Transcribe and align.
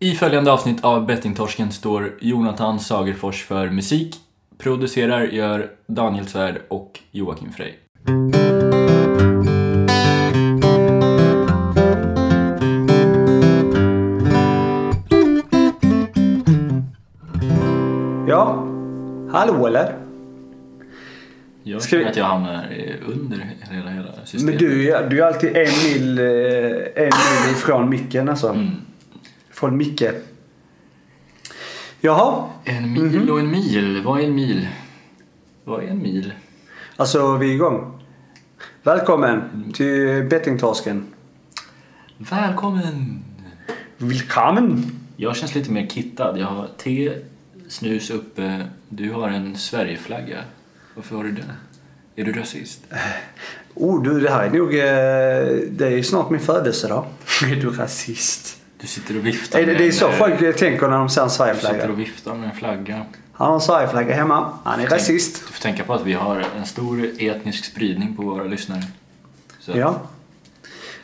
I 0.00 0.14
följande 0.14 0.52
avsnitt 0.52 0.84
av 0.84 1.06
Bettingtorsken 1.06 1.72
står 1.72 2.14
Jonathan 2.20 2.80
Sagerfors 2.80 3.44
för 3.44 3.70
musik. 3.70 4.16
Producerar 4.58 5.22
gör 5.24 5.70
Daniel 5.86 6.26
Svärd 6.26 6.58
och 6.68 7.00
Joakim 7.10 7.52
Frey. 7.52 7.72
Ja, 18.28 18.64
hallå 19.32 19.66
eller? 19.66 19.94
Jag 21.62 21.82
Ska 21.82 21.90
känner 21.90 22.04
vi- 22.04 22.10
att 22.10 22.16
jag 22.16 22.24
hamnar 22.24 22.66
under 23.06 23.36
hela, 23.70 23.90
hela 23.90 24.12
systemet. 24.24 24.60
Men 24.60 24.68
du, 24.70 24.90
är- 24.92 25.10
du 25.10 25.22
är 25.22 25.26
alltid 25.26 25.56
en 25.56 25.66
mil, 25.84 26.18
eh, 26.18 26.24
en 27.04 27.04
mil 27.04 27.52
ifrån 27.52 27.88
micken 27.90 28.28
alltså. 28.28 28.48
Mm. 28.48 28.66
Från 29.58 29.76
Micke. 29.76 30.04
Jaha, 32.00 32.48
En 32.64 32.92
mil 32.92 33.02
Mhm. 33.20 33.30
och 33.30 33.40
en 33.40 33.50
mil. 33.50 34.02
Vad 34.04 34.20
är 34.20 34.24
en 34.24 34.34
mil? 34.34 34.68
Vad 35.64 35.82
är 35.84 35.88
en 35.88 35.98
mil? 36.02 36.32
alltså 36.96 37.36
vi 37.36 37.50
är 37.50 37.54
igång. 37.54 38.00
Välkommen 38.82 39.72
till 39.74 40.26
Bettingtorsken. 40.30 41.06
Välkommen! 42.18 43.22
Välkommen! 43.96 44.84
Jag 45.16 45.36
känns 45.36 45.54
lite 45.54 45.70
mer 45.72 45.86
kittad. 45.86 46.38
Jag 46.38 46.46
har 46.46 46.68
te, 46.78 47.12
snus 47.68 48.10
uppe. 48.10 48.66
Du 48.88 49.12
har 49.12 49.28
en 49.28 49.56
Sverigeflagga. 49.56 50.38
Varför 50.94 51.16
har 51.16 51.24
du 51.24 51.32
det? 51.32 51.44
Är 52.16 52.24
du 52.24 52.32
rasist? 52.32 52.80
Oh 53.74 54.02
du, 54.02 54.20
det 54.20 54.30
här 54.30 54.44
är 54.46 54.50
nog... 54.50 54.74
eh, 54.74 55.68
Det 55.70 55.88
är 55.98 56.02
snart 56.02 56.30
min 56.30 56.40
födelsedag. 56.40 57.04
Är 57.44 57.56
du 57.56 57.70
rasist? 57.70 58.57
Du 58.80 58.86
sitter 58.86 59.16
och 59.18 59.26
viftar 59.26 59.62
det, 59.62 59.74
det 59.74 59.86
är 59.86 59.92
så 59.92 60.08
eh, 60.08 60.12
folk 60.12 60.56
tänker 60.56 60.88
när 60.88 60.98
de 60.98 61.08
ser 61.08 61.20
en 61.20 61.26
Du 61.26 61.30
sitter 61.32 61.54
Sverigeflagga. 61.54 61.92
och 61.92 61.98
viftar 61.98 62.34
med 62.34 62.48
en 62.48 62.56
flagga. 62.56 63.04
Han 63.32 63.46
har 63.48 63.54
en 63.54 63.60
Sverigeflagga 63.60 64.14
hemma. 64.14 64.52
Han 64.64 64.80
är 64.80 64.86
rasist. 64.86 65.46
Du 65.46 65.52
får 65.52 65.62
tänka 65.62 65.84
på 65.84 65.94
att 65.94 66.04
vi 66.04 66.12
har 66.12 66.44
en 66.56 66.66
stor 66.66 67.04
etnisk 67.18 67.64
spridning 67.64 68.16
på 68.16 68.22
våra 68.22 68.44
lyssnare. 68.44 68.82
Så 69.60 69.72
Ja. 69.74 70.00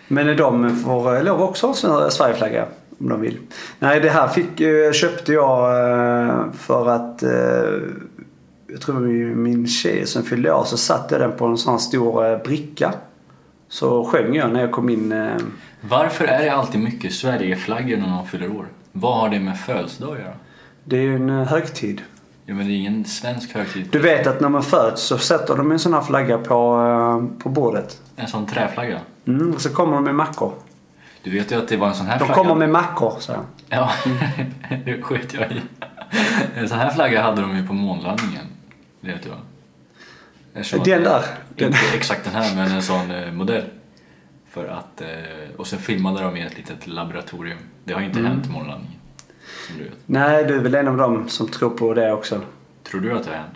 Men 0.08 0.36
de 0.36 0.77
får 0.77 1.22
lov 1.22 1.42
också 1.42 1.66
ha 1.66 2.05
en 2.05 2.11
Sverigeflagga 2.11 2.66
om 2.98 3.08
de 3.08 3.20
vill. 3.20 3.39
Nej, 3.78 4.00
det 4.00 4.11
här 4.11 4.28
fick, 4.28 4.61
eh, 4.61 4.92
köpte 4.92 5.33
jag 5.33 5.88
eh, 6.28 6.53
för 6.53 6.88
att 6.88 7.22
eh, 7.22 7.31
jag 8.66 8.81
tror 8.81 9.00
min, 9.00 9.42
min 9.42 9.66
tjej 9.66 10.06
som 10.06 10.22
fyllde 10.22 10.53
år 10.53 10.64
så 10.64 10.77
satte 10.77 11.19
den 11.19 11.33
på 11.33 11.47
en 11.47 11.59
sån 11.59 11.72
här 11.72 11.78
stor 11.78 12.27
eh, 12.33 12.38
bricka. 12.38 12.94
Så 13.69 14.05
sjöng 14.05 14.34
jag 14.34 14.53
när 14.53 14.61
jag 14.61 14.72
kom 14.72 14.88
in. 14.88 15.12
Varför 15.89 16.25
är 16.25 16.45
det 16.45 16.49
alltid 16.51 16.81
mycket 16.81 17.13
Sverigeflaggor 17.13 17.97
när 17.97 18.07
någon 18.07 18.27
fyller 18.27 18.57
år? 18.57 18.67
Vad 18.93 19.21
har 19.21 19.29
det 19.29 19.41
med 19.41 19.59
födelsedag 19.61 20.13
att 20.13 20.19
göra? 20.19 20.35
Det 20.85 20.97
är 20.97 21.03
ju 21.03 21.17
en 21.17 21.31
eh, 21.31 21.47
högtid. 21.47 22.03
Ja, 22.47 22.55
men 22.55 22.67
det 22.67 22.73
är 22.73 22.77
ingen 22.77 23.05
svensk 23.05 23.55
högtid. 23.55 23.89
Du 23.91 23.99
vet 23.99 24.27
att 24.27 24.41
när 24.41 24.49
man 24.49 24.62
föds 24.62 25.03
så 25.03 25.19
sätter 25.19 25.57
de 25.57 25.73
en 25.73 25.79
sån 25.79 25.95
här 25.95 26.01
flagga 26.03 26.39
på, 26.39 26.81
eh, 27.35 27.43
på 27.43 27.49
bordet. 27.49 28.01
En 28.17 28.29
sån 28.29 28.47
träflagga. 28.47 29.01
Mm, 29.27 29.55
och 29.55 29.61
så 29.61 29.71
kommer 29.71 29.95
de 29.95 30.05
med 30.05 30.15
mackor. 30.15 30.53
Du 31.23 31.31
vet 31.31 31.53
ju 31.53 31.59
att 31.59 31.69
det 31.69 31.77
var 31.77 31.89
en 31.89 31.95
sån 31.95 32.07
här 32.07 32.19
De 32.19 32.25
flagga. 32.25 32.35
kommer 32.43 32.55
med 32.55 32.71
mackor, 32.71 33.15
så. 33.19 33.33
Ja, 33.69 33.91
det 34.85 35.03
sket 35.03 35.35
jag 35.35 35.53
i. 35.53 35.61
En 36.57 36.69
sån 36.69 36.79
här 36.79 36.91
flagga 36.91 37.23
hade 37.23 37.41
de 37.43 37.57
ju 37.57 37.67
på 37.67 37.73
månlandningen. 37.73 38.47
Det 39.01 39.12
vet 39.12 39.27
jag. 39.27 39.37
Den 40.85 41.03
där. 41.03 41.25
Den. 41.57 41.67
Inte 41.67 41.79
exakt 41.95 42.25
den 42.25 42.35
här, 42.35 42.57
men 42.57 42.71
en 42.71 42.83
sån 42.83 43.11
eh, 43.11 43.33
modell. 43.33 43.65
För 44.55 44.69
att, 44.69 45.00
eh, 45.00 45.08
och 45.56 45.66
sen 45.66 45.78
filmade 45.78 46.22
de 46.22 46.36
i 46.36 46.42
ett 46.42 46.56
litet 46.56 46.86
laboratorium. 46.86 47.58
Det 47.84 47.92
har 47.92 48.00
ju 48.00 48.06
inte 48.06 48.19
Mm. 48.19 48.30
hänt 48.33 48.50
månlandningen. 48.50 48.98
Som 49.66 49.78
du 49.78 49.84
vet. 49.84 49.92
Nej, 50.06 50.44
du 50.44 50.55
är 50.55 50.58
väl 50.58 50.74
en 50.74 50.88
av 50.88 50.97
dem 50.97 51.28
som 51.28 51.48
tror 51.48 51.70
på 51.70 51.94
det 51.94 52.12
också. 52.12 52.41
Tror 52.82 53.00
du 53.00 53.12
att 53.12 53.25
det 53.25 53.30
har 53.30 53.36
hänt? 53.36 53.55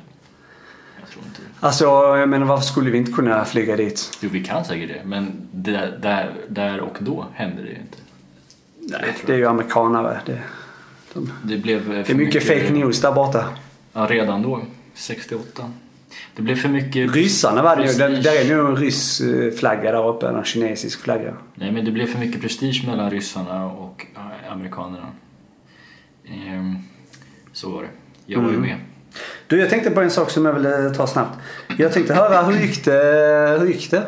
Jag 1.00 1.08
tror 1.10 1.24
inte 1.24 1.40
det. 1.42 1.66
Alltså, 1.66 1.84
jag 2.16 2.28
menar 2.28 2.46
varför 2.46 2.64
skulle 2.64 2.90
vi 2.90 2.98
inte 2.98 3.12
kunna 3.12 3.44
flyga 3.44 3.76
dit? 3.76 4.18
Jo, 4.20 4.28
vi 4.32 4.44
kan 4.44 4.64
säkert 4.64 4.88
det, 4.88 5.02
men 5.04 5.48
där, 5.52 5.98
där, 6.02 6.34
där 6.48 6.80
och 6.80 6.96
då 7.00 7.26
hände 7.34 7.62
det 7.62 7.70
inte. 7.70 7.98
Nej, 8.80 9.14
det 9.26 9.32
är 9.32 9.36
ju 9.36 9.46
amerikanare. 9.46 10.20
Det, 10.26 10.40
de, 11.14 11.32
Det 11.42 11.56
blev 11.58 11.92
eh, 11.92 12.04
det 12.06 12.10
är 12.10 12.14
mycket 12.14 12.42
fake 12.46 12.70
news 12.72 13.00
där 13.00 13.12
borta. 13.12 13.44
Ja, 13.92 14.06
redan 14.10 14.42
då. 14.42 14.60
68. 14.94 15.70
Det 16.36 16.42
blev 16.42 16.56
för 16.56 16.68
mycket... 16.68 17.14
Ryssarna 17.14 17.62
var 17.62 17.76
det 17.76 17.86
ju. 17.92 17.98
där 18.22 18.50
är 18.50 18.56
nog 18.56 18.68
en 18.68 18.76
rysk 18.76 19.20
eh, 19.20 19.50
flagga 19.50 19.92
där 19.92 20.08
uppe. 20.08 20.28
En 20.28 20.44
kinesisk 20.44 21.00
flagga. 21.00 21.34
Nej, 21.54 21.72
men 21.72 21.84
det 21.84 21.90
blev 21.90 22.06
för 22.06 22.18
mycket 22.18 22.40
prestige 22.40 22.84
mellan 22.86 23.10
ryssarna 23.10 23.66
och 23.66 24.06
eh, 24.16 24.52
amerikanerna. 24.52 25.06
Ehm, 26.28 26.76
så 27.52 27.70
var 27.70 27.82
det. 27.82 27.88
Jag 28.26 28.40
var 28.40 28.48
ju 28.50 28.56
Mm. 28.56 28.68
med. 28.68 28.76
Du, 29.46 29.60
jag 29.60 29.70
tänkte 29.70 29.90
på 29.90 30.00
en 30.00 30.10
sak 30.10 30.30
som 30.30 30.44
jag 30.46 30.52
ville 30.52 30.90
ta 30.90 31.06
snabbt. 31.06 31.38
Jag 31.78 31.92
tänkte 31.92 32.14
höra, 32.14 32.42
hur 32.42 32.60
gick 32.60 32.84
det? 32.84 33.56
Hur 33.60 33.66
gick 33.66 33.90
det? 33.90 34.06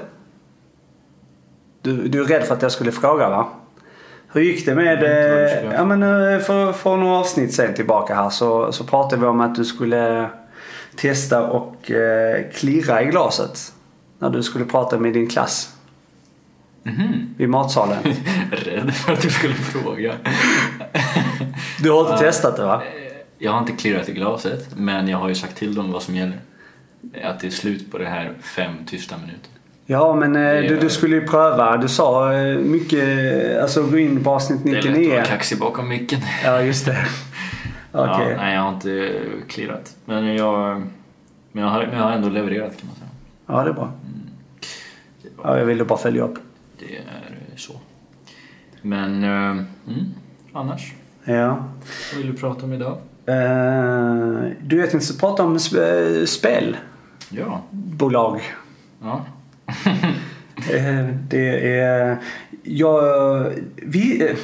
Du, 1.82 2.08
du 2.08 2.20
är 2.20 2.24
rädd 2.24 2.42
för 2.42 2.54
att 2.54 2.62
jag 2.62 2.72
skulle 2.72 2.92
fråga 2.92 3.28
va? 3.28 3.48
Hur 4.32 4.40
gick 4.40 4.66
det 4.66 4.74
med... 4.74 5.02
Eh, 5.04 5.72
Ja 5.74 5.84
men 5.84 6.02
eh, 6.02 6.38
för, 6.40 6.72
för 6.72 6.96
några 6.96 7.16
avsnitt 7.18 7.54
sen 7.54 7.74
tillbaka 7.74 8.14
här 8.14 8.30
så, 8.30 8.72
så 8.72 8.84
pratade 8.84 9.22
vi 9.22 9.26
om 9.28 9.40
att 9.40 9.54
du 9.54 9.64
skulle 9.64 10.30
testa 11.00 11.46
och 11.46 11.90
eh, 11.90 12.44
klirra 12.54 13.02
i 13.02 13.06
glaset. 13.06 13.72
När 14.18 14.30
du 14.30 14.42
skulle 14.42 14.64
prata 14.64 14.98
med 14.98 15.12
din 15.12 15.28
klass 15.28 15.74
Mhm. 16.82 17.34
vid 17.38 17.48
matsalen. 17.48 17.98
Rädd 18.50 18.94
för 18.94 19.12
att 19.12 19.22
du 19.22 19.30
skulle 19.30 19.54
fråga. 19.54 20.14
Du 21.82 21.90
har 21.90 22.00
inte 22.12 22.24
testat 22.24 22.56
det 22.56 22.64
va? 22.64 22.82
Jag 23.38 23.52
har 23.52 23.58
inte 23.58 23.72
klirrat 23.72 24.08
i 24.08 24.12
glaset, 24.12 24.68
men 24.76 25.08
jag 25.08 25.18
har 25.18 25.28
ju 25.28 25.34
sagt 25.34 25.56
till 25.56 25.74
dem 25.74 25.92
vad 25.92 26.02
som 26.02 26.16
gäller. 26.16 26.38
Att 27.24 27.40
det 27.40 27.46
är 27.46 27.50
slut 27.50 27.90
på 27.92 27.98
det 27.98 28.06
här 28.06 28.32
fem 28.42 28.72
tysta 28.86 29.16
minuter. 29.16 29.50
Ja 29.86 30.14
men 30.14 30.36
eh, 30.36 30.42
Det- 30.42 30.68
du, 30.68 30.78
du 30.78 30.88
skulle 30.90 31.16
ju 31.16 31.26
pröva. 31.26 31.76
Du 31.76 31.88
sa 31.88 32.32
eh, 32.32 32.58
mycket, 32.58 33.62
alltså 33.62 33.82
gå 33.82 33.98
in 33.98 34.24
på 34.24 34.30
avsnitt 34.30 34.60
Det 34.64 34.70
är 34.70 34.74
lätt 34.74 34.84
att 34.84 34.90
99. 34.90 35.10
vara 35.14 35.24
kaxig 35.24 35.58
bakom 35.58 35.88
micken. 35.88 36.20
Ja 36.44 36.62
just 36.62 36.86
det. 36.86 36.96
Okej. 37.92 38.28
Ja, 38.30 38.36
nej, 38.36 38.54
jag 38.54 38.62
har 38.62 38.72
inte 38.74 39.20
klirrat. 39.48 39.96
Men 40.04 40.34
jag, 40.36 40.82
men 41.52 41.62
jag, 41.64 41.70
har, 41.70 41.86
men 41.86 41.96
jag 41.96 42.02
har 42.04 42.12
ändå 42.12 42.28
levererat 42.28 42.76
kan 42.76 42.86
man 42.86 42.96
säga. 42.96 43.08
Ja, 43.46 43.64
det 43.64 43.70
är 43.70 43.74
bra. 43.74 43.92
Det 45.22 45.28
är 45.28 45.32
bra. 45.32 45.44
Ja, 45.52 45.58
jag 45.58 45.66
ville 45.66 45.84
bara 45.84 45.98
följa 45.98 46.22
upp. 46.24 46.38
Det 46.78 46.96
är 46.96 47.02
så. 47.56 47.72
Men 48.82 49.24
eh, 49.24 49.30
mm, 49.50 49.64
annars, 50.52 50.92
Ja. 51.24 51.64
vad 52.12 52.22
vill 52.22 52.32
du 52.32 52.38
prata 52.38 52.64
om 52.64 52.72
idag? 52.72 52.98
Eh, 53.26 54.50
du 54.62 54.76
vet 54.80 54.94
inte 54.94 55.06
så 55.06 55.18
prata 55.18 55.42
om 55.42 55.56
sp- 55.58 56.26
spelbolag. 56.26 58.40
Ja. 59.02 59.24
ja. 59.66 59.74
Eh, 60.74 61.06
det 61.28 61.78
är... 61.80 62.18
Jag... 62.62 63.02
Vi, 63.76 64.34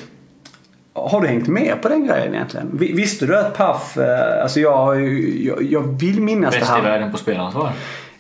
har 0.96 1.20
du 1.20 1.26
hängt 1.28 1.48
med 1.48 1.82
på 1.82 1.88
den 1.88 2.06
grejen 2.06 2.34
egentligen? 2.34 2.70
Vi- 2.72 2.92
Visste 2.92 3.26
du 3.26 3.38
att 3.38 3.56
Paf... 3.56 3.96
eh, 3.96 4.42
Alltså 4.42 4.60
jag, 4.60 5.08
jag, 5.42 5.62
jag 5.62 5.80
vill 6.00 6.20
minnas 6.20 6.54
Bäst 6.54 6.66
det 6.72 6.78
i 6.78 6.82
här. 6.82 6.90
världen 6.90 7.12
på 7.12 7.18
spelansvar. 7.18 7.70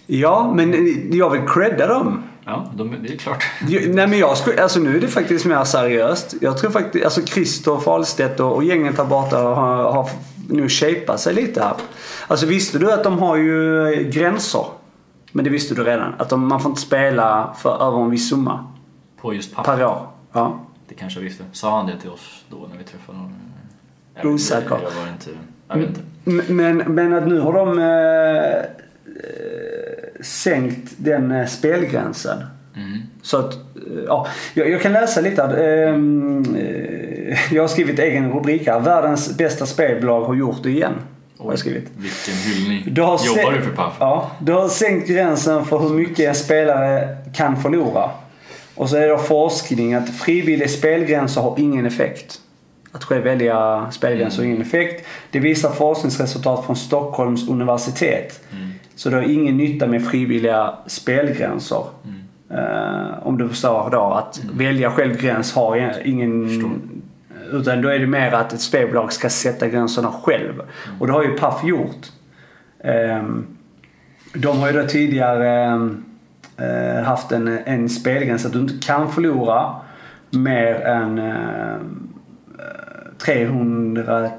Ja, 0.06 0.52
men 0.54 0.74
jag 1.12 1.30
vill 1.30 1.40
credda 1.48 1.86
dem. 1.86 2.22
Ja, 2.44 2.66
de, 2.76 2.94
det 3.02 3.12
är 3.12 3.16
klart. 3.16 3.44
Nej 3.68 4.06
men 4.06 4.18
jag 4.18 4.36
skulle, 4.36 4.62
alltså 4.62 4.80
nu 4.80 4.96
är 4.96 5.00
det 5.00 5.08
faktiskt 5.08 5.44
mer 5.44 5.64
seriöst. 5.64 6.34
Jag 6.40 6.58
tror 6.58 6.70
faktiskt, 6.70 7.04
alltså 7.04 7.22
Christer 7.22 7.88
Ahlstedt 7.90 8.40
och, 8.40 8.52
och 8.54 8.64
gänget 8.64 8.98
här 8.98 9.04
borta 9.04 9.36
har, 9.38 9.92
har 9.92 10.08
nu 10.48 10.68
shapat 10.68 11.20
sig 11.20 11.34
lite 11.34 11.62
här. 11.62 11.74
Alltså 12.26 12.46
visste 12.46 12.78
du 12.78 12.92
att 12.92 13.04
de 13.04 13.18
har 13.18 13.36
ju 13.36 13.88
eh, 13.92 14.00
gränser? 14.08 14.64
Men 15.32 15.44
det 15.44 15.50
visste 15.50 15.74
du 15.74 15.84
redan. 15.84 16.14
Att 16.18 16.28
de, 16.28 16.48
man 16.48 16.60
får 16.60 16.68
inte 16.70 16.80
spela 16.80 17.54
för 17.58 17.88
över 17.88 18.02
en 18.02 18.10
viss 18.10 18.30
summa 18.30 18.64
På 19.20 19.34
just 19.34 19.54
papp. 19.54 19.64
per 19.66 19.84
år. 19.84 20.00
Ja. 20.32 20.60
Det 20.88 20.94
kanske 20.94 21.20
jag 21.20 21.24
visste. 21.24 21.44
Sa 21.52 21.76
han 21.76 21.86
det 21.86 21.98
till 22.00 22.10
oss 22.10 22.44
då 22.50 22.56
när 22.70 22.78
vi 22.78 22.84
träffade 22.84 23.18
honom? 23.18 23.34
Osäker. 24.24 24.78
Jag 24.82 25.02
var 25.02 25.08
inte... 25.12 25.30
Jag 25.68 25.76
vet 25.76 25.88
inte. 25.88 26.52
Men, 26.52 26.76
men 26.76 27.12
att 27.14 27.26
nu 27.28 27.40
har 27.40 27.52
de 27.52 27.78
eh, 27.78 28.56
eh, 28.56 30.22
sänkt 30.22 30.92
den 30.96 31.30
eh, 31.32 31.46
spelgränsen. 31.46 32.38
Mm. 32.76 32.98
Så 33.22 33.36
att, 33.38 33.54
eh, 33.54 33.60
ja, 34.06 34.26
jag, 34.54 34.70
jag 34.70 34.82
kan 34.82 34.92
läsa 34.92 35.20
lite. 35.20 35.42
Ehm, 35.42 36.56
eh, 36.56 37.54
Jag 37.54 37.62
har 37.62 37.68
skrivit 37.68 37.98
egen 37.98 38.32
rubrik 38.32 38.66
här. 38.66 38.80
Världens 38.80 39.36
bästa 39.36 39.66
spelbolag 39.66 40.24
har 40.24 40.34
gjort 40.34 40.62
det 40.62 40.70
igen. 40.70 40.94
Har 41.38 41.52
jag 41.52 41.58
skrivit. 41.58 41.90
Vilken 41.96 42.34
hyllning. 42.34 42.94
Du 42.94 43.02
har 43.02 43.20
Jobbar 43.26 43.52
du 43.52 43.62
för 43.62 43.70
Paff? 43.70 43.96
Ja. 44.00 44.30
Du 44.38 44.52
har 44.52 44.68
sänkt 44.68 45.08
gränsen 45.08 45.64
för 45.64 45.78
hur 45.78 45.88
mycket 45.90 46.28
en 46.28 46.34
spelare 46.34 47.16
kan 47.34 47.56
förlora. 47.62 48.10
Och 48.76 48.90
så 48.90 48.96
är 48.96 49.08
det 49.08 49.18
forskning 49.18 49.94
att 49.94 50.10
frivillig 50.10 50.70
spelgränser 50.70 51.40
har 51.40 51.58
ingen 51.58 51.86
effekt. 51.86 52.40
Att 52.92 53.04
själv 53.04 53.24
välja 53.24 53.86
spelgränser 53.90 54.38
har 54.38 54.44
ingen 54.44 54.62
effekt. 54.62 55.06
Det 55.30 55.38
visar 55.38 55.70
forskningsresultat 55.70 56.66
från 56.66 56.76
Stockholms 56.76 57.48
universitet. 57.48 58.40
Mm. 58.52 58.70
Så 58.94 59.10
det 59.10 59.16
har 59.16 59.22
ingen 59.22 59.56
nytta 59.56 59.86
med 59.86 60.06
frivilliga 60.06 60.74
spelgränser. 60.86 61.84
Mm. 62.04 62.16
Eh, 62.50 63.26
om 63.26 63.38
du 63.38 63.48
förstår 63.48 63.90
då 63.90 64.02
att 64.02 64.40
välja 64.54 64.90
själv 64.90 65.20
gräns 65.20 65.52
har 65.52 66.02
ingen 66.04 66.48
Förstår. 66.48 66.70
utan 67.52 67.82
då 67.82 67.88
är 67.88 67.98
det 67.98 68.06
mer 68.06 68.32
att 68.32 68.52
ett 68.52 68.60
spelbolag 68.60 69.12
ska 69.12 69.30
sätta 69.30 69.68
gränserna 69.68 70.12
själv. 70.22 70.62
Och 71.00 71.06
det 71.06 71.12
har 71.12 71.22
ju 71.22 71.30
Paf 71.30 71.64
gjort. 71.64 72.06
Ehm, 72.84 73.46
de 74.34 74.58
har 74.58 74.66
ju 74.66 74.82
då 74.82 74.88
tidigare 74.88 75.78
eh, 76.56 77.02
haft 77.04 77.32
en, 77.32 77.48
en 77.48 77.88
spelgräns 77.88 78.46
att 78.46 78.52
du 78.52 78.60
inte 78.60 78.86
kan 78.86 79.12
förlora 79.12 79.74
mer 80.30 80.74
än 80.74 81.18
eh, 81.18 81.76
300 83.18 84.30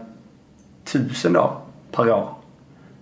000 1.23 1.33
då, 1.33 1.61
per 1.91 2.11
år. 2.11 2.29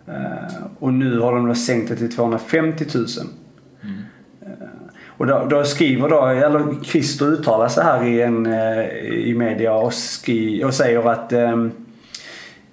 Eh, 0.07 0.65
och 0.79 0.93
nu 0.93 1.19
har 1.19 1.35
de 1.35 1.47
då 1.47 1.55
sänkt 1.55 1.89
det 1.89 1.95
till 1.95 2.15
250 2.15 2.85
000. 2.95 3.05
Mm. 3.83 4.01
Och 5.17 5.27
då, 5.27 5.45
då, 5.49 5.63
skriver 5.63 6.09
då, 6.09 6.25
eller 6.25 6.83
Christer 6.83 7.25
uttalar 7.25 7.67
sig 7.67 7.83
här 7.83 8.03
i, 8.03 8.21
en, 8.21 8.45
eh, 8.45 8.85
i 9.05 9.35
media 9.37 9.73
och, 9.73 9.93
skri, 9.93 10.63
och 10.63 10.73
säger 10.73 11.09
att 11.09 11.33
um, 11.33 11.71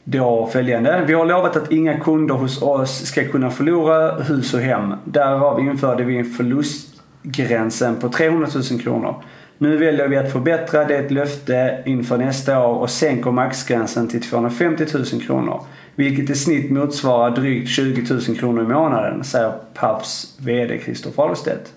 då 0.04 0.48
följande. 0.52 1.04
Vi 1.06 1.14
har 1.14 1.26
lovat 1.26 1.56
att 1.56 1.72
inga 1.72 2.00
kunder 2.00 2.34
hos 2.34 2.62
oss 2.62 3.06
ska 3.06 3.28
kunna 3.28 3.50
förlora 3.50 4.22
hus 4.22 4.54
och 4.54 4.60
hem. 4.60 4.94
Därav 5.04 5.60
införde 5.60 6.04
vi 6.04 6.16
en 6.18 6.24
förlustgränsen 6.24 7.96
på 7.96 8.08
300 8.08 8.48
000 8.70 8.80
kronor. 8.80 9.22
Nu 9.58 9.76
väljer 9.76 10.08
vi 10.08 10.16
att 10.16 10.32
förbättra 10.32 10.84
det 10.84 11.10
löfte 11.10 11.82
inför 11.86 12.18
nästa 12.18 12.66
år 12.66 12.74
och 12.74 12.90
sänker 12.90 13.30
maxgränsen 13.30 14.08
till 14.08 14.22
250 14.22 14.86
000 14.94 15.04
kronor. 15.04 15.60
Vilket 15.94 16.30
i 16.30 16.34
snitt 16.34 16.70
motsvarar 16.70 17.30
drygt 17.36 17.68
20 17.68 18.14
000 18.14 18.36
kronor 18.38 18.64
i 18.64 18.66
månaden, 18.66 19.24
säger 19.24 19.52
Pafs 19.74 20.36
VD 20.40 20.80
Christer 20.84 21.10
Fahlstedt. 21.10 21.72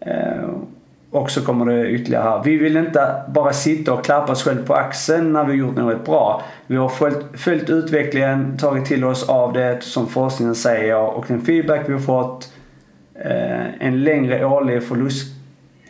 Eh, 0.00 0.50
och 1.16 1.30
så 1.30 1.44
kommer 1.44 1.66
det 1.66 1.90
ytterligare 1.90 2.22
här. 2.22 2.42
Vi 2.44 2.56
vill 2.56 2.76
inte 2.76 3.22
bara 3.28 3.52
sitta 3.52 3.92
och 3.92 4.04
klappa 4.04 4.32
oss 4.32 4.42
själva 4.42 4.66
på 4.66 4.74
axeln 4.74 5.32
när 5.32 5.44
vi 5.44 5.50
har 5.50 5.56
gjort 5.56 5.76
något 5.76 6.04
bra. 6.04 6.42
Vi 6.66 6.76
har 6.76 6.88
följt, 6.88 7.24
följt 7.34 7.70
utvecklingen, 7.70 8.56
tagit 8.56 8.84
till 8.84 9.04
oss 9.04 9.28
av 9.28 9.52
det 9.52 9.82
som 9.82 10.06
forskningen 10.06 10.54
säger 10.54 10.96
och 10.96 11.24
den 11.28 11.40
feedback 11.40 11.88
vi 11.88 11.92
har 11.92 12.00
fått. 12.00 12.52
Eh, 13.14 13.86
en 13.86 14.04
längre 14.04 14.46
årlig 14.46 14.82
förlust 14.82 15.36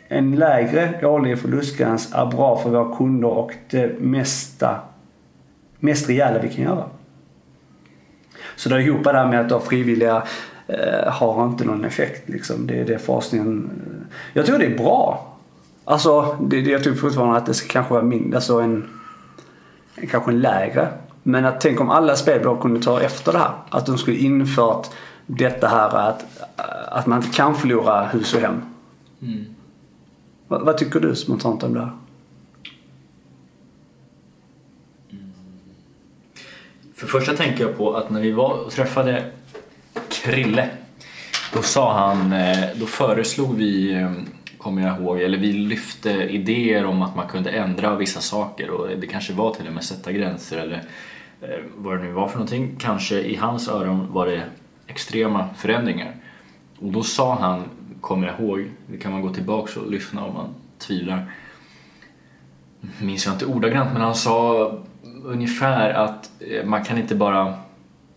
en 0.09 0.37
lägre 0.37 1.07
årlig 1.07 1.39
förlustgräns 1.39 2.15
är 2.15 2.27
bra 2.27 2.59
för 2.59 2.71
våra 2.71 2.97
kunder 2.97 3.29
och 3.29 3.53
det 3.71 4.01
mesta, 4.01 4.81
mest 5.79 6.09
rejäla 6.09 6.39
vi 6.39 6.49
kan 6.49 6.65
göra. 6.65 6.85
Så 8.57 8.69
det 8.69 8.75
är 8.75 8.81
ihop 8.81 9.05
det 9.05 9.13
här 9.13 9.27
med 9.27 9.53
att 9.53 9.65
frivilliga 9.65 10.23
eh, 10.67 11.13
har 11.13 11.45
inte 11.45 11.65
någon 11.65 11.85
effekt. 11.85 12.29
Liksom. 12.29 12.67
Det 12.67 12.81
är 12.81 12.85
det 12.85 12.99
forskningen... 12.99 13.71
Jag 14.33 14.47
tror 14.47 14.59
det 14.59 14.67
är 14.67 14.79
bra. 14.79 15.37
Alltså, 15.85 16.37
det, 16.41 16.61
jag 16.61 16.85
tror 16.85 16.95
fortfarande 16.95 17.37
att 17.37 17.47
det 17.47 17.55
ska 17.55 17.69
kanske 17.69 17.95
vara 17.95 18.05
mindre, 18.05 18.37
alltså 18.37 18.61
en, 18.61 18.89
kanske 20.11 20.31
en 20.31 20.41
lägre. 20.41 20.89
Men 21.23 21.45
att 21.45 21.61
tänk 21.61 21.81
om 21.81 21.91
alla 21.91 22.17
spelbolag 22.17 22.61
kunde 22.61 22.81
ta 22.83 23.01
efter 23.01 23.33
det 23.33 23.39
här. 23.39 23.53
Att 23.71 23.87
de 23.87 23.99
skulle 23.99 24.17
infört 24.17 24.87
detta 25.27 25.69
här 25.69 26.09
att, 26.09 26.25
att 26.89 27.07
man 27.07 27.23
inte 27.23 27.37
kan 27.37 27.55
förlora 27.55 28.07
hus 28.07 28.35
och 28.35 28.41
hem. 28.41 28.63
Mm. 29.23 29.45
Vad, 30.49 30.63
vad, 30.63 30.79
tycker 30.79 31.01
du 31.01 31.17
spontant 31.17 31.63
om 31.63 31.75
det 31.75 31.81
här? 31.81 31.93
Mm. 35.11 35.33
För 36.95 37.07
första 37.07 37.35
tänker 37.35 37.65
jag 37.65 37.77
på 37.77 37.95
att 37.95 38.11
när 38.11 38.21
vi 38.21 38.33
var 38.33 38.53
och 38.53 38.71
träffade 38.71 39.31
Krille. 40.09 40.71
Då 41.57 41.63
sa 41.63 41.93
han, 41.93 42.33
eh, 42.33 42.69
då 42.75 42.87
föreslog 42.87 43.57
vi, 43.57 43.95
eh, 43.95 44.13
kommer 44.59 44.83
jag 44.83 45.01
ihåg, 45.01 45.21
eller 45.21 45.39
vi 45.39 45.53
lyfte 45.53 46.11
idéer 46.11 46.87
om 46.87 47.03
att 47.03 47.17
man 47.17 47.29
kunde 47.29 47.51
ändra 47.51 47.95
vissa 47.95 48.21
saker 48.21 48.71
och 48.71 48.89
det 48.89 49.07
kanske 49.07 49.33
var 49.33 49.55
till 49.55 49.67
och 49.67 49.73
med 49.73 49.85
sätta 49.85 50.13
gränser 50.13 50.59
eller 50.59 50.83
eh, 51.41 51.65
vad 51.77 51.99
det 51.99 52.05
nu 52.05 52.13
var 52.13 52.29
för 52.29 52.35
någonting. 52.35 52.77
Kanske 52.79 53.21
i 53.21 53.37
hans 53.37 53.69
öron 53.69 54.13
var 54.13 54.27
det 54.27 54.43
extrema 54.87 55.49
förändringar. 55.57 56.15
Och 56.79 56.93
då 56.93 57.03
sa 57.03 57.35
han, 57.35 57.63
kommer 58.01 58.27
jag 58.27 58.41
ihåg, 58.41 58.71
det 58.87 58.99
kan 58.99 59.13
man 59.13 59.23
gå 59.23 59.35
tillbaka 59.35 59.81
och 59.81 59.91
lyssna 59.91 60.25
om 60.25 60.35
man 60.35 60.55
tvivlar. 60.79 61.25
Minns 63.01 63.27
jag 63.27 63.35
inte 63.35 63.47
ordagrant 63.47 63.93
men 63.93 64.03
han 64.03 64.15
sa 64.15 64.73
ungefär 65.25 65.91
att 65.91 66.31
man 66.65 66.85
kan 66.85 66.99
inte 66.99 67.15
bara 67.15 67.55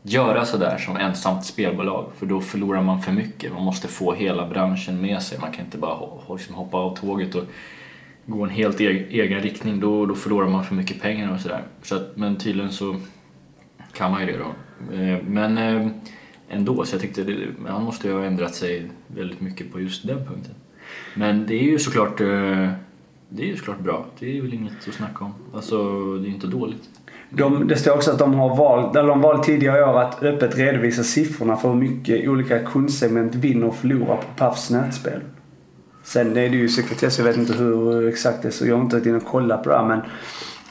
göra 0.02 0.46
sådär 0.46 0.78
som 0.78 0.98
ensamt 0.98 1.46
spelbolag 1.46 2.12
för 2.18 2.26
då 2.26 2.42
förlorar 2.42 2.82
man 2.82 3.02
för 3.02 3.12
mycket. 3.12 3.54
Man 3.54 3.64
måste 3.64 3.88
få 3.88 4.14
hela 4.14 4.48
branschen 4.48 5.02
med 5.02 5.22
sig. 5.22 5.40
Man 5.40 5.52
kan 5.52 5.66
inte 5.66 5.78
bara 5.78 6.10
liksom 6.30 6.56
hoppa 6.56 6.78
av 6.78 6.96
tåget 6.96 7.36
och 7.36 7.44
gå 8.26 8.44
en 8.44 8.50
helt 8.50 8.82
e- 8.82 9.06
egen 9.10 9.42
riktning. 9.42 9.80
Då, 9.80 10.06
då 10.06 10.16
förlorar 10.16 10.50
man 10.50 10.64
för 10.64 10.76
mycket 10.76 11.02
pengar 11.02 11.34
och 11.34 11.40
sådär. 11.40 11.64
Så 11.84 11.96
att, 11.96 12.18
men 12.18 12.36
tydligen 12.36 12.72
så 12.72 12.96
kan 13.94 14.12
man 14.12 14.22
ju 14.22 14.28
det 14.28 14.38
då. 14.38 14.54
Eh, 14.96 15.18
men 15.28 15.58
eh, 15.58 15.88
ändå, 16.50 16.86
så 16.86 16.96
jag 16.96 17.02
tyckte 17.02 17.24
det, 17.24 17.48
han 17.68 17.84
måste 17.84 18.08
ju 18.08 18.14
ha 18.14 18.24
ändrat 18.24 18.56
sig 18.56 18.90
väldigt 19.08 19.42
mycket 19.42 19.72
på 19.72 19.82
just 19.82 20.08
den 20.08 20.18
punkten. 20.18 20.56
Men 21.16 21.48
det 21.48 21.54
är 21.54 21.64
ju 21.64 21.80
såklart 21.80 22.22
eh, 22.22 22.70
det 23.30 23.44
är 23.44 23.48
ju 23.48 23.56
såklart 23.56 23.80
bra. 23.80 24.06
Det 24.20 24.38
är 24.38 24.42
väl 24.42 24.54
inget 24.54 24.88
att 24.88 24.94
snacka 24.94 25.26
om. 25.26 25.34
Alltså, 25.54 26.04
det 26.18 26.24
är 26.24 26.28
ju 26.28 26.34
inte 26.34 26.48
dåligt. 26.48 26.90
De, 27.30 27.68
det 27.68 27.76
står 27.76 27.96
också 27.96 28.12
att 28.12 28.20
de 28.20 28.34
har 28.34 28.56
valt, 28.56 28.96
eller 28.96 29.08
de 29.08 29.22
valt 29.22 29.44
tidigare 29.44 29.80
i 29.80 29.84
år 29.84 30.02
att 30.02 30.24
öppet 30.24 30.58
redovisa 30.58 31.04
siffrorna 31.04 31.56
för 31.56 31.70
hur 31.70 31.76
mycket 31.76 32.30
olika 32.30 32.60
kundsegment 32.60 33.36
vinner 33.36 33.68
och 33.68 33.76
förlorar 33.76 34.16
på 34.16 34.24
Pafs 34.38 34.70
nätspel. 34.70 35.20
Sen 36.04 36.38
är 36.38 36.50
det 36.50 36.58
ju 36.58 36.70
sekretess, 36.70 37.18
jag 37.18 37.26
vet 37.26 37.38
inte 37.38 37.54
hur 37.54 38.08
exakt 38.08 38.42
det 38.42 38.48
är 38.48 38.52
så 38.52 38.68
jag 38.68 38.76
har 38.76 38.84
inte 38.84 38.96
varit 38.96 39.06
inne 39.06 39.18
och 39.18 39.26
kollat 39.26 39.64
på 39.64 39.70
det 39.70 39.78
här, 39.78 39.86
men 39.86 40.02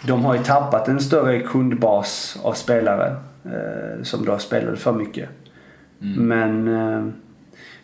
de 0.07 0.25
har 0.25 0.35
ju 0.35 0.43
tappat 0.43 0.89
en 0.89 1.01
större 1.01 1.41
kundbas 1.41 2.39
av 2.43 2.53
spelare 2.53 3.17
eh, 3.45 4.03
som 4.03 4.25
då 4.25 4.39
spelade 4.39 4.77
för 4.77 4.93
mycket. 4.93 5.29
Mm. 6.03 6.29
Men 6.29 6.69
eh, 6.69 7.13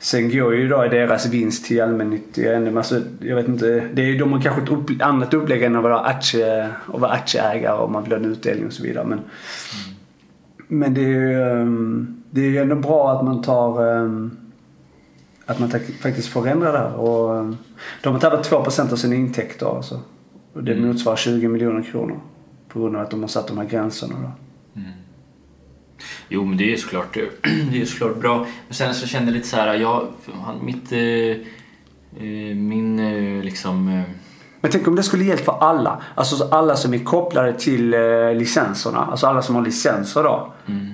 Sen 0.05 0.31
går 0.31 0.55
ju 0.55 0.69
då 0.69 0.83
deras 0.83 1.27
vinst 1.27 1.65
till 1.65 1.83
allmännyttiga 1.83 2.77
alltså, 2.77 3.01
jag 3.21 3.37
vet 3.37 3.49
inte. 3.49 3.89
Det 3.95 4.03
är, 4.03 4.19
de 4.19 4.33
har 4.33 4.41
kanske 4.41 4.63
ett 4.63 4.69
upp, 4.69 4.91
annat 5.01 5.35
upplägg 5.35 5.63
än 5.63 5.77
att 5.77 5.83
vara, 5.83 6.01
aktie, 6.01 6.69
att 6.95 7.01
vara 7.01 7.11
aktieägare 7.11 7.79
och 7.79 7.91
man 7.91 8.03
vill 8.03 8.13
ha 8.13 8.19
en 8.19 8.25
utdelning 8.25 8.67
och 8.67 8.73
så 8.73 8.83
vidare. 8.83 9.05
Men, 9.05 9.19
mm. 9.19 9.29
men 10.69 10.95
det 10.95 11.01
är 11.01 11.09
ju 11.09 11.43
ehm, 11.43 12.23
det 12.31 12.57
är 12.57 12.63
ändå 12.63 12.77
bra 12.77 13.13
att 13.13 13.25
man 13.25 13.43
tar 13.43 13.97
ehm, 13.97 14.37
att 15.47 15.59
man 15.59 15.71
faktiskt 16.01 16.29
får 16.29 16.49
ändra 16.49 16.73
det 16.73 16.79
här. 16.79 16.95
Och, 16.95 17.37
ehm, 17.37 17.57
de 18.03 18.13
har 18.13 18.21
tappat 18.21 18.51
2% 18.51 18.93
av 18.93 18.97
sina 18.97 19.15
intäkter 19.15 19.77
alltså. 19.77 20.01
Och 20.53 20.65
det 20.65 20.73
mm. 20.73 20.89
motsvarar 20.89 21.17
20 21.17 21.49
miljoner 21.49 21.83
kronor. 21.83 22.21
På 22.69 22.81
grund 22.81 22.97
av 22.97 23.03
att 23.03 23.11
de 23.11 23.21
har 23.21 23.29
satt 23.29 23.49
de 23.49 23.59
här 23.59 23.65
gränserna 23.65 24.15
då. 24.23 24.44
Jo, 26.35 26.45
men 26.45 26.57
det 26.57 26.73
är 26.73 26.77
såklart, 26.77 27.15
det 27.73 27.81
är 27.81 27.85
såklart 27.85 28.17
bra. 28.17 28.39
Men 28.39 28.75
sen 28.75 28.95
så 28.95 29.07
kände 29.07 29.31
jag 29.31 29.37
lite 29.37 29.49
så 29.49 29.57
här, 29.57 29.75
jag, 29.75 30.07
mitt, 30.63 30.93
eh, 30.93 30.99
eh, 31.01 32.57
min 32.57 32.99
eh, 32.99 33.45
liksom... 33.45 34.05
Men 34.61 34.71
tänk 34.71 34.89
om 34.89 34.97
det 34.97 35.03
skulle 35.03 35.25
gällt 35.25 35.45
för 35.45 35.59
alla. 35.61 36.03
Alltså 36.15 36.49
alla 36.51 36.77
som 36.77 36.95
är 36.95 36.99
kopplade 36.99 37.53
till 37.53 37.91
licenserna. 38.35 38.99
Alltså 39.11 39.27
alla 39.27 39.43
som 39.43 39.55
har 39.55 39.63
licenser 39.63 40.23
då. 40.23 40.53
Mm. 40.67 40.91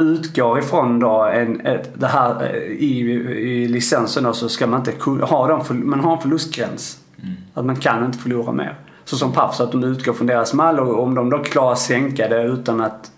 Utgår 0.00 0.58
ifrån 0.58 1.00
då 1.00 1.22
en, 1.22 1.60
ett, 1.60 1.90
det 1.94 2.06
här 2.06 2.56
i, 2.66 3.00
i 3.30 3.68
licenserna 3.68 4.32
så 4.32 4.48
ska 4.48 4.66
man 4.66 4.80
inte 4.80 5.10
ha 5.24 5.48
dem, 5.48 5.62
man 5.70 6.00
har 6.00 6.16
en 6.16 6.22
förlustgräns. 6.22 6.98
Mm. 7.22 7.34
Att 7.54 7.64
man 7.64 7.76
kan 7.76 8.04
inte 8.04 8.18
förlora 8.18 8.52
mer. 8.52 8.78
Så 9.04 9.16
som 9.16 9.32
Paff, 9.32 9.56
så 9.56 9.62
att 9.62 9.72
de 9.72 9.84
utgår 9.84 10.12
från 10.12 10.26
deras 10.26 10.54
mall 10.54 10.80
och 10.80 11.02
om 11.02 11.14
de 11.14 11.30
då 11.30 11.38
klarar 11.38 11.72
att 11.72 11.78
sänka 11.78 12.28
det 12.28 12.42
utan 12.42 12.80
att 12.80 13.10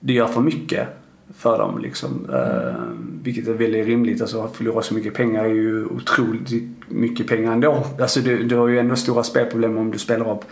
det 0.00 0.12
gör 0.12 0.26
för 0.26 0.40
mycket 0.40 0.88
för 1.36 1.58
dem. 1.58 1.78
Liksom. 1.78 2.26
Mm. 2.28 3.20
vilket 3.22 3.48
är 3.48 3.52
väldigt 3.52 3.86
rimligt. 3.86 4.20
Alltså, 4.20 4.42
att 4.42 4.56
förlora 4.56 4.82
så 4.82 4.94
mycket 4.94 5.14
pengar 5.14 5.44
är 5.44 5.48
ju 5.48 5.86
otroligt 5.86 6.52
mycket 6.88 7.26
pengar 7.26 7.52
ändå. 7.52 7.84
Alltså, 8.00 8.20
du, 8.20 8.42
du 8.42 8.56
har 8.56 8.68
ju 8.68 8.78
ändå 8.78 8.96
stora 8.96 9.22
spelproblem 9.22 9.76
om 9.76 9.90
du 9.90 9.98
spelar 9.98 10.32
upp 10.32 10.44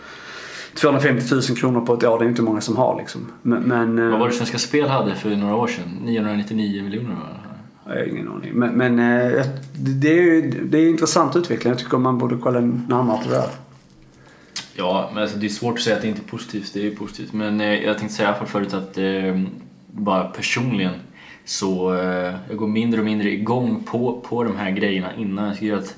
250 0.73 1.25
000 1.31 1.41
kronor 1.41 1.81
på 1.81 1.93
ett 1.93 2.03
år. 2.03 2.19
Det 2.19 2.25
är 2.25 2.29
inte 2.29 2.41
många 2.41 2.61
som 2.61 2.77
har 2.77 2.97
liksom. 2.97 3.21
Men, 3.41 3.63
men, 3.63 4.11
Vad 4.11 4.19
var 4.19 4.27
det 4.27 4.33
Svenska 4.33 4.57
Spel 4.57 4.89
hade 4.89 5.15
för 5.15 5.29
några 5.29 5.55
år 5.55 5.67
sedan? 5.67 5.97
999 6.01 6.83
miljoner 6.83 7.15
Jag 7.85 7.93
har 7.93 8.03
ingen 8.03 8.27
aning. 8.27 8.53
Men, 8.53 8.73
men 8.73 8.99
eh, 8.99 9.45
det 9.73 10.19
är 10.19 10.41
det 10.63 10.77
är 10.77 10.89
intressant 10.89 11.35
utveckling. 11.35 11.71
Jag 11.71 11.79
tycker 11.79 11.97
man 11.97 12.17
borde 12.17 12.37
kolla 12.37 12.59
närmare 12.59 13.23
på 13.23 13.29
det 13.29 13.35
här. 13.35 13.49
Ja, 14.79 15.09
men 15.13 15.23
alltså 15.23 15.37
det 15.37 15.47
är 15.47 15.49
svårt 15.49 15.73
att 15.73 15.81
säga 15.81 15.95
att 15.95 16.01
det 16.01 16.07
inte 16.07 16.21
är 16.21 16.29
positivt. 16.29 16.73
Det 16.73 16.79
är 16.79 16.83
ju 16.83 16.95
positivt. 16.95 17.33
Men 17.33 17.61
eh, 17.61 17.83
jag 17.83 17.97
tänkte 17.97 18.15
säga 18.17 18.45
förut 18.45 18.73
att 18.73 18.97
eh, 18.97 19.41
bara 19.87 20.23
personligen 20.23 20.93
så 21.45 21.95
eh, 21.95 22.35
jag 22.47 22.57
går 22.57 22.67
mindre 22.67 22.99
och 22.99 23.05
mindre 23.05 23.31
igång 23.31 23.83
på, 23.83 24.21
på 24.29 24.43
de 24.43 24.57
här 24.57 24.71
grejerna 24.71 25.15
innan. 25.15 25.47
Jag 25.47 25.57
tycker 25.57 25.75
att 25.75 25.95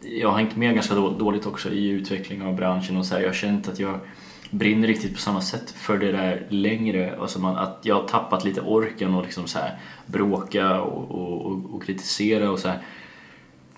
jag 0.00 0.28
har 0.28 0.38
hängt 0.38 0.56
med 0.56 0.74
ganska 0.74 0.94
dåligt 0.94 1.46
också 1.46 1.70
i 1.70 1.88
utveckling 1.88 2.42
av 2.42 2.56
branschen 2.56 2.96
och 2.96 3.06
så 3.06 3.14
här, 3.14 3.20
jag 3.20 3.28
har 3.28 3.34
känt 3.34 3.68
att 3.68 3.78
jag 3.78 3.98
brinner 4.50 4.88
riktigt 4.88 5.14
på 5.14 5.20
samma 5.20 5.40
sätt 5.40 5.70
för 5.70 5.98
det 5.98 6.12
där 6.12 6.46
längre. 6.48 7.16
Alltså 7.20 7.40
man, 7.40 7.56
att 7.56 7.78
jag 7.82 7.94
har 7.94 8.08
tappat 8.08 8.44
lite 8.44 8.60
orken 8.60 9.14
och 9.14 9.22
liksom 9.22 9.46
så 9.46 9.58
här, 9.58 9.78
bråka 10.06 10.80
och, 10.80 11.10
och, 11.10 11.46
och, 11.46 11.74
och 11.74 11.82
kritisera 11.82 12.50
och 12.50 12.58
så 12.58 12.68
här. 12.68 12.78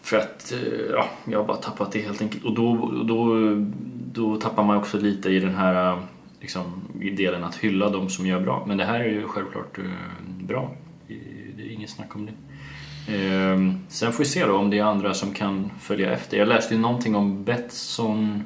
För 0.03 0.17
att 0.17 0.53
eh, 0.53 0.91
ja, 0.91 1.05
jag 1.25 1.39
har 1.39 1.47
bara 1.47 1.57
tappat 1.57 1.93
det 1.93 2.01
helt 2.01 2.23
enkelt. 2.23 2.45
Och 2.45 2.55
då, 2.55 2.91
då 3.05 3.37
då 4.13 4.37
tappar 4.37 4.65
man 4.65 4.77
också 4.77 4.99
lite 4.99 5.31
i 5.31 5.41
den 5.41 5.55
här 5.55 6.03
liksom, 6.41 6.83
i 7.01 7.11
delen 7.11 7.45
att 7.45 7.57
hylla 7.57 7.89
de 7.89 8.09
som 8.09 8.27
gör 8.27 8.41
bra. 8.41 8.65
Men 8.67 8.77
det 8.77 8.85
här 8.85 9.01
är 9.01 9.09
ju 9.09 9.29
självklart 9.29 9.79
eh, 9.79 9.85
bra. 10.27 10.71
Det 11.57 11.63
är 11.63 11.73
inget 11.73 11.91
snack 11.91 12.17
om 12.17 12.27
det. 12.27 12.33
Eh, 13.15 13.59
sen 13.89 14.13
får 14.13 14.19
vi 14.19 14.25
se 14.25 14.45
då 14.45 14.57
om 14.57 14.71
det 14.71 14.79
är 14.79 14.85
andra 14.85 15.15
som 15.15 15.35
kan 15.35 15.71
följa 15.81 16.13
efter. 16.13 16.37
Jag 16.37 16.49
läste 16.49 16.75
ju 16.75 16.81
någonting 16.81 17.15
om 17.15 17.45
Betsson 17.45 18.45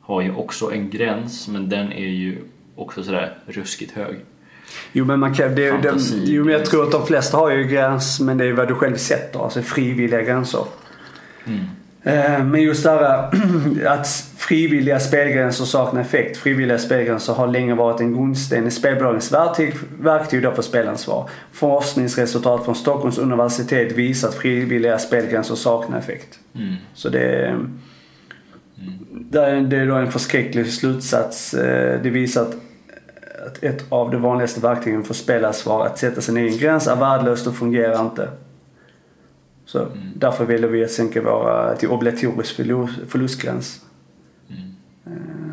har 0.00 0.22
ju 0.22 0.34
också 0.34 0.72
en 0.72 0.90
gräns 0.90 1.48
men 1.48 1.68
den 1.68 1.92
är 1.92 2.08
ju 2.08 2.38
också 2.76 3.02
sådär 3.02 3.38
ruskigt 3.46 3.92
hög. 3.92 4.16
Jo 4.92 5.04
men, 5.04 5.20
man 5.20 5.34
kan, 5.34 5.54
det, 5.54 5.70
det, 5.82 5.94
jo, 6.24 6.44
men 6.44 6.52
jag 6.52 6.64
tror 6.64 6.82
att 6.82 6.92
de 6.92 7.06
flesta 7.06 7.36
har 7.36 7.50
ju 7.50 7.64
gräns 7.64 8.20
men 8.20 8.38
det 8.38 8.44
är 8.44 8.52
vad 8.52 8.68
du 8.68 8.74
själv 8.74 8.96
sätter. 8.96 9.44
Alltså 9.44 9.62
frivilliga 9.62 10.22
gränser. 10.22 10.64
Mm. 11.44 11.64
Eh, 12.04 12.44
men 12.44 12.62
just 12.62 12.82
det 12.82 12.90
här 12.90 13.30
att 13.86 14.08
frivilliga 14.36 15.00
spelgränser 15.00 15.64
saknar 15.64 16.00
effekt. 16.00 16.36
Frivilliga 16.36 16.78
spelgränser 16.78 17.32
har 17.32 17.46
länge 17.46 17.74
varit 17.74 18.00
en 18.00 18.12
grundsten 18.14 18.66
i 18.66 18.70
spelbolagens 18.70 19.32
verktyg, 19.32 19.74
verktyg 20.00 20.42
för 20.42 20.62
spelansvar. 20.62 21.30
Forskningsresultat 21.52 22.64
från 22.64 22.74
Stockholms 22.74 23.18
universitet 23.18 23.92
visar 23.92 24.28
att 24.28 24.34
frivilliga 24.34 24.98
spelgränser 24.98 25.54
saknar 25.54 25.98
effekt. 25.98 26.38
Mm. 26.54 26.74
Så 26.94 27.08
det, 27.08 27.58
det 29.60 29.76
är 29.76 29.86
då 29.86 29.94
en 29.94 30.12
förskräcklig 30.12 30.72
slutsats. 30.72 31.54
Eh, 31.54 32.02
det 32.02 32.10
visar 32.10 32.42
att 32.42 32.54
att 33.46 33.64
ett 33.64 33.84
av 33.88 34.10
de 34.10 34.22
vanligaste 34.22 34.60
verktygen 34.60 35.04
för 35.04 35.14
spelansvar, 35.14 35.86
att 35.86 35.98
sätta 35.98 36.20
sin 36.20 36.36
egen 36.36 36.58
gräns, 36.58 36.86
är 36.86 36.96
värdelöst 36.96 37.46
och 37.46 37.56
fungerar 37.56 38.00
inte. 38.00 38.28
Så 39.74 39.82
mm. 39.82 40.12
därför 40.14 40.44
ville 40.44 40.66
vi 40.66 40.88
sänka 40.88 41.22
våra 41.22 41.76
till 41.76 41.88
obligatorisk 41.88 42.56
förlustgräns. 43.08 43.84
Mm. 44.48 44.74
Uh, 45.06 45.52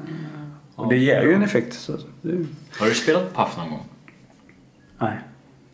och 0.76 0.90
det 0.90 0.98
ger 0.98 1.22
ju 1.22 1.34
en 1.34 1.44
effekt. 1.44 1.74
Så 1.74 1.98
det... 2.22 2.46
Har 2.80 2.86
du 2.86 2.94
spelat 2.94 3.34
Paff 3.34 3.58
någon 3.58 3.70
gång? 3.70 3.86
Nej. 5.00 5.20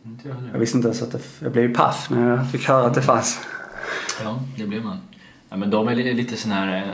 Inte 0.05 0.27
jag, 0.29 0.37
jag 0.53 0.59
visste 0.59 0.77
inte 0.77 0.87
ens 0.87 1.01
att 1.01 1.11
det... 1.11 1.19
Jag 1.39 1.51
blev 1.51 1.63
ju 1.63 1.73
paff 1.73 2.09
när 2.09 2.29
jag 2.29 2.51
fick 2.51 2.67
höra 2.67 2.87
att 2.87 2.93
det 2.93 3.01
fanns. 3.01 3.39
Ja, 4.23 4.39
det 4.57 4.67
blev 4.67 4.83
man. 4.83 4.97
Ja, 5.49 5.57
men 5.57 5.69
de 5.69 5.87
är 5.87 5.95
lite 5.95 6.35
sån 6.35 6.51
här 6.51 6.77
eh, 6.77 6.93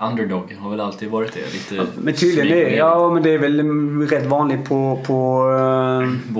underdog 0.00 0.52
har 0.60 0.70
väl 0.70 0.80
alltid 0.80 1.10
varit 1.10 1.32
det. 1.32 1.52
Lite 1.52 1.86
men 1.98 2.14
tydligen 2.14 2.48
det, 2.48 2.76
ja 2.76 3.10
men 3.14 3.22
det 3.22 3.30
är 3.30 3.38
väl 3.38 3.60
rätt 4.08 4.26
vanligt 4.26 4.64
på, 4.64 5.02
på 5.06 5.42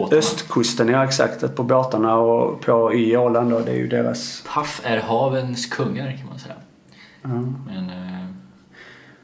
äh, 0.12 0.18
östkusten. 0.18 0.88
Ja 0.88 1.04
exakt. 1.04 1.56
På 1.56 1.62
båtarna 1.62 2.16
och 2.18 2.60
på 2.60 2.94
i 2.94 3.16
Åland 3.16 3.50
då. 3.50 3.60
Det 3.60 3.70
är 3.70 3.76
ju 3.76 3.86
deras... 3.86 4.44
Paff 4.54 4.80
är 4.84 5.00
havens 5.00 5.66
kungar 5.66 6.16
kan 6.18 6.28
man 6.28 6.38
säga. 6.38 6.54
Mm. 7.24 7.56
Men, 7.66 7.90
äh, 7.90 8.26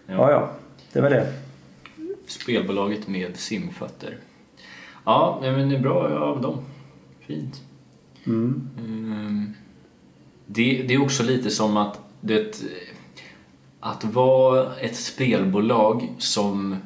ja. 0.06 0.14
ja 0.14 0.30
ja, 0.30 0.50
det 0.92 1.00
var 1.00 1.10
det. 1.10 1.32
Spelbolaget 2.26 3.08
med 3.08 3.36
simfötter. 3.36 4.16
Ja, 5.04 5.38
men 5.42 5.68
det 5.68 5.76
är 5.76 5.80
bra 5.80 6.18
av 6.18 6.40
dem. 6.40 6.58
Fint. 7.20 7.60
Mm. 8.26 8.68
Mm. 8.78 9.54
Det, 10.46 10.84
det 10.88 10.94
är 10.94 11.02
också 11.02 11.22
lite 11.22 11.50
som 11.50 11.76
att 11.76 12.00
det 12.20 12.62
att 13.84 14.04
vara 14.04 14.76
ett 14.76 14.96
spelbolag 14.96 16.08
som 16.18 16.76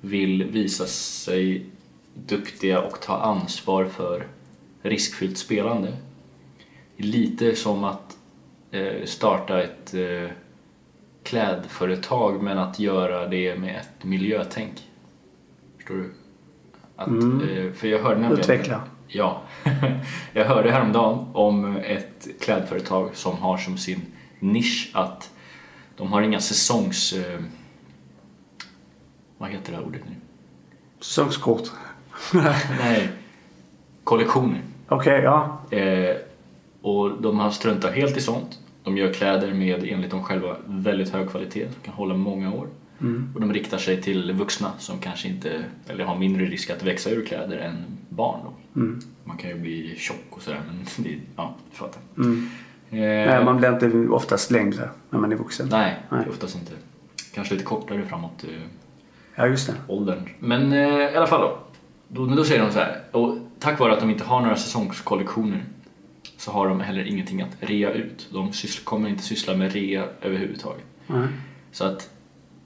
vill 0.00 0.44
visa 0.44 0.86
sig 0.86 1.66
duktiga 2.14 2.80
och 2.80 3.00
ta 3.00 3.16
ansvar 3.16 3.84
för 3.84 4.26
riskfyllt 4.82 5.38
spelande. 5.38 5.96
Lite 6.96 7.56
som 7.56 7.84
att 7.84 8.16
eh, 8.70 9.04
starta 9.04 9.62
ett 9.62 9.94
eh, 9.94 10.30
klädföretag 11.22 12.42
men 12.42 12.58
att 12.58 12.78
göra 12.78 13.28
det 13.28 13.58
med 13.58 13.76
ett 13.76 14.04
miljötänk. 14.04 14.72
Förstår 15.76 15.94
du? 15.94 16.12
Att, 16.96 17.08
mm. 17.08 17.48
eh, 17.48 17.72
för 17.72 17.88
jag 17.88 18.02
hörde 18.02 18.20
nämligen, 18.20 18.40
Utveckla. 18.40 18.82
Ja. 19.08 19.42
jag 20.32 20.44
hörde 20.44 20.70
häromdagen 20.70 21.26
om 21.32 21.76
ett 21.76 22.28
klädföretag 22.40 23.16
som 23.16 23.36
har 23.36 23.58
som 23.58 23.78
sin 23.78 24.00
nisch 24.40 24.90
att 24.94 25.30
de 25.96 26.12
har 26.12 26.22
inga 26.22 26.40
säsongs... 26.40 27.12
Eh, 27.12 27.40
vad 29.38 29.50
heter 29.50 29.72
det 29.72 29.78
här 29.78 29.84
ordet 29.84 30.02
nu? 30.04 30.14
Säsongskort? 31.00 31.70
Nej. 32.78 33.08
Kollektioner. 34.04 34.60
Okej, 34.88 35.12
okay, 35.12 35.22
ja. 35.22 35.60
Eh, 35.70 36.16
och 36.82 37.22
de 37.22 37.38
har 37.38 37.50
struntat 37.50 37.94
helt 37.94 38.16
i 38.16 38.20
sånt. 38.20 38.58
De 38.84 38.96
gör 38.96 39.12
kläder 39.12 39.54
med, 39.54 39.84
enligt 39.84 40.10
dem 40.10 40.24
själva, 40.24 40.56
väldigt 40.66 41.08
hög 41.08 41.30
kvalitet. 41.30 41.64
De 41.64 41.86
kan 41.86 41.94
hålla 41.94 42.14
många 42.14 42.52
år. 42.52 42.68
Mm. 43.00 43.30
Och 43.34 43.40
de 43.40 43.52
riktar 43.52 43.78
sig 43.78 44.02
till 44.02 44.32
vuxna 44.32 44.72
som 44.78 44.98
kanske 44.98 45.28
inte, 45.28 45.64
eller 45.88 46.04
har 46.04 46.18
mindre 46.18 46.44
risk 46.44 46.70
att 46.70 46.82
växa 46.82 47.10
ur 47.10 47.26
kläder 47.26 47.58
än 47.58 47.84
barn. 48.08 48.40
Då. 48.44 48.80
Mm. 48.80 49.00
Man 49.24 49.36
kan 49.36 49.50
ju 49.50 49.56
bli 49.56 49.94
tjock 49.96 50.24
och 50.30 50.42
sådär 50.42 50.60
men 50.66 50.86
det, 51.04 51.18
ja, 51.36 51.54
du 51.70 51.76
fattar. 51.76 52.02
Mm. 52.16 52.50
Eh, 52.90 52.98
nej, 52.98 53.44
man 53.44 53.56
blir 53.56 53.72
inte 53.72 54.12
oftast 54.14 54.50
längre 54.50 54.88
när 55.10 55.18
man 55.18 55.32
är 55.32 55.36
vuxen. 55.36 55.68
Nej, 55.70 55.96
nej. 56.10 56.26
oftast 56.30 56.54
inte. 56.54 56.72
Kanske 57.34 57.54
lite 57.54 57.66
kortare 57.66 58.02
framåt 58.06 58.44
eh, 58.44 58.50
ja, 59.34 59.46
just 59.46 59.66
det. 59.66 59.74
åldern. 59.88 60.28
Men 60.38 60.72
eh, 60.72 61.12
i 61.12 61.16
alla 61.16 61.26
fall 61.26 61.40
då. 61.40 61.58
Då, 62.08 62.26
då 62.26 62.44
säger 62.44 62.62
de 62.62 62.72
så 62.72 62.78
här. 62.78 63.00
Och 63.12 63.38
tack 63.58 63.80
vare 63.80 63.92
att 63.92 64.00
de 64.00 64.10
inte 64.10 64.24
har 64.24 64.40
några 64.40 64.56
säsongskollektioner 64.56 65.64
så 66.36 66.50
har 66.52 66.68
de 66.68 66.80
heller 66.80 67.04
ingenting 67.04 67.42
att 67.42 67.56
rea 67.60 67.92
ut. 67.92 68.28
De 68.32 68.52
kommer 68.84 69.08
inte 69.08 69.22
syssla 69.22 69.54
med 69.54 69.72
rea 69.72 70.04
överhuvudtaget. 70.20 70.84
Mm. 71.08 71.28
Så 71.72 71.84
att 71.84 72.10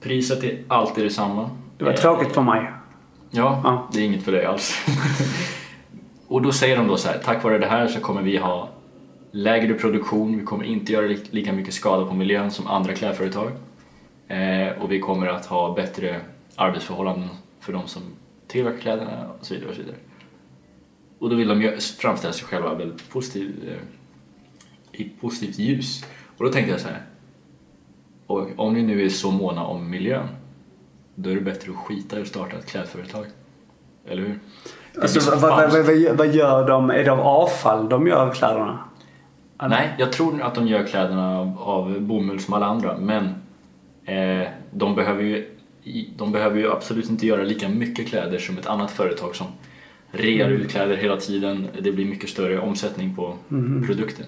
priset 0.01 0.43
är 0.43 0.63
alltid 0.67 1.03
detsamma. 1.03 1.49
Det 1.77 1.85
var 1.85 1.93
tråkigt 1.93 2.33
för 2.33 2.41
mig. 2.41 2.71
Ja, 3.29 3.61
ja, 3.63 3.89
det 3.93 3.99
är 3.99 4.05
inget 4.05 4.23
för 4.23 4.31
dig 4.31 4.45
alls. 4.45 4.85
och 6.27 6.41
då 6.41 6.51
säger 6.51 6.77
de 6.77 6.87
då 6.87 6.97
så 6.97 7.07
här, 7.07 7.17
tack 7.17 7.43
vare 7.43 7.57
det 7.57 7.67
här 7.67 7.87
så 7.87 7.99
kommer 7.99 8.21
vi 8.21 8.37
ha 8.37 8.69
lägre 9.31 9.73
produktion, 9.73 10.37
vi 10.37 10.43
kommer 10.43 10.63
inte 10.63 10.93
göra 10.93 11.15
lika 11.31 11.53
mycket 11.53 11.73
skada 11.73 12.05
på 12.05 12.13
miljön 12.13 12.51
som 12.51 12.67
andra 12.67 12.93
klädföretag 12.93 13.51
eh, 14.27 14.81
och 14.81 14.91
vi 14.91 14.99
kommer 14.99 15.27
att 15.27 15.45
ha 15.45 15.73
bättre 15.73 16.21
arbetsförhållanden 16.55 17.29
för 17.59 17.73
de 17.73 17.87
som 17.87 18.01
tillverkar 18.47 18.79
kläderna 18.79 19.27
och 19.39 19.45
så 19.45 19.53
vidare. 19.53 19.69
Och, 19.69 19.75
så 19.75 19.81
vidare. 19.81 19.97
och 21.19 21.29
då 21.29 21.35
vill 21.35 21.47
de 21.47 21.77
framställa 21.97 22.33
sig 22.33 22.47
själva 22.47 22.73
väldigt 22.73 23.09
positiv, 23.09 23.55
eh, 23.67 25.01
i 25.01 25.09
positivt 25.21 25.59
ljus. 25.59 26.05
Och 26.37 26.45
då 26.45 26.51
tänkte 26.51 26.71
jag 26.71 26.81
så 26.81 26.87
här, 26.87 27.01
och 28.27 28.47
om 28.55 28.73
ni 28.73 28.81
nu 28.81 29.05
är 29.05 29.09
så 29.09 29.31
måna 29.31 29.65
om 29.65 29.89
miljön 29.89 30.27
då 31.15 31.29
är 31.29 31.35
det 31.35 31.41
bättre 31.41 31.71
att 31.71 31.77
skita 31.77 32.19
i 32.19 32.21
att 32.21 32.27
starta 32.27 32.57
ett 32.57 32.65
klädföretag. 32.65 33.25
Eller 34.05 34.21
hur? 34.21 34.39
Alltså, 35.01 35.31
vad, 35.31 35.41
vad, 35.41 35.71
vad, 35.71 36.17
vad, 36.17 36.27
gör 36.27 36.67
de? 36.67 36.89
Är 36.89 37.03
det 37.03 37.11
av 37.11 37.19
avfall 37.19 37.89
de 37.89 38.07
gör 38.07 38.33
kläderna? 38.33 38.79
Nej, 39.69 39.93
jag 39.97 40.11
tror 40.11 40.41
att 40.41 40.55
de 40.55 40.67
gör 40.67 40.83
kläderna 40.83 41.39
av, 41.39 41.59
av 41.59 42.01
bomull 42.01 42.39
som 42.39 42.53
alla 42.53 42.65
andra 42.65 42.97
men 42.97 43.23
eh, 44.05 44.47
de, 44.71 44.95
behöver 44.95 45.23
ju, 45.23 45.57
de 46.17 46.31
behöver 46.31 46.57
ju 46.59 46.71
absolut 46.71 47.09
inte 47.09 47.27
göra 47.27 47.43
lika 47.43 47.69
mycket 47.69 48.07
kläder 48.07 48.37
som 48.37 48.57
ett 48.57 48.65
annat 48.65 48.91
företag 48.91 49.35
som 49.35 49.47
rear 50.11 50.47
mm. 50.47 50.61
ut 50.61 50.71
kläder 50.71 50.97
hela 50.97 51.17
tiden. 51.17 51.67
Det 51.81 51.91
blir 51.91 52.05
mycket 52.05 52.29
större 52.29 52.59
omsättning 52.59 53.15
på 53.15 53.37
mm. 53.51 53.87
produkten. 53.87 54.25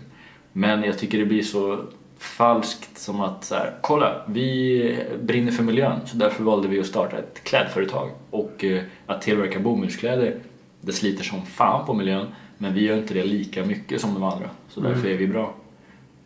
Men 0.52 0.84
jag 0.84 1.00
tycker 1.00 1.18
det 1.18 1.26
blir 1.26 1.44
så 1.44 1.80
falskt 2.18 2.98
som 2.98 3.22
att 3.22 3.44
så 3.44 3.56
här, 3.56 3.74
kolla, 3.82 4.22
vi 4.28 5.00
brinner 5.22 5.52
för 5.52 5.64
miljön 5.64 6.00
så 6.06 6.18
därför 6.18 6.44
valde 6.44 6.68
vi 6.68 6.80
att 6.80 6.86
starta 6.86 7.18
ett 7.18 7.44
klädföretag 7.44 8.10
och 8.30 8.64
eh, 8.64 8.84
att 9.06 9.22
tillverka 9.22 9.60
bomullskläder 9.60 10.36
det 10.86 10.92
sliter 10.92 11.24
som 11.24 11.46
fan 11.46 11.86
på 11.86 11.94
miljön 11.94 12.28
men 12.64 12.74
vi 12.74 12.86
gör 12.86 12.98
inte 12.98 13.14
det 13.14 13.24
lika 13.24 13.66
mycket 13.66 14.02
som 14.02 14.14
de 14.14 14.24
andra, 14.24 14.50
så 14.68 14.82
därför 14.82 15.00
mm. 15.00 15.14
är 15.14 15.18
vi 15.18 15.28
bra. 15.28 15.54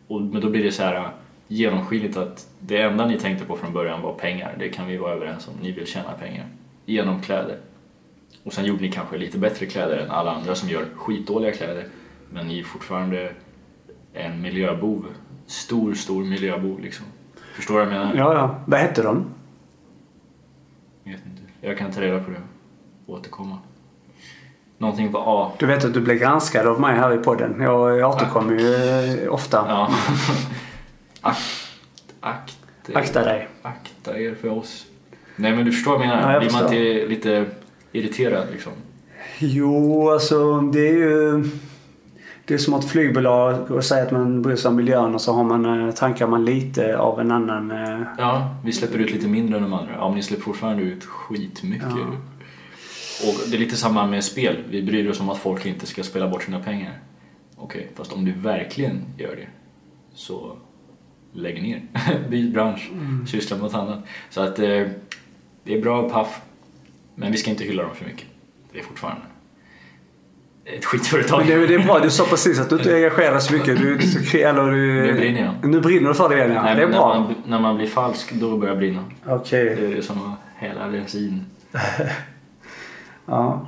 Och, 0.06 0.20
men 0.20 0.40
då 0.40 0.50
blir 0.50 0.64
det 0.64 0.72
så 0.72 0.82
här 0.82 1.10
genomskinligt 1.48 2.16
att 2.16 2.48
det 2.60 2.82
enda 2.82 3.06
ni 3.06 3.18
tänkte 3.18 3.44
på 3.44 3.56
från 3.56 3.72
början 3.72 4.02
var 4.02 4.14
pengar, 4.14 4.56
det 4.58 4.68
kan 4.68 4.86
vi 4.86 4.96
vara 4.96 5.12
överens 5.12 5.48
om. 5.48 5.54
Ni 5.62 5.72
vill 5.72 5.86
tjäna 5.86 6.12
pengar 6.12 6.46
genom 6.84 7.22
kläder. 7.22 7.58
Och 8.44 8.52
sen 8.52 8.64
gjorde 8.64 8.82
ni 8.82 8.92
kanske 8.92 9.18
lite 9.18 9.38
bättre 9.38 9.66
kläder 9.66 9.96
än 9.98 10.10
alla 10.10 10.32
andra 10.32 10.54
som 10.54 10.68
gör 10.68 10.84
skitdåliga 10.96 11.52
kläder, 11.52 11.86
men 12.30 12.48
ni 12.48 12.58
är 12.58 12.64
fortfarande 12.64 13.32
en 14.12 14.42
miljöbov. 14.42 15.06
Stor, 15.46 15.94
stor 15.94 16.24
miljöbov 16.24 16.80
liksom. 16.80 17.06
Förstår 17.54 17.74
du 17.74 17.84
vad 17.84 17.94
jag 17.94 18.00
menar? 18.00 18.14
Ja, 18.14 18.34
ja. 18.34 18.60
Vad 18.66 18.80
hette 18.80 19.02
de? 19.02 19.24
Jag 21.04 21.12
vet 21.12 21.26
inte. 21.26 21.42
Jag 21.60 21.78
kan 21.78 21.92
ta 21.92 22.00
reda 22.00 22.24
på 22.24 22.30
det. 22.30 22.42
Återkomma. 23.06 23.58
Någonting 24.78 25.12
på 25.12 25.18
A. 25.26 25.52
Du 25.58 25.66
vet 25.66 25.84
att 25.84 25.94
du 25.94 26.00
blir 26.00 26.14
granskad 26.14 26.66
av 26.66 26.80
mig 26.80 26.96
här 26.96 27.14
i 27.14 27.18
podden. 27.18 27.60
Jag 27.60 28.10
återkommer 28.10 28.52
ju 28.58 28.74
eh, 29.24 29.34
ofta. 29.34 29.64
Ja. 29.68 29.90
akt, 31.20 31.40
akt, 32.20 32.56
akta 32.94 33.24
dig. 33.24 33.48
Akta 33.62 34.18
er 34.18 34.34
för 34.34 34.48
oss. 34.58 34.86
Nej 35.36 35.56
men 35.56 35.64
du 35.64 35.72
förstår 35.72 35.92
vad 35.98 36.00
jag 36.00 36.08
menar. 36.08 36.22
Ja, 36.22 36.32
jag 36.32 36.42
Blir 36.42 36.52
man 36.52 36.62
inte 36.62 37.06
lite 37.06 37.44
irriterad 37.92 38.46
liksom? 38.52 38.72
Jo, 39.38 40.10
alltså 40.10 40.60
det 40.60 40.88
är 40.88 40.92
ju... 40.92 41.44
Det 42.44 42.54
är 42.54 42.58
som 42.58 42.74
ett 42.74 42.84
flygbolag 42.88 43.70
och 43.70 43.84
säger 43.84 44.06
att 44.06 44.12
man 44.12 44.42
bryr 44.42 44.56
sig 44.56 44.68
om 44.68 44.76
miljön 44.76 45.14
och 45.14 45.20
så 45.20 45.32
har 45.32 45.44
man, 45.44 45.88
eh, 45.88 45.94
tankar 45.94 46.26
man 46.26 46.44
lite 46.44 46.98
av 46.98 47.20
en 47.20 47.30
annan... 47.32 47.70
eh, 47.70 48.00
Ja, 48.18 48.54
vi 48.64 48.72
släpper 48.72 48.98
ut 48.98 49.10
lite 49.10 49.28
mindre 49.28 49.56
än 49.56 49.62
de 49.62 49.72
andra. 49.72 49.92
Ja, 49.96 50.08
men 50.08 50.16
ni 50.16 50.22
släpper 50.22 50.42
fortfarande 50.42 50.82
ut 50.82 51.04
skitmycket. 51.04 51.88
Ja. 51.90 52.16
Och 53.26 53.50
det 53.50 53.56
är 53.56 53.60
lite 53.60 53.76
samma 53.76 54.06
med 54.06 54.24
spel. 54.24 54.64
Vi 54.70 54.82
bryr 54.82 55.10
oss 55.10 55.20
om 55.20 55.28
att 55.28 55.38
folk 55.38 55.66
inte 55.66 55.86
ska 55.86 56.02
spela 56.02 56.28
bort 56.28 56.42
sina 56.42 56.60
pengar. 56.60 56.98
Okej, 57.56 57.88
fast 57.94 58.12
om 58.12 58.24
du 58.24 58.32
verkligen 58.32 59.04
gör 59.18 59.36
det 59.36 59.48
så 60.14 60.56
lägg 61.32 61.62
ner. 61.62 61.82
Byt 62.30 62.52
bransch. 62.52 62.90
Syssla 63.26 63.56
med 63.56 63.64
något 63.64 63.74
annat. 63.74 64.04
Så 64.30 64.40
att 64.40 64.58
eh, 64.58 64.82
det 65.64 65.74
är 65.74 65.80
bra 65.82 66.10
paff. 66.10 66.40
Men 67.14 67.32
vi 67.32 67.38
ska 67.38 67.50
inte 67.50 67.64
hylla 67.64 67.82
dem 67.82 67.94
för 67.94 68.04
mycket. 68.04 68.26
Det 68.72 68.78
är 68.78 68.82
fortfarande 68.82 69.22
ett 70.76 70.84
skitföretag. 70.84 71.46
Det, 71.46 71.66
det 71.66 71.74
är 71.74 71.78
bra, 71.78 71.98
du 71.98 72.10
sa 72.10 72.24
precis 72.24 72.60
att 72.60 72.70
du 72.70 72.76
inte 72.76 72.94
engagerar 72.96 73.38
så 73.38 73.52
mycket. 73.52 73.78
Du, 73.78 73.92
eller 74.38 74.70
du, 74.70 75.02
Nu 75.06 75.12
brinner 75.14 75.40
jag. 75.40 75.70
Nu 75.70 75.80
brinner 75.80 76.08
du 76.08 76.14
för 76.14 76.28
det 76.28 76.36
igen 76.36 76.52
ja. 76.52 76.62
Nej, 76.62 76.76
det 76.76 76.82
är 76.82 76.86
bra. 76.86 77.14
När 77.14 77.20
man, 77.20 77.34
när 77.46 77.60
man 77.60 77.76
blir 77.76 77.86
falsk, 77.86 78.32
då 78.32 78.56
börjar 78.56 78.74
det 78.74 78.80
brinna. 78.80 79.04
Okej. 79.26 79.76
Det 79.80 79.98
är 79.98 80.02
som 80.02 80.32
att 80.32 80.38
hälla 80.56 80.88
bensin. 80.88 81.44
Ja. 83.28 83.60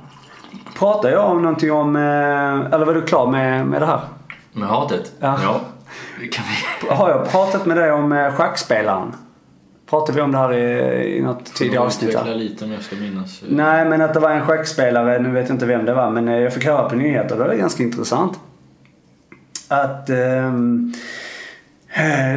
Pratar 0.77 1.09
jag 1.09 1.29
om 1.31 1.41
någonting 1.41 1.71
om... 1.71 1.95
eh, 1.95 2.73
Eller 2.73 2.85
var 2.85 2.93
du 2.93 3.01
klar 3.01 3.27
med, 3.31 3.65
med 3.67 3.81
det 3.81 3.85
här? 3.85 3.99
Med 4.53 4.67
hatet? 4.69 5.11
Ja. 5.19 5.35
kan 6.31 6.43
vi. 6.81 6.87
Har 6.95 7.09
jag 7.09 7.29
pratat 7.31 7.65
med 7.65 7.77
dig 7.77 7.91
om 7.91 8.11
eh, 8.11 8.33
schackspelaren? 8.33 9.15
Pratade 9.89 10.15
vi 10.15 10.21
om 10.21 10.31
det 10.31 10.37
här 10.37 10.53
i, 10.53 11.17
i 11.17 11.21
något 11.21 11.45
tidigare 11.55 11.85
avsnitt? 11.85 12.15
Här? 12.17 12.35
lite 12.35 12.65
om 12.65 12.71
jag 12.71 12.81
ska 12.81 12.95
minnas. 12.95 13.41
Nej, 13.49 13.85
men 13.85 14.01
att 14.01 14.13
det 14.13 14.19
var 14.19 14.29
en 14.31 14.45
schackspelare, 14.45 15.19
nu 15.19 15.31
vet 15.31 15.47
jag 15.49 15.55
inte 15.55 15.65
vem 15.65 15.85
det 15.85 15.93
var, 15.93 16.09
men 16.09 16.27
eh, 16.27 16.35
jag 16.39 16.53
fick 16.53 16.65
höra 16.65 16.89
på 16.89 16.95
nyheter. 16.95 17.35
Det 17.37 17.43
var 17.43 17.53
ganska 17.53 17.83
intressant. 17.83 18.39
Att... 19.67 20.09
eh, 20.09 20.17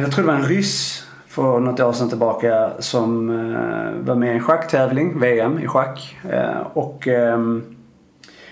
jag 0.01 0.11
tror 0.11 0.23
det 0.25 0.31
var 0.31 0.33
en 0.33 0.43
ryss 0.45 1.04
för 1.35 1.59
något 1.59 1.79
år 1.79 1.93
sedan 1.93 2.09
tillbaka 2.09 2.71
som 2.79 3.29
eh, 3.29 4.05
var 4.05 4.15
med 4.15 4.29
i 4.29 4.33
en 4.33 4.43
schacktävling, 4.43 5.19
VM 5.19 5.59
i 5.59 5.67
schack. 5.67 6.17
Eh, 6.29 6.67
och 6.73 7.07
ehm, 7.07 7.75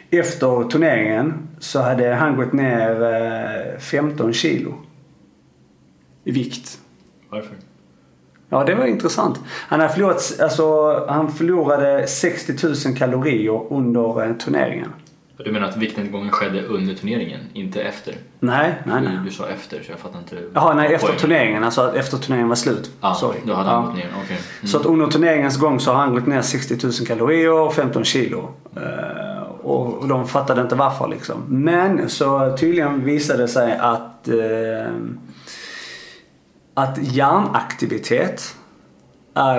efter 0.10 0.70
turneringen 0.70 1.48
så 1.60 1.82
hade 1.82 2.14
han 2.14 2.36
gått 2.36 2.54
ner 2.54 3.04
eh, 3.74 3.80
15 3.80 4.34
kilo 4.34 4.74
i 6.24 6.32
vikt. 6.32 6.80
Varför? 7.30 7.56
Ja, 8.50 8.64
det 8.64 8.76
var 8.76 8.86
intressant. 8.86 9.40
Han, 9.48 9.80
hade 9.80 9.94
förlorat, 9.94 10.40
alltså, 10.42 11.06
han 11.08 11.32
förlorade 11.32 12.08
60 12.08 12.88
000 12.88 12.98
kalorier 12.98 13.74
under 13.74 14.26
eh, 14.26 14.34
turneringen. 14.34 14.94
Du 15.38 15.52
menar 15.52 15.68
att 15.70 15.78
viktnedgången 15.78 16.32
skedde 16.32 16.62
under 16.62 16.94
turneringen, 16.96 17.40
inte 17.54 17.82
efter? 17.82 18.16
Nej, 18.40 18.74
nej, 18.86 19.02
nej. 19.02 19.18
Du, 19.18 19.24
du 19.24 19.32
sa 19.32 19.48
efter, 19.48 19.84
så 19.84 19.92
jag 19.92 20.00
fattar 20.00 20.20
inte. 20.20 20.38
Jaha, 20.54 20.74
nej, 20.74 20.86
efter 20.94 21.08
poängen. 21.08 21.22
turneringen. 21.22 21.64
Alltså 21.64 21.96
efter 21.96 22.18
turneringen 22.18 22.50
var 22.50 22.56
slut. 22.56 22.92
Ja, 23.02 23.14
Sorry. 23.14 23.38
då 23.46 23.54
hade 23.54 23.70
han 23.70 23.82
Ja. 23.84 23.88
gått 23.88 23.96
ner. 23.96 24.08
Okej. 24.24 24.38
Mm. 24.60 24.68
Så 24.68 24.78
att 24.80 24.86
under 24.86 25.08
turneringens 25.08 25.58
gång 25.58 25.80
så 25.80 25.92
har 25.92 26.00
han 26.00 26.14
gått 26.14 26.28
ner 26.28 26.42
60 26.42 26.78
000 26.84 26.94
kalorier 27.08 27.52
och 27.52 27.74
15 27.74 28.04
kilo. 28.04 28.50
Eh, 28.76 29.42
och, 29.62 29.94
och 29.94 30.08
de 30.08 30.28
fattade 30.28 30.62
inte 30.62 30.76
varför 30.76 31.08
liksom. 31.08 31.44
Men 31.48 32.10
så 32.10 32.58
tydligen 32.60 33.06
visade 33.06 33.42
det 33.44 33.48
sig 33.48 33.78
att 33.78 34.28
eh, 34.28 34.94
att 36.74 36.98
hjärnaktivitet 37.02 38.56
är, 39.34 39.58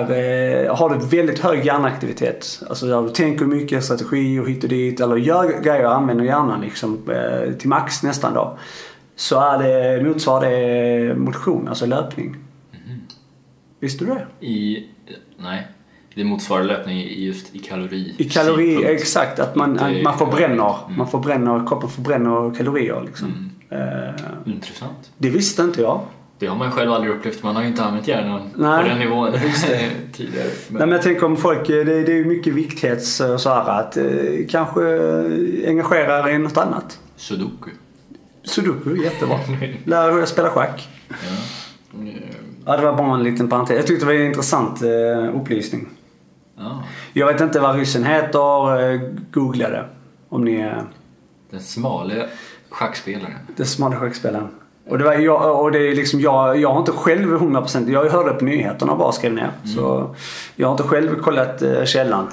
eh, 0.65 0.75
har 0.75 0.89
du 0.89 1.17
väldigt 1.17 1.39
hög 1.39 1.65
hjärnaktivitet, 1.65 2.63
alltså 2.69 2.85
där 2.85 3.01
du 3.01 3.09
tänker 3.09 3.45
mycket, 3.45 3.83
strategi 3.83 4.39
och 4.39 4.49
hit 4.49 4.63
och 4.63 4.69
dit, 4.69 4.99
eller 4.99 5.15
gör 5.15 5.61
grejer 5.61 5.85
och 5.85 5.95
använder 5.95 6.25
hjärnan 6.25 6.61
liksom, 6.61 7.09
eh, 7.09 7.53
till 7.53 7.69
max 7.69 8.03
nästan 8.03 8.33
då. 8.33 8.57
Så 9.15 9.39
är 9.39 9.57
det, 9.63 10.03
motsvarar 10.03 10.49
det 10.49 11.15
motion, 11.15 11.67
alltså 11.67 11.85
löpning. 11.85 12.35
Visste 13.79 14.05
du 14.05 14.11
det? 14.13 14.45
I... 14.45 14.87
Nej. 15.37 15.67
Det 16.15 16.23
motsvarar 16.23 16.63
löpning 16.63 16.97
i 16.97 17.25
just 17.25 17.55
i 17.55 17.59
kalori. 17.59 18.15
I 18.17 18.23
kalori, 18.29 18.75
synpunkt. 18.75 19.01
exakt. 19.01 19.39
Att 19.39 19.55
man, 19.55 19.79
att 19.79 20.03
man 20.03 20.17
förbränner, 20.17 20.75
Mm. 20.85 20.97
man 20.97 21.07
förbränner, 21.07 21.67
kroppen 21.67 21.89
förbränner 21.89 22.55
kalorier 22.57 23.03
liksom. 23.05 23.51
Eh, 23.69 24.53
Intressant. 24.53 25.11
det 25.17 25.29
visste 25.29 25.61
inte 25.61 25.81
jag. 25.81 26.01
Det 26.39 26.47
har 26.47 26.55
man 26.55 26.71
själv 26.71 26.91
aldrig 26.91 27.13
upplevt. 27.13 27.43
Man 27.43 27.55
har 27.55 27.61
ju 27.63 27.67
inte 27.67 27.83
använt 27.83 28.07
hjärnan 28.07 28.49
Nej. 28.55 28.83
på 28.83 28.89
den 28.89 28.99
nivån 28.99 29.31
tidigare. 30.13 30.47
Men, 30.67 30.77
Nej, 30.77 30.79
men 30.87 30.91
jag 30.91 31.01
tänker 31.01 31.25
om 31.25 31.37
folk, 31.37 31.69
eh, 31.69 31.85
det, 31.85 32.03
det 32.03 32.11
är 32.11 32.15
ju 32.17 32.25
mycket 32.25 32.53
vikthets 32.53 33.19
och 33.19 33.41
så 33.41 33.49
här 33.49 33.79
att 33.79 33.97
eh, 33.97 34.03
kanske 34.49 34.81
eh, 34.81 35.69
engagera 35.69 36.31
i 36.31 36.37
något 36.37 36.57
annat. 36.57 36.99
Sudoku. 37.15 37.69
Sudoku, 38.43 39.03
jättebra. 39.03 39.37
Lär 39.85 40.11
dig 40.17 40.27
spela 40.27 40.49
schack. 40.49 40.89
Ja. 41.09 41.15
Eh, 42.07 42.13
Ja, 42.67 42.77
det 42.77 42.83
var 42.83 42.93
bara 42.97 43.13
en 43.13 43.23
liten 43.23 43.47
parentes. 43.49 43.75
Jag 43.77 43.87
tyckte 43.87 44.05
det 44.05 44.13
var 44.13 44.19
en 44.19 44.25
intressant 44.27 44.81
eh, 44.81 45.35
upplysning. 45.41 45.87
Ja. 46.57 46.83
Jag 47.13 47.27
vet 47.27 47.41
inte 47.41 47.59
vad 47.59 47.75
ryssen 47.75 48.03
heter, 48.03 49.31
googla 49.31 49.69
det. 49.69 49.85
Om 50.29 50.45
ni 50.45 50.55
är 50.55 50.83
Den 51.49 51.59
smale 51.59 52.29
schackspelaren. 52.69 53.33
den 53.55 53.65
smala 53.65 53.95
schackspelaren. 53.95 54.47
Och 54.87 54.97
det 54.97 55.03
var 55.03 55.13
jag, 55.13 55.63
och 55.63 55.71
det 55.71 55.79
är 55.79 55.95
liksom 55.95 56.19
jag, 56.21 56.59
jag 56.59 56.69
har 56.69 56.79
inte 56.79 56.91
själv 56.91 57.33
100% 57.37 57.91
jag 57.91 58.09
hörde 58.09 58.33
på 58.33 58.45
nyheterna 58.45 58.95
bara 58.95 59.11
skrev 59.11 59.33
ner. 59.33 59.51
Så 59.75 60.15
jag 60.55 60.67
har 60.67 60.73
inte 60.73 60.83
själv 60.83 61.21
kollat 61.21 61.61
eh, 61.61 61.85
källan. 61.85 62.27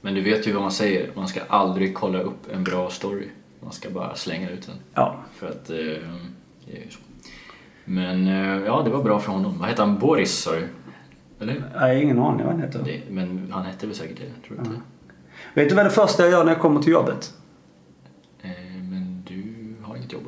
Men 0.00 0.14
du 0.14 0.20
vet 0.20 0.46
ju 0.46 0.52
vad 0.52 0.62
man 0.62 0.70
säger. 0.72 1.10
Man 1.14 1.28
ska 1.28 1.40
aldrig 1.48 1.94
kolla 1.94 2.20
upp 2.20 2.52
en 2.52 2.64
bra 2.64 2.90
story. 2.90 3.28
Man 3.60 3.72
ska 3.72 3.90
bara 3.90 4.14
slänga 4.14 4.50
ut 4.50 4.66
den. 4.66 4.76
Ja. 4.94 5.16
För 5.34 5.46
att 5.46 5.70
eh, 5.70 5.76
det 6.66 6.72
är 6.72 6.84
ju 6.84 6.90
så. 6.90 6.98
Men 7.84 8.28
eh, 8.28 8.66
ja, 8.66 8.82
det 8.84 8.90
var 8.90 9.02
bra 9.02 9.18
för 9.20 9.32
honom. 9.32 9.58
Vad 9.58 9.68
hette 9.68 9.82
han? 9.82 9.98
Boris 9.98 10.32
sa 10.32 10.50
du? 10.50 10.68
Eller? 11.40 11.64
Jag 11.72 11.80
har 11.80 11.88
ingen 11.88 12.18
aning 12.18 12.46
vad 12.46 12.54
den 12.54 12.62
heter. 12.62 12.80
Det, 12.84 13.00
men 13.10 13.52
han 13.52 13.64
hette 13.64 13.86
väl 13.86 13.96
säkert 13.96 14.16
det? 14.16 14.46
Tror 14.46 14.58
jag 14.58 14.66
inte. 14.66 14.80
Vet 15.54 15.68
du 15.68 15.74
vad 15.74 15.86
det 15.86 15.90
första 15.90 16.22
jag 16.22 16.32
gör 16.32 16.44
när 16.44 16.52
jag 16.52 16.60
kommer 16.60 16.82
till 16.82 16.92
jobbet? 16.92 17.32
Eh, 18.42 18.50
men 18.90 19.22
du 19.26 19.74
har 19.82 19.96
inget 19.96 20.12
jobb? 20.12 20.22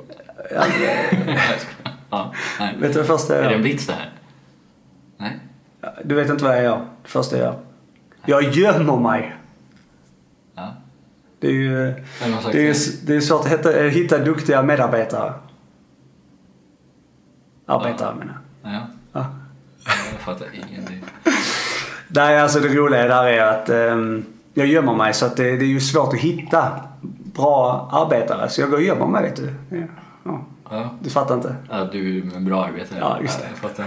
Ja, 0.50 0.64
ja, 2.10 2.32
nej. 2.60 2.76
vet 2.78 2.92
du 2.92 2.98
det 3.00 3.04
första 3.04 3.34
jag 3.34 3.44
Är 3.44 3.48
det 3.48 3.54
en 3.54 3.60
gör? 3.60 3.62
blitz 3.62 3.86
det 3.86 3.92
här? 3.92 4.12
Nej? 5.18 5.38
Du 6.04 6.14
vet 6.14 6.30
inte 6.30 6.44
vad 6.44 6.56
jag 6.56 6.62
gör? 6.64 6.86
Det 7.02 7.08
första 7.08 7.36
jag 7.36 7.44
gör? 7.44 7.58
Jag 8.26 8.42
gömmer 8.42 8.96
mig. 8.96 9.36
Ja. 10.54 10.74
Det 11.40 11.46
är 11.46 11.52
ju 11.52 11.76
det 12.52 12.68
är, 12.68 13.06
det? 13.06 13.16
är 13.16 13.20
svårt 13.20 13.40
att 13.46 13.52
hitta, 13.52 13.84
eh, 13.84 13.90
hitta 13.90 14.18
duktiga 14.18 14.62
medarbetare. 14.62 15.32
Arbetare 17.66 18.14
menar 18.14 18.38
jag. 18.62 18.72
Ja. 18.72 18.80
Ja. 19.12 19.26
Jag 20.12 20.20
fattar 20.20 20.46
ingenting. 20.54 21.04
Nej, 22.08 22.40
alltså 22.40 22.60
det 22.60 22.68
roliga 22.68 23.08
där 23.08 23.24
är 23.24 23.42
att 23.46 23.68
ehm, 23.68 24.24
jag 24.54 24.66
gömmer 24.66 24.94
mig 24.94 25.14
så 25.14 25.26
att 25.26 25.36
det, 25.36 25.42
det 25.56 25.64
är 25.64 25.68
ju 25.68 25.80
svårt 25.80 26.14
att 26.14 26.20
hitta 26.20 26.80
bra 27.34 27.88
arbetare. 27.92 28.48
Så 28.48 28.60
jag 28.60 28.70
går 28.70 28.76
och 28.76 28.82
gömmer 28.82 29.06
mig 29.06 29.22
vet 29.22 29.36
du. 29.36 29.54
Ja. 29.76 29.86
Ja. 30.26 30.44
Ja. 30.70 30.90
Du 31.00 31.10
fattar 31.10 31.34
inte? 31.34 31.56
Ja, 31.70 31.84
du 31.84 32.18
är 32.18 32.36
en 32.36 32.44
bra 32.44 32.64
arbetare. 32.64 32.98
Ja, 32.98 33.20
just 33.22 33.40
det. 33.40 33.48
Jag 33.48 33.58
fattar. 33.58 33.86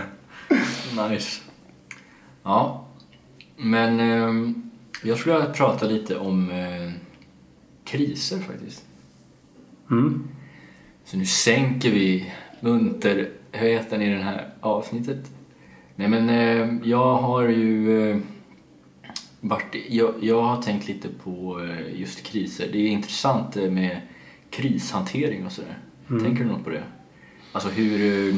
Nice. 1.10 1.42
Ja. 2.44 2.86
Men 3.58 4.00
eh, 4.00 4.54
jag 5.04 5.18
skulle 5.18 5.36
vilja 5.36 5.52
prata 5.52 5.86
lite 5.86 6.18
om 6.18 6.52
eh, 6.52 6.92
kriser 7.84 8.40
faktiskt. 8.40 8.86
Mm. 9.92 10.28
Så 11.06 11.18
nu 11.18 11.26
sänker 11.26 11.92
vi 11.92 12.34
munterheten 12.60 14.02
i 14.02 14.16
det 14.16 14.24
här 14.24 14.50
avsnittet. 14.60 15.32
Nej 15.96 16.08
men 16.08 16.30
eh, 16.30 16.90
jag 16.90 17.16
har 17.16 17.42
ju 17.42 18.02
eh, 18.12 18.18
varit, 19.42 19.76
jag, 19.90 20.14
jag 20.22 20.42
har 20.42 20.62
tänkt 20.62 20.88
lite 20.88 21.08
på 21.24 21.62
eh, 21.64 22.00
just 22.00 22.24
kriser. 22.24 22.70
Det 22.72 22.78
är 22.78 22.88
intressant 22.88 23.58
eh, 23.58 23.72
med 23.72 24.02
krishantering 24.50 25.46
och 25.46 25.52
sådär. 25.52 25.78
Tänker 26.10 26.44
du 26.44 26.50
något 26.50 26.64
på 26.64 26.70
det? 26.70 26.84
Alltså 27.52 27.70
hur, 27.70 28.34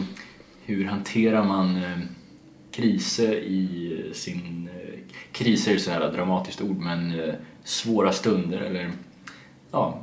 hur 0.65 0.85
hanterar 0.85 1.43
man 1.43 1.75
eh, 1.75 1.99
kriser 2.71 3.33
i 3.33 3.93
eh, 4.07 4.13
sin... 4.13 4.69
eh, 4.73 4.99
Kriser 5.31 5.73
är 5.73 5.77
så 5.77 5.91
här 5.91 6.11
dramatiskt 6.11 6.61
ord 6.61 6.77
men 6.77 7.13
svåra 7.63 8.11
stunder 8.11 8.57
eller 8.57 8.91
ja, 9.71 9.99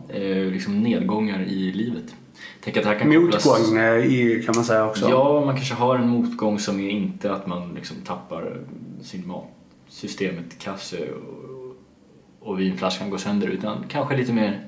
liksom 0.52 0.80
nedgångar 0.82 1.42
i 1.42 1.72
livet. 1.72 2.14
Tänk 2.60 2.76
att 2.76 2.82
det 2.82 2.88
här 2.88 2.98
kan 2.98 3.08
Motgång 3.08 3.78
i, 4.02 4.42
kan 4.46 4.54
man 4.54 4.64
säga 4.64 4.86
också. 4.86 5.08
Ja, 5.08 5.42
man 5.44 5.54
kanske 5.56 5.74
har 5.74 5.98
en 5.98 6.08
motgång 6.08 6.58
som 6.58 6.80
är 6.80 6.90
inte 6.90 7.32
att 7.32 7.46
man 7.46 7.74
liksom 7.74 7.96
tappar 8.04 8.60
sin 9.02 9.26
mat, 9.26 9.48
systemet, 9.88 10.58
kasse 10.58 11.08
och, 11.10 11.76
och 12.48 12.60
vinflaskan 12.60 13.10
går 13.10 13.18
sönder 13.18 13.48
utan 13.48 13.84
kanske 13.88 14.16
lite 14.16 14.32
mer 14.32 14.67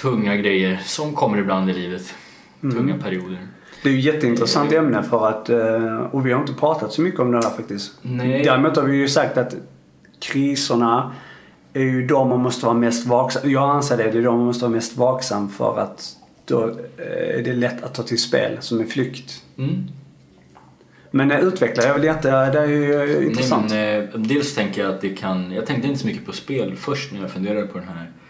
tunga 0.00 0.36
grejer 0.36 0.80
som 0.84 1.14
kommer 1.14 1.38
ibland 1.38 1.70
i 1.70 1.72
livet. 1.72 2.14
Mm. 2.62 2.76
Tunga 2.76 2.98
perioder. 2.98 3.38
Det 3.82 3.88
är 3.88 3.92
ju 3.92 4.00
jätteintressant 4.00 4.72
ämne 4.72 5.02
för 5.02 5.28
att, 5.28 5.48
eh, 5.48 5.96
och 5.96 6.26
vi 6.26 6.32
har 6.32 6.40
inte 6.40 6.52
pratat 6.52 6.92
så 6.92 7.02
mycket 7.02 7.20
om 7.20 7.32
det 7.32 7.36
här 7.36 7.50
faktiskt. 7.50 7.92
Nej. 8.02 8.44
Däremot 8.44 8.76
har 8.76 8.82
vi 8.82 8.96
ju 8.96 9.08
sagt 9.08 9.38
att 9.38 9.54
kriserna 10.18 11.12
är 11.72 11.82
ju 11.82 12.06
de 12.06 12.28
man 12.28 12.40
måste 12.40 12.66
vara 12.66 12.76
mest 12.76 13.06
vaksam 13.06 13.50
Jag 13.50 13.70
anser 13.70 13.96
det, 13.96 14.10
det 14.10 14.18
är 14.18 14.22
de 14.22 14.36
man 14.36 14.46
måste 14.46 14.64
vara 14.64 14.72
mest 14.72 14.96
vaksam 14.96 15.48
för 15.48 15.78
att 15.78 16.16
då 16.44 16.64
eh, 16.96 17.38
är 17.38 17.42
det 17.42 17.52
lätt 17.52 17.84
att 17.84 17.94
ta 17.94 18.02
till 18.02 18.20
spel 18.20 18.56
som 18.60 18.80
en 18.80 18.86
flykt. 18.86 19.42
Mm. 19.58 19.86
Men 21.10 21.30
eh, 21.30 21.40
utveckla, 21.40 21.84
jag 21.84 21.94
vill 21.94 22.04
inte, 22.04 22.50
det 22.50 22.58
är 22.58 22.66
ju 22.66 22.94
eh, 22.94 23.26
intressant. 23.26 23.70
Nej, 23.70 24.08
men, 24.12 24.22
eh, 24.22 24.28
dels 24.28 24.54
tänker 24.54 24.82
jag 24.82 24.94
att 24.94 25.00
det 25.00 25.08
kan, 25.08 25.52
jag 25.52 25.66
tänkte 25.66 25.88
inte 25.88 26.00
så 26.00 26.06
mycket 26.06 26.26
på 26.26 26.32
spel 26.32 26.76
först 26.76 27.12
när 27.12 27.20
jag 27.20 27.30
funderade 27.30 27.66
på 27.66 27.78
den 27.78 27.88
här, 27.88 28.02
eh, 28.02 28.25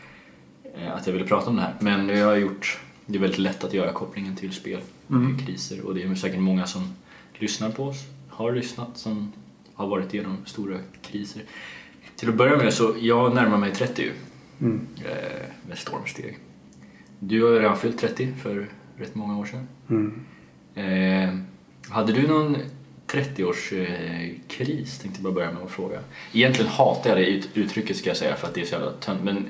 att 0.95 1.07
jag 1.07 1.13
ville 1.13 1.27
prata 1.27 1.51
om 1.51 1.57
det 1.57 1.63
här. 1.63 1.75
Men 1.81 2.09
jag 2.09 2.27
har 2.27 2.37
gjort, 2.37 2.79
det 3.07 3.17
är 3.19 3.21
väldigt 3.21 3.39
lätt 3.39 3.65
att 3.65 3.75
göra 3.75 3.93
kopplingen 3.93 4.37
till 4.37 4.53
spel, 4.53 4.81
Mm. 5.11 5.39
kriser 5.39 5.87
och 5.87 5.95
det 5.95 6.03
är 6.03 6.15
säkert 6.15 6.41
många 6.41 6.67
som 6.67 6.93
lyssnar 7.35 7.71
på 7.71 7.85
oss, 7.85 8.05
har 8.29 8.53
lyssnat, 8.53 8.89
som 8.99 9.33
har 9.75 9.87
varit 9.87 10.15
igenom 10.15 10.37
stora 10.47 10.79
kriser. 11.03 11.43
Till 12.17 12.29
att 12.29 12.35
börja 12.35 12.57
med 12.57 12.75
så, 12.75 12.95
jag 13.01 13.35
närmar 13.35 13.59
mig 13.59 13.73
30 13.75 14.03
ju, 14.03 14.13
Mm. 14.61 14.81
eh, 15.05 15.43
med 15.69 15.79
stormsteg. 15.79 16.39
Du 17.19 17.43
har 17.43 17.51
ju 17.51 17.59
redan 17.59 17.77
fyllt 17.77 17.99
30 17.99 18.29
för 18.43 18.69
rätt 18.97 19.15
många 19.15 19.39
år 19.39 19.45
sedan. 19.47 19.69
Mm. 19.91 20.21
Eh, 20.75 21.35
hade 21.93 22.13
du 22.13 22.27
någon 22.29 22.57
30-årskris 23.07 24.99
tänkte 25.03 25.19
jag 25.19 25.23
bara 25.23 25.33
börja 25.35 25.53
med 25.53 25.63
att 25.63 25.71
fråga. 25.71 26.01
Egentligen 26.33 26.71
hatar 26.71 27.11
jag 27.11 27.19
det 27.19 27.27
ut- 27.27 27.49
uttrycket 27.55 27.97
ska 27.97 28.11
jag 28.11 28.17
säga 28.17 28.37
för 28.37 28.47
att 28.47 28.55
det 28.55 28.61
är 28.61 28.65
så 28.65 28.73
jävla 28.75 28.93
tönt 28.93 29.25
men 29.25 29.49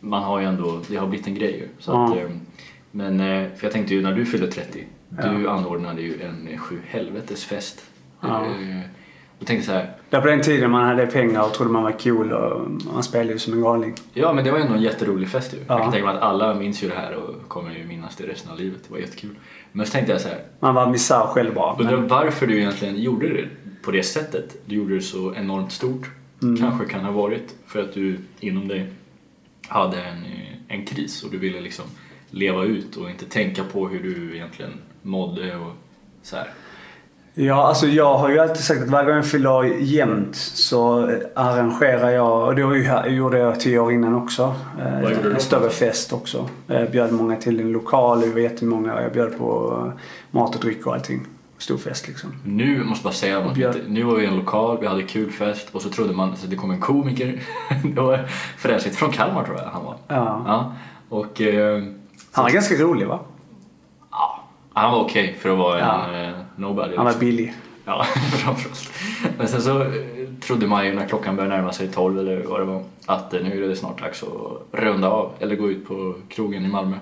man 0.00 0.22
har 0.22 0.40
ju 0.40 0.46
ändå, 0.46 0.80
det 0.88 0.96
har 0.96 1.06
blivit 1.06 1.26
en 1.26 1.34
grej 1.34 1.52
ju. 1.56 1.68
Så 1.78 1.92
att, 2.04 2.16
Ja. 2.16 2.22
eh, 2.22 2.30
men, 2.90 3.20
eh, 3.20 3.48
för 3.56 3.64
jag 3.66 3.72
tänkte 3.72 3.94
ju 3.94 4.02
när 4.02 4.12
du 4.12 4.26
fyllde 4.26 4.46
30, 4.52 4.84
du 5.08 5.42
Ja. 5.44 5.50
anordnade 5.50 6.02
ju 6.02 6.20
en 6.22 6.58
sju 6.58 6.78
helvetes 6.86 7.44
fest. 7.44 7.84
Ja. 8.20 8.44
Eh, 8.44 8.80
och 9.40 9.46
tänkte 9.46 9.66
så 9.66 9.72
här, 9.72 9.90
Där 10.10 10.20
på 10.20 10.26
den 10.26 10.42
tiden 10.42 10.70
man 10.70 10.84
hade 10.86 11.06
pengar 11.06 11.42
och 11.42 11.52
trodde 11.54 11.72
man 11.72 11.82
var 11.82 11.92
cool 11.92 12.32
och 12.32 12.70
man 12.94 13.02
spelade 13.02 13.32
ju 13.32 13.38
som 13.38 13.52
en 13.52 13.62
galning. 13.62 13.94
ja 14.12 14.32
men 14.32 14.44
det 14.44 14.50
var 14.50 14.58
ändå 14.58 14.74
en 14.74 14.82
jätterolig 14.82 15.28
fest 15.28 15.54
ju. 15.54 15.56
Ja. 15.58 15.64
Jag 15.68 15.82
kan 15.82 15.92
tänka 15.92 16.06
mig 16.06 16.16
att 16.16 16.22
alla 16.22 16.54
minns 16.54 16.82
ju 16.84 16.88
det 16.88 16.94
här 16.94 17.14
och 17.14 17.48
kommer 17.48 17.74
ju 17.74 17.84
minnas 17.84 18.16
det 18.16 18.26
resten 18.26 18.52
av 18.52 18.58
livet. 18.58 18.80
Det 18.86 18.92
var 18.92 18.98
jättekul. 18.98 19.30
Men 19.72 19.86
så 19.86 19.92
tänkte 19.92 20.12
jag 20.12 20.20
så 20.20 20.28
här, 20.28 20.38
Man 20.60 20.74
var 20.74 20.90
misär 20.90 21.20
själv 21.26 21.54
bara. 21.54 21.76
Undrar 21.76 21.96
Men, 21.96 22.08
varför 22.08 22.46
du 22.46 22.58
egentligen 22.58 23.02
gjorde 23.02 23.28
det 23.28 23.48
på 23.82 23.90
det 23.90 24.02
sättet. 24.02 24.56
Du 24.66 24.74
gjorde 24.76 24.94
det 24.94 25.00
så 25.00 25.34
enormt 25.34 25.72
stort. 25.72 26.10
Mm. 26.42 26.56
Kanske 26.56 26.84
kan 26.86 27.04
ha 27.04 27.12
varit 27.12 27.54
för 27.66 27.82
att 27.82 27.94
du 27.94 28.18
inom 28.40 28.68
dig 28.68 28.86
hade 29.68 30.02
en, 30.02 30.24
eh, 30.24 30.76
en 30.76 30.86
kris 30.86 31.24
och 31.24 31.30
du 31.30 31.38
ville 31.38 31.60
liksom 31.60 31.84
leva 32.30 32.64
ut 32.64 32.96
och 32.96 33.10
inte 33.10 33.24
tänka 33.24 33.64
på 33.64 33.88
hur 33.88 34.02
du 34.02 34.34
egentligen 34.34 34.72
mådde 35.02 35.56
och 35.56 35.72
så 36.22 36.36
här. 36.36 36.50
ja, 37.34 37.66
alltså 37.66 37.86
jag 37.86 38.18
har 38.18 38.30
ju 38.30 38.38
alltid 38.38 38.64
sagt 38.64 38.82
att 38.82 38.88
varje 38.88 39.06
gång 39.06 39.16
jag 39.16 39.26
fyller 39.26 39.50
år 39.50 39.66
jämnt 39.66 40.36
så 40.36 41.10
arrangerar 41.34 42.10
jag, 42.10 42.48
och 42.48 42.54
det 42.54 42.60
gjorde 43.10 43.38
jag 43.38 43.60
tio 43.60 43.78
år 43.78 43.92
innan 43.92 44.14
också, 44.14 44.54
eh, 44.78 45.02
Vad 45.02 45.26
en 45.26 45.40
större 45.40 45.70
fest 45.70 46.12
också. 46.12 46.48
Jag 46.66 46.90
bjöd 46.90 47.12
många 47.12 47.36
till 47.36 47.60
en 47.60 47.72
lokal, 47.72 48.20
det 48.20 48.30
var 48.30 48.40
jättemånga 48.40 48.94
och 48.94 49.02
jag 49.02 49.12
bjöd 49.12 49.38
på 49.38 49.78
eh, 49.86 50.00
mat 50.30 50.54
och 50.54 50.60
dryck 50.60 50.86
och 50.86 50.94
allting. 50.94 51.26
Stor 51.58 51.76
fest 51.78 52.08
liksom. 52.08 52.34
Nu 52.44 52.84
måste 52.84 53.02
jag 53.06 53.10
bara 53.10 53.14
säga 53.14 53.40
något. 53.40 53.56
Lite. 53.56 53.80
Nu 53.88 54.02
var 54.02 54.14
vi 54.16 54.22
i 54.24 54.26
en 54.26 54.36
lokal, 54.36 54.78
vi 54.80 54.86
hade 54.86 55.02
kul 55.02 55.30
fest 55.30 55.68
och 55.72 55.82
så 55.82 55.88
trodde 55.90 56.12
man 56.12 56.30
att 56.32 56.50
det 56.50 56.56
kom 56.56 56.70
en 56.70 56.80
komiker. 56.80 57.42
det 57.94 58.00
var 58.00 58.26
fräschigt. 58.58 58.96
Från 58.96 59.12
Kalmar 59.12 59.44
tror 59.44 59.56
jag 59.58 59.64
han 59.64 59.84
var. 59.84 59.96
Ja. 60.08 60.42
Ja. 60.46 60.72
Och 61.08 61.40
eh, 61.40 61.82
Han 62.32 62.44
var 62.44 62.50
ganska 62.50 62.74
rolig 62.74 63.06
va? 63.06 63.20
ja, 64.10 64.44
han 64.72 64.92
var 64.92 65.00
okej 65.00 65.36
för 65.40 65.50
att 65.50 65.58
vara 65.58 65.80
en 65.80 66.12
Ja. 66.14 66.22
eh, 66.28 66.34
nobody. 66.56 66.96
Han 66.96 67.04
var 67.04 67.12
liksom. 67.12 67.20
billig. 67.20 67.54
Ja, 67.84 68.04
framförallt. 68.44 68.90
Men 69.38 69.48
sen 69.48 69.62
så 69.62 69.82
eh, 69.82 69.88
trodde 70.40 70.66
man 70.66 70.86
ju 70.86 70.94
när 70.94 71.06
klockan 71.08 71.36
började 71.36 71.56
närma 71.56 71.72
sig 71.72 71.88
12 71.88 72.18
eller 72.18 72.42
vad 72.44 72.60
det 72.60 72.64
var 72.64 72.82
att 73.06 73.34
eh, 73.34 73.40
nu 73.42 73.64
är 73.64 73.68
det 73.68 73.76
snart 73.76 74.00
dags 74.02 74.22
att 74.22 74.78
runda 74.80 75.08
av 75.10 75.32
eller 75.38 75.56
gå 75.56 75.70
ut 75.70 75.88
på 75.88 76.14
krogen 76.28 76.64
i 76.64 76.68
Malmö. 76.68 76.96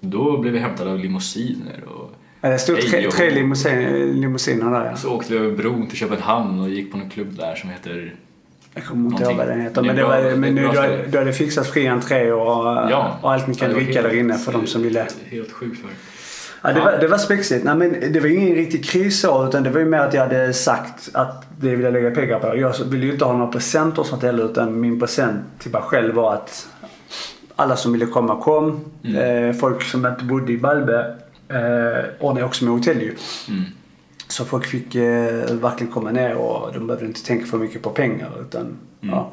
Då 0.00 0.38
blev 0.38 0.52
vi 0.52 0.58
hämtade 0.58 0.90
av 0.90 0.98
limousiner 0.98 1.84
och 1.88 2.14
Det 2.40 2.58
stod 2.58 2.80
tre, 2.80 3.10
tre 3.10 3.30
limousin, 3.30 4.20
limousiner 4.20 4.70
där 4.70 4.84
ja. 4.84 4.96
så 4.96 5.10
åkte 5.14 5.32
vi 5.32 5.38
över 5.38 5.56
bron 5.56 5.86
till 5.88 5.98
Köpenhamn 5.98 6.60
och 6.60 6.68
gick 6.68 6.92
på 6.92 6.98
en 6.98 7.10
klubb 7.10 7.36
där 7.36 7.54
som 7.54 7.70
heter 7.70 8.14
Jag 8.74 8.84
kommer 8.84 9.10
inte 9.10 9.22
ihåg 9.24 9.36
vad 9.36 9.48
den 9.48 9.60
heter. 9.60 9.82
Det 9.82 9.86
Men, 9.86 9.96
det 9.96 10.02
bra- 10.02 10.08
var, 10.08 10.36
men 10.36 10.54
det 10.54 10.62
nu, 10.62 10.68
du, 10.68 11.10
du 11.10 11.18
hade 11.18 11.32
fixat 11.32 11.66
fri 11.66 11.86
entré 11.86 12.32
och, 12.32 12.64
Ja. 12.90 13.18
och 13.22 13.32
allt 13.32 13.46
ni 13.46 13.54
kan 13.54 13.70
Ja, 13.70 13.74
det 13.78 13.84
dricka 13.84 14.02
där 14.02 14.18
inne 14.18 14.38
för 14.38 14.52
de 14.52 14.66
som 14.66 14.82
ville. 14.82 15.06
Helt 15.30 15.52
sjukt 15.52 15.82
det. 15.82 15.88
Ja, 16.62 16.72
det, 16.72 16.80
var, 16.80 16.98
det 17.00 17.08
var 17.08 17.18
spexigt. 17.18 17.64
Nej, 17.64 17.74
men 17.76 18.12
det 18.12 18.20
var 18.20 18.28
ingen 18.28 18.54
riktig 18.54 18.84
kris 18.84 19.20
så, 19.20 19.48
utan 19.48 19.62
det 19.62 19.70
var 19.70 19.80
ju 19.80 19.86
mer 19.86 19.98
att 19.98 20.14
jag 20.14 20.20
hade 20.22 20.52
sagt 20.52 21.08
att 21.14 21.44
det 21.60 21.68
ville 21.68 21.82
jag 21.84 21.92
lägga 21.92 22.10
pengar 22.10 22.38
på. 22.38 22.56
Jag 22.56 22.74
ville 22.84 23.06
ju 23.06 23.12
inte 23.12 23.24
ha 23.24 23.32
några 23.32 23.52
presenter 23.52 24.00
och 24.00 24.06
sånt 24.06 24.22
heller 24.22 24.44
utan 24.44 24.80
min 24.80 25.00
present 25.00 25.40
till 25.58 25.70
mig 25.72 25.82
själv 25.82 26.14
var 26.14 26.34
att 26.34 26.68
alla 27.56 27.76
som 27.76 27.92
ville 27.92 28.06
komma 28.06 28.40
kom. 28.42 28.80
Mm. 29.04 29.48
Eh, 29.48 29.56
folk 29.56 29.82
som 29.82 30.06
inte 30.06 30.24
bodde 30.24 30.52
i 30.52 30.58
Balbe 30.58 31.16
eh, 31.50 32.04
ordnade 32.20 32.46
också 32.46 32.64
med 32.64 32.74
hotell 32.74 33.00
ju. 33.02 33.14
Mm. 33.48 33.62
Så 34.28 34.44
folk 34.44 34.66
fick 34.66 34.94
eh, 34.94 35.44
verkligen 35.54 35.92
komma 35.92 36.10
ner 36.10 36.34
och 36.34 36.72
de 36.74 36.86
behövde 36.86 37.06
inte 37.06 37.24
tänka 37.24 37.46
för 37.46 37.58
mycket 37.58 37.82
på 37.82 37.90
pengar. 37.90 38.30
Utan, 38.40 38.76
Mm. 39.02 39.14
ja. 39.14 39.32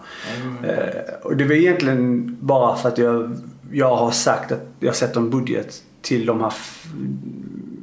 eh, 0.68 1.14
och 1.24 1.38
det 1.38 1.44
var 1.46 1.54
egentligen 1.56 2.38
bara 2.42 2.76
för 2.76 2.90
att 2.90 2.98
jag, 2.98 3.38
jag 3.72 3.96
har 3.96 4.12
sagt 4.12 4.52
att 4.52 4.62
jag 4.80 4.96
sätter 4.96 5.20
en 5.20 5.30
budget 5.30 5.84
till 6.02 6.26
de 6.26 6.42
här 6.42 6.54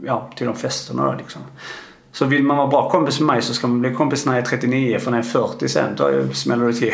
ja, 0.05 0.31
till 0.37 0.47
de 0.47 0.57
festerna 0.57 1.07
då, 1.07 1.15
liksom. 1.19 1.43
Så 2.13 2.25
vill 2.25 2.43
man 2.43 2.57
vara 2.57 2.67
bra 2.67 2.91
kompis 2.91 3.21
med 3.21 3.27
mig 3.27 3.43
så 3.43 3.55
ska 3.55 3.67
man 3.67 3.81
bli 3.81 3.95
kompis 3.95 4.27
när 4.27 4.33
jag 4.33 4.43
är 4.43 4.47
39 4.47 4.99
för 4.99 5.11
när 5.11 5.19
jag 5.19 5.27
är 5.27 5.31
40 5.31 5.69
sen 5.69 5.97
då 5.97 6.29
smäller 6.33 6.67
det 6.67 6.73
till. 6.73 6.93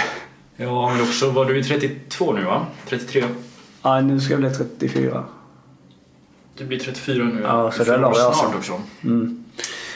Ja, 0.56 0.90
men 0.92 1.02
också 1.02 1.30
var 1.30 1.44
du 1.44 1.58
är 1.58 1.62
32 1.62 2.32
nu 2.32 2.44
va? 2.44 2.66
33? 2.88 3.24
Ja, 3.82 4.00
nu 4.00 4.20
ska 4.20 4.32
jag 4.34 4.40
bli 4.40 4.50
34. 4.50 5.24
Du 6.60 6.66
blir 6.66 6.78
34 6.78 7.24
nu. 7.24 7.40
Ja, 7.42 7.70
så 7.70 7.84
det 7.84 7.96
la 7.96 8.08
jag 8.08 8.16
snart 8.16 8.54
alltså. 8.54 8.72
också. 8.72 8.82
Mm. 9.04 9.44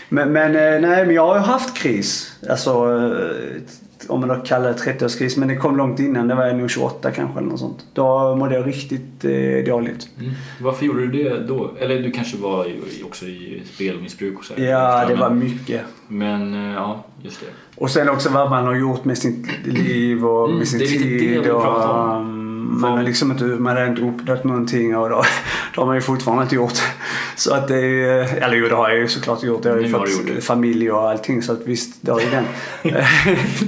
Men, 0.09 0.33
men, 0.33 0.47
eh, 0.57 0.89
nej, 0.91 1.07
men 1.07 1.15
jag 1.15 1.27
har 1.27 1.35
ju 1.35 1.41
haft 1.41 1.77
kris. 1.77 2.37
Alltså, 2.51 2.71
eh, 2.71 4.09
om 4.09 4.21
man 4.21 4.29
då 4.29 4.35
kallar 4.35 4.69
det 4.69 4.75
30-årskris. 4.93 5.39
Men 5.39 5.49
det 5.49 5.57
kom 5.57 5.77
långt 5.77 6.01
innan. 6.01 6.29
Det 6.29 6.35
var 6.35 6.47
jag 6.47 6.57
nog 6.57 6.71
28 6.71 7.11
kanske 7.11 7.39
eller 7.39 7.49
något 7.49 7.61
sånt. 7.61 7.85
Då 7.93 8.37
mådde 8.37 8.55
jag 8.55 8.67
riktigt 8.67 9.25
eh, 9.25 9.65
dåligt. 9.75 10.09
Mm. 10.21 10.33
Varför 10.61 10.87
gjorde 10.87 11.07
du 11.07 11.25
det 11.25 11.47
då? 11.47 11.71
Eller 11.81 11.99
du 12.03 12.11
kanske 12.11 12.37
var 12.37 12.67
också 13.05 13.27
i 13.27 13.63
spelmissbruk 13.75 14.39
och 14.39 14.45
så. 14.45 14.55
här. 14.55 14.65
Ja, 14.65 15.05
det 15.09 15.15
var 15.15 15.31
mycket. 15.31 15.81
Men 16.09 16.55
eh, 16.55 16.75
ja, 16.75 17.05
just 17.23 17.41
det. 17.41 17.47
Och 17.77 17.91
sen 17.91 18.09
också 18.09 18.29
vad 18.31 18.51
man 18.51 18.65
har 18.67 18.75
gjort 18.75 19.05
med 19.05 19.19
sitt 19.19 19.67
liv 19.67 20.27
och 20.27 20.45
Mm, 20.47 20.59
med 20.59 20.69
sin 20.69 20.79
det 20.79 20.85
är 20.85 20.89
lite 20.89 21.05
det 21.05 21.19
tid. 21.19 21.31
vi 21.31 21.51
Och, 21.51 21.63
pratar 21.63 22.17
om. 22.17 22.44
Man 22.81 22.93
har 22.93 23.03
liksom 23.03 23.31
inte 23.31 23.45
man 23.45 23.77
har 23.77 23.87
inte 23.87 24.03
uppnått 24.03 24.45
någonting 24.45 24.97
och 24.97 25.11
då, 25.11 25.25
det 25.75 25.81
har 25.81 25.87
man 25.87 25.95
ju 25.95 26.01
fortfarande 26.01 26.43
inte 26.43 26.55
gjort. 26.55 26.79
Så 27.37 27.55
att 27.55 27.69
det 27.69 27.77
är, 27.77 28.43
eller 28.43 28.57
jo 28.57 28.69
det 28.69 28.75
har 28.75 28.89
jag 28.89 28.99
ju 28.99 29.09
såklart 29.09 29.43
gjort. 29.43 29.65
Jag 29.65 29.73
har 29.73 29.81
ju 29.81 29.93
har 29.93 30.07
fått 30.07 30.27
det. 30.35 30.41
familj 30.41 30.91
och 30.91 31.11
allting 31.11 31.43
så 31.43 31.53
att 31.53 31.61
visst, 31.67 31.95
det 32.01 32.13
har 32.13 32.21
ju 32.21 32.27
den. 32.31 32.45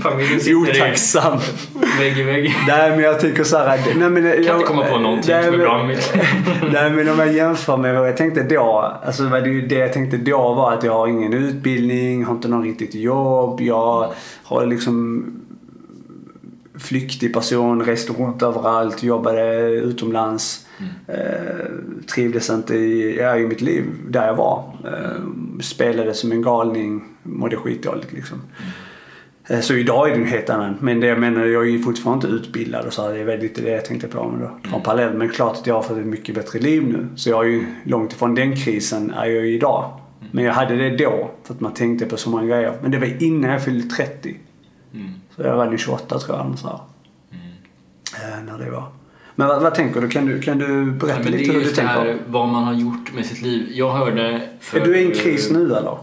Familjen 0.02 0.40
sitter 0.40 0.56
Otacksam. 0.56 1.38
Vägg 1.98 2.18
i 2.18 2.22
vägg. 2.22 2.54
Nej 2.68 2.90
men 2.90 3.00
jag 3.00 3.20
tycker 3.20 3.44
så 3.44 3.58
här. 3.58 3.80
Nej, 3.96 4.10
men, 4.10 4.24
jag, 4.24 4.46
Kan 4.46 4.54
inte 4.54 4.66
komma 4.66 4.84
på 4.84 4.98
någonting 4.98 5.34
nej, 5.34 5.44
som 5.44 5.54
är 5.54 5.58
bra 5.58 5.78
med 5.78 5.86
mitt 5.86 6.14
Nej 6.72 6.90
men 6.90 7.08
om 7.08 7.18
jag 7.18 7.32
jämför 7.32 7.76
med 7.76 7.94
vad 7.94 8.08
jag 8.08 8.16
tänkte 8.16 8.42
då. 8.42 8.92
Alltså 9.06 9.26
vad 9.28 9.44
det, 9.44 9.50
ju- 9.50 9.66
det 9.66 9.74
jag 9.74 9.92
tänkte 9.92 10.16
då 10.16 10.54
var 10.54 10.72
att 10.72 10.84
jag 10.84 10.92
har 10.92 11.06
ingen 11.08 11.32
utbildning, 11.32 12.24
har 12.24 12.34
inte 12.34 12.48
någon 12.48 12.64
riktigt 12.64 12.94
jobb. 12.94 13.60
Jag 13.60 14.12
har 14.44 14.66
liksom 14.66 15.24
flyktig 16.78 17.34
person, 17.34 17.82
reste 17.82 18.12
runt 18.12 18.42
överallt, 18.42 19.02
jobbade 19.02 19.70
utomlands. 19.70 20.66
Eh, 21.06 21.66
trivdes 22.14 22.50
inte 22.50 22.74
i, 22.74 23.16
ja, 23.18 23.36
i 23.36 23.46
mitt 23.46 23.60
liv 23.60 23.84
där 24.08 24.26
jag 24.26 24.34
var. 24.34 24.76
Eh, 24.84 25.60
spelade 25.60 26.14
som 26.14 26.32
en 26.32 26.42
galning, 26.42 27.04
mådde 27.22 27.56
skitdåligt 27.56 28.12
liksom. 28.12 28.42
Eh, 29.48 29.60
Så 29.60 29.74
idag 29.74 30.10
är 30.10 30.14
det 30.14 30.20
en 30.20 30.26
helt 30.26 30.50
annan. 30.50 30.76
Men 30.80 31.00
det 31.00 31.06
jag 31.06 31.20
menar, 31.20 31.44
jag 31.44 31.68
är 31.68 31.78
fortfarande 31.78 32.26
inte 32.26 32.36
utbildad 32.36 32.86
och 32.86 32.92
så. 32.92 33.08
Det 33.08 33.18
är 33.18 33.24
väl 33.24 33.40
lite 33.40 33.60
det 33.62 33.70
jag 33.70 33.84
tänkte 33.84 34.08
på. 34.08 34.28
Men 34.28 34.40
då 34.40 34.76
en 34.76 34.82
parallell. 34.82 35.14
Men 35.14 35.28
klart 35.28 35.56
att 35.56 35.66
jag 35.66 35.74
har 35.74 35.82
fått 35.82 35.98
ett 35.98 36.06
mycket 36.06 36.34
bättre 36.34 36.58
liv 36.58 36.82
nu. 36.88 37.06
Så 37.16 37.30
jag 37.30 37.44
är 37.44 37.48
ju 37.50 37.64
långt 37.84 38.12
ifrån 38.12 38.34
den 38.34 38.56
krisen 38.56 39.10
är 39.10 39.26
jag 39.26 39.46
ju 39.46 39.54
idag. 39.54 40.00
Men 40.32 40.44
jag 40.44 40.52
hade 40.52 40.76
det 40.76 40.96
då. 40.96 41.30
För 41.44 41.54
att 41.54 41.60
man 41.60 41.74
tänkte 41.74 42.06
på 42.06 42.16
så 42.16 42.30
många 42.30 42.46
grejer. 42.46 42.78
Men 42.82 42.90
det 42.90 42.98
var 42.98 43.22
innan 43.22 43.50
jag 43.50 43.64
fyllde 43.64 43.88
30. 43.94 44.36
Mm. 44.94 45.06
Så 45.36 45.42
jag 45.42 45.56
var 45.56 45.76
28 45.76 46.18
tror 46.18 46.38
jag. 46.38 46.58
Så. 46.58 46.80
Mm. 47.30 47.46
Eh, 48.14 48.44
när 48.52 48.64
det 48.64 48.70
var. 48.70 48.84
Men 49.34 49.48
vad, 49.48 49.62
vad 49.62 49.74
tänker 49.74 50.00
du? 50.00 50.08
Kan 50.08 50.26
du, 50.26 50.40
kan 50.42 50.58
du 50.58 50.90
berätta 50.92 51.22
det 51.22 51.30
lite 51.30 51.44
är 51.44 51.46
hur 51.46 51.54
du 51.54 51.60
just 51.60 51.76
det 51.76 51.82
tänker? 51.82 52.00
här 52.00 52.18
vad 52.26 52.48
man 52.48 52.64
har 52.64 52.74
gjort 52.74 53.12
med 53.14 53.26
sitt 53.26 53.42
liv. 53.42 53.68
Jag 53.70 53.92
hörde... 53.92 54.48
För, 54.60 54.80
Är 54.80 54.84
du 54.84 54.98
i 54.98 55.06
en 55.06 55.12
kris 55.12 55.50
nu 55.50 55.64
eller? 55.64 55.98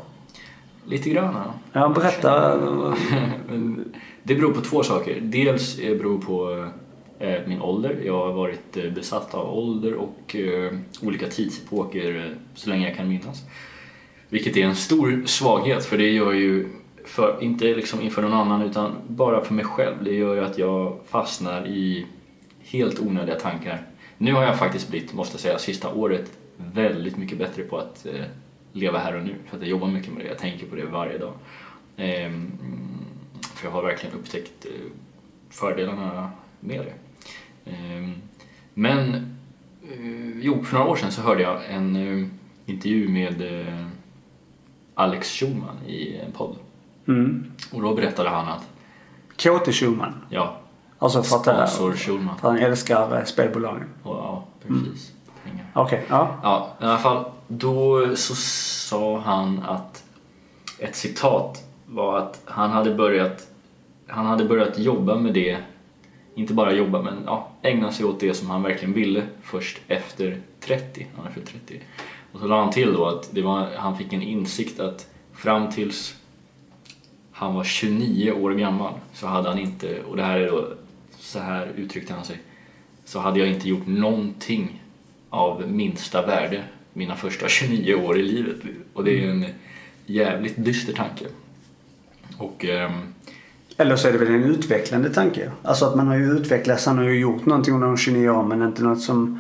Lite 0.86 1.10
grann, 1.10 1.36
ja. 1.74 1.90
Berätta. 1.90 2.58
Det 4.24 4.36
beror 4.36 4.54
på 4.54 4.62
två 4.62 4.84
saker. 4.84 5.20
Dels 5.22 5.80
eh, 5.80 5.98
beror 5.98 6.18
på 6.18 6.68
eh, 7.20 7.40
min 7.48 7.62
ålder. 7.62 8.02
Jag 8.06 8.26
har 8.26 8.34
varit 8.34 8.78
eh, 8.78 8.92
besatt 8.92 9.34
av 9.34 9.58
ålder 9.58 9.94
och 9.94 10.36
eh, 10.36 10.74
olika 11.02 11.28
tidsepoker 11.28 12.16
eh, 12.16 12.38
så 12.56 12.70
länge 12.70 12.88
jag 12.88 12.98
kan 12.98 13.08
minnas. 13.08 13.42
Vilket 14.30 14.58
är 14.58 14.66
en 14.66 14.76
stor 14.76 15.24
svaghet 15.26 15.86
för 15.86 15.98
det 15.98 16.10
gör 16.10 16.34
ju, 16.34 16.70
för, 17.06 17.44
inte 17.44 17.66
liksom 17.66 18.02
inför 18.02 18.22
någon 18.22 18.34
annan 18.34 18.62
utan 18.62 18.96
bara 19.08 19.42
för 19.42 19.54
mig 19.54 19.66
själv. 19.66 20.04
Det 20.04 20.14
gör 20.14 20.36
ju 20.36 20.44
att 20.46 20.58
jag 20.58 20.98
fastnar 21.08 21.68
i 21.68 22.06
helt 22.60 23.00
onödiga 23.00 23.36
tankar. 23.36 23.82
Nu 24.18 24.34
har 24.34 24.44
jag 24.44 24.60
faktiskt 24.60 24.90
blivit, 24.90 25.14
måste 25.14 25.34
jag 25.34 25.42
säga, 25.42 25.60
sista 25.60 25.94
året 25.94 26.32
väldigt 26.58 27.18
mycket 27.18 27.38
bättre 27.38 27.64
på 27.64 27.78
att 27.78 28.06
eh, 28.06 28.26
leva 28.72 29.00
här 29.00 29.16
och 29.16 29.24
nu. 29.24 29.36
För 29.46 29.58
att 29.58 29.62
jag 29.64 29.70
jobbar 29.70 29.88
mycket 29.88 30.14
med 30.14 30.26
det, 30.26 30.30
jag 30.30 30.38
tänker 30.38 30.66
på 30.66 30.76
det 30.76 30.86
varje 30.86 31.18
dag. 31.18 31.34
Ehm, 31.98 32.52
för 33.56 33.68
jag 33.68 33.72
har 33.72 33.84
verkligen 33.84 34.16
upptäckt 34.16 34.66
eh, 34.66 34.72
fördelarna 35.50 36.32
med 36.60 36.86
det. 36.86 36.94
Ehm, 37.72 38.14
men 38.74 39.14
eh, 39.92 40.40
jo, 40.42 40.64
för 40.64 40.78
några 40.78 40.90
år 40.90 40.96
sedan 40.96 41.12
så 41.12 41.22
hörde 41.22 41.42
jag 41.42 41.60
en 41.70 41.96
eh, 41.96 42.28
intervju 42.66 43.08
med 43.08 43.42
eh, 43.42 43.86
Alex 44.94 45.40
Schulman 45.40 45.78
i 45.88 46.16
en 46.16 46.32
podd. 46.32 46.56
Mm. 47.08 47.52
Och 47.72 47.82
då 47.82 47.96
berättade 47.96 48.30
han 48.30 48.48
att, 48.48 48.68
KT 49.36 49.72
Schulman. 49.72 50.14
ja, 50.30 50.58
Alltså 51.00 51.24
för 51.24 51.36
att, 51.36 51.70
sponsor 51.70 51.94
Schulman. 51.98 52.38
för 52.38 52.48
att 52.48 52.54
han 52.54 52.64
älskar 52.64 53.18
eh, 53.18 53.24
spelbolagen. 53.24 53.90
Och, 54.04 54.16
ja, 54.16 54.46
precis. 54.68 55.12
Pengar. 55.44 55.66
Okej, 55.74 56.06
ja. 56.10 56.36
Ja, 56.44 56.70
i 56.82 56.84
alla 56.84 56.98
fall. 56.98 57.26
Då 57.48 58.08
så 58.16 58.36
sa 58.36 59.20
han 59.20 59.64
att 59.68 60.04
ett 60.80 60.96
citat 60.96 61.64
var 61.86 62.18
att 62.18 62.42
han 62.46 62.70
hade 62.72 62.96
börjat 62.96 63.48
han 64.08 64.26
hade 64.26 64.46
börjat 64.46 64.80
jobba 64.80 65.16
med 65.16 65.34
det, 65.34 65.58
inte 66.36 66.54
bara 66.54 66.74
jobba 66.74 67.02
men 67.02 67.24
ja, 67.26 67.50
ägna 67.62 67.92
sig 67.92 68.06
åt 68.06 68.20
det 68.20 68.34
som 68.34 68.50
han 68.50 68.64
verkligen 68.64 68.94
ville 68.94 69.24
först 69.44 69.82
efter 69.88 70.42
30. 70.60 71.08
Han 71.18 71.28
är 71.28 71.32
fyllt 71.32 71.48
30. 71.48 71.82
Och 72.32 72.40
så 72.40 72.48
la 72.48 72.60
han 72.64 72.72
till 72.72 72.94
då 72.94 73.06
att 73.06 73.30
det 73.32 73.42
var, 73.42 73.68
han 73.78 73.98
fick 73.98 74.14
en 74.14 74.22
insikt 74.22 74.80
att 74.80 75.08
fram 75.34 75.70
tills 75.72 76.16
han 77.34 77.56
var 77.56 77.64
29 77.64 78.32
år 78.32 78.52
gammal 78.52 78.94
så 79.14 79.28
hade 79.28 79.50
han 79.50 79.60
inte, 79.60 80.02
och 80.02 80.18
det 80.18 80.24
här 80.24 80.40
är 80.40 80.48
då, 80.48 80.68
så 81.20 81.40
här 81.40 81.72
uttryckte 81.76 82.14
han 82.14 82.26
sig, 82.26 82.38
så 83.06 83.20
hade 83.20 83.40
jag 83.40 83.48
inte 83.48 83.70
gjort 83.70 83.88
någonting 83.88 84.84
av 85.30 85.72
minsta 85.72 86.26
värde 86.26 86.64
mina 86.94 87.16
första 87.16 87.48
29 87.48 87.96
år 87.96 88.20
i 88.20 88.24
livet. 88.24 88.56
Och 88.94 89.04
det 89.04 89.24
är 89.24 89.30
en 89.30 89.46
jävligt 90.06 90.66
dyster 90.66 90.94
tanke. 90.94 91.26
Och 92.38 92.66
ehm, 92.66 92.92
Eller 93.78 93.96
så 93.96 94.08
är 94.08 94.12
det 94.12 94.18
väl 94.18 94.28
en 94.28 94.44
utvecklande 94.44 95.10
tanke. 95.10 95.52
Alltså 95.62 95.86
att 95.86 95.96
man 95.96 96.08
har 96.08 96.16
ju 96.16 96.32
utvecklats, 96.32 96.86
han 96.86 96.98
har 96.98 97.06
ju 97.06 97.20
gjort 97.20 97.46
någonting 97.46 97.74
under 97.74 97.88
de 97.88 97.98
29 97.98 98.30
åren 98.30 98.48
men 98.48 98.62
inte 98.62 98.84
något 98.84 99.02
som 99.02 99.40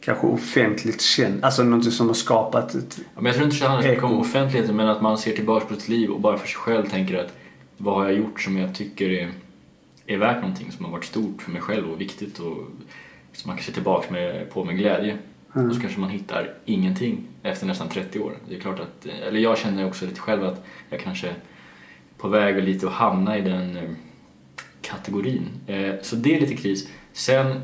kanske 0.00 0.26
offentligt 0.26 1.00
känt. 1.00 1.44
Alltså 1.44 1.62
någonting 1.62 1.92
som 1.92 2.06
har 2.06 2.14
skapat 2.14 2.74
ett... 2.74 2.98
Ja, 2.98 3.04
men 3.20 3.26
jag 3.26 3.34
tror 3.34 3.44
inte 3.46 3.68
det 3.68 3.88
mycket 3.88 4.04
om 4.04 4.10
Eko. 4.12 4.20
offentligheten 4.20 4.76
men 4.76 4.88
att 4.88 5.02
man 5.02 5.18
ser 5.18 5.32
tillbaka 5.32 5.66
på 5.66 5.74
sitt 5.74 5.88
liv 5.88 6.10
och 6.10 6.20
bara 6.20 6.38
för 6.38 6.46
sig 6.46 6.56
själv 6.56 6.86
tänker 6.88 7.18
att 7.24 7.32
vad 7.76 7.94
har 7.94 8.04
jag 8.04 8.18
gjort 8.18 8.40
som 8.40 8.56
jag 8.56 8.74
tycker 8.74 9.10
är, 9.10 9.30
är 10.06 10.16
värt 10.16 10.40
någonting 10.40 10.72
som 10.72 10.84
har 10.84 10.92
varit 10.92 11.04
stort 11.04 11.42
för 11.42 11.50
mig 11.50 11.62
själv 11.62 11.90
och 11.90 12.00
viktigt 12.00 12.38
och 12.38 12.56
som 13.32 13.48
man 13.48 13.56
kan 13.56 13.64
se 13.64 13.72
tillbaka 13.72 14.12
med, 14.12 14.50
på 14.50 14.64
med 14.64 14.78
glädje. 14.78 15.18
Och 15.52 15.74
så 15.74 15.80
kanske 15.80 16.00
man 16.00 16.10
hittar 16.10 16.54
ingenting 16.64 17.26
efter 17.42 17.66
nästan 17.66 17.88
30 17.88 18.20
år. 18.20 18.32
Det 18.48 18.56
är 18.56 18.60
klart 18.60 18.80
att, 18.80 19.06
eller 19.06 19.40
jag 19.40 19.58
känner 19.58 19.86
också 19.86 20.06
lite 20.06 20.20
själv 20.20 20.44
att 20.44 20.64
jag 20.90 21.00
kanske 21.00 21.28
är 21.28 21.34
på 22.18 22.28
väg 22.28 22.64
lite 22.64 22.86
att 22.86 22.92
hamna 22.92 23.38
i 23.38 23.40
den 23.40 23.76
eh, 23.76 23.82
kategorin. 24.82 25.48
Eh, 25.66 25.94
Så 26.02 26.16
det 26.16 26.36
är 26.36 26.40
lite 26.40 26.56
kris. 26.56 26.88
Sen 27.12 27.60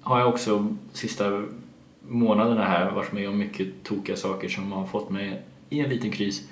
har 0.00 0.18
jag 0.20 0.28
också 0.28 0.76
sista 0.92 1.42
månaderna 2.12 2.64
här 2.64 2.90
varit 2.90 3.12
med 3.12 3.28
om 3.28 3.38
mycket 3.38 3.84
tokiga 3.84 4.16
saker 4.16 4.48
som 4.48 4.72
har 4.72 4.86
fått 4.86 5.10
mig 5.10 5.42
i 5.68 5.80
en 5.80 5.90
liten 5.90 6.10
kris. 6.10 6.48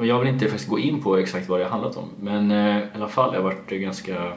Jag 0.00 0.18
vill 0.18 0.28
inte 0.28 0.48
faktiskt 0.48 0.70
gå 0.70 0.78
in 0.78 1.02
på 1.02 1.16
exakt 1.16 1.48
vad 1.48 1.60
det 1.60 1.64
har 1.64 1.70
handlat 1.70 1.96
om 1.96 2.08
men 2.20 2.50
eh, 2.50 2.78
i 2.78 2.86
alla 2.94 3.08
fall 3.08 3.30
det 3.30 3.36
har 3.36 3.44
varit 3.44 3.70
ganska 3.70 4.32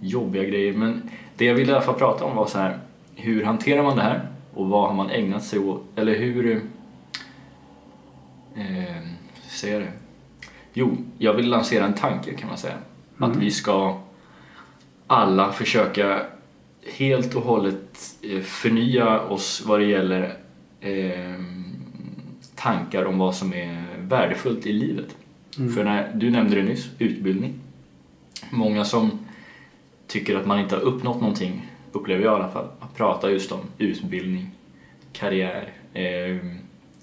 jobbiga 0.00 0.44
grejer. 0.44 0.72
Men 0.72 1.10
det 1.36 1.44
jag 1.44 1.54
ville 1.54 1.72
i 1.72 1.74
alla 1.74 1.84
fall 1.84 1.94
prata 1.94 2.24
om 2.24 2.36
var 2.36 2.46
så 2.46 2.58
här 2.58 2.78
hur 3.14 3.44
hanterar 3.44 3.82
man 3.82 3.96
det 3.96 4.02
här 4.02 4.28
och 4.54 4.68
vad 4.68 4.88
har 4.88 4.94
man 4.94 5.10
ägnat 5.10 5.44
sig 5.44 5.58
åt 5.58 5.82
eller 5.96 6.18
hur 6.18 6.50
eh, 6.54 6.62
hur 8.54 9.50
säger 9.50 9.74
jag 9.74 9.82
det? 9.82 9.92
Jo, 10.72 10.96
jag 11.18 11.34
vill 11.34 11.48
lansera 11.48 11.84
en 11.84 11.94
tanke 11.94 12.34
kan 12.34 12.48
man 12.48 12.58
säga. 12.58 12.74
Att 13.18 13.36
vi 13.36 13.50
ska 13.50 14.00
alla 15.06 15.52
försöka 15.52 16.22
helt 16.86 17.34
och 17.34 17.42
hållet 17.42 18.16
eh, 18.22 18.40
förnya 18.40 19.20
oss 19.20 19.62
vad 19.66 19.80
det 19.80 19.86
gäller 19.86 20.36
eh, 20.80 21.44
tankar 22.54 23.04
om 23.04 23.18
vad 23.18 23.34
som 23.34 23.54
är 23.54 23.84
värdefullt 23.98 24.66
i 24.66 24.72
livet. 24.72 25.16
För 25.74 25.84
när, 25.84 26.12
du 26.14 26.30
nämnde 26.30 26.56
det 26.56 26.62
nyss, 26.62 26.90
utbildning. 26.98 27.54
Många 28.50 28.84
som 28.84 29.10
tycker 30.06 30.36
att 30.36 30.46
man 30.46 30.60
inte 30.60 30.74
har 30.74 30.82
uppnått 30.82 31.20
någonting, 31.20 31.70
upplever 31.92 32.24
jag 32.24 32.32
i 32.32 32.42
alla 32.42 32.52
fall, 32.52 32.68
att 32.80 32.96
prata 32.96 33.30
just 33.30 33.52
om 33.52 33.60
utbildning, 33.78 34.50
karriär, 35.12 35.72
eh, 35.94 36.36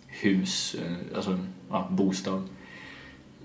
hus, 0.08 0.76
eh, 0.86 1.16
alltså 1.16 1.40
ja, 1.70 1.88
bostad. 1.92 2.44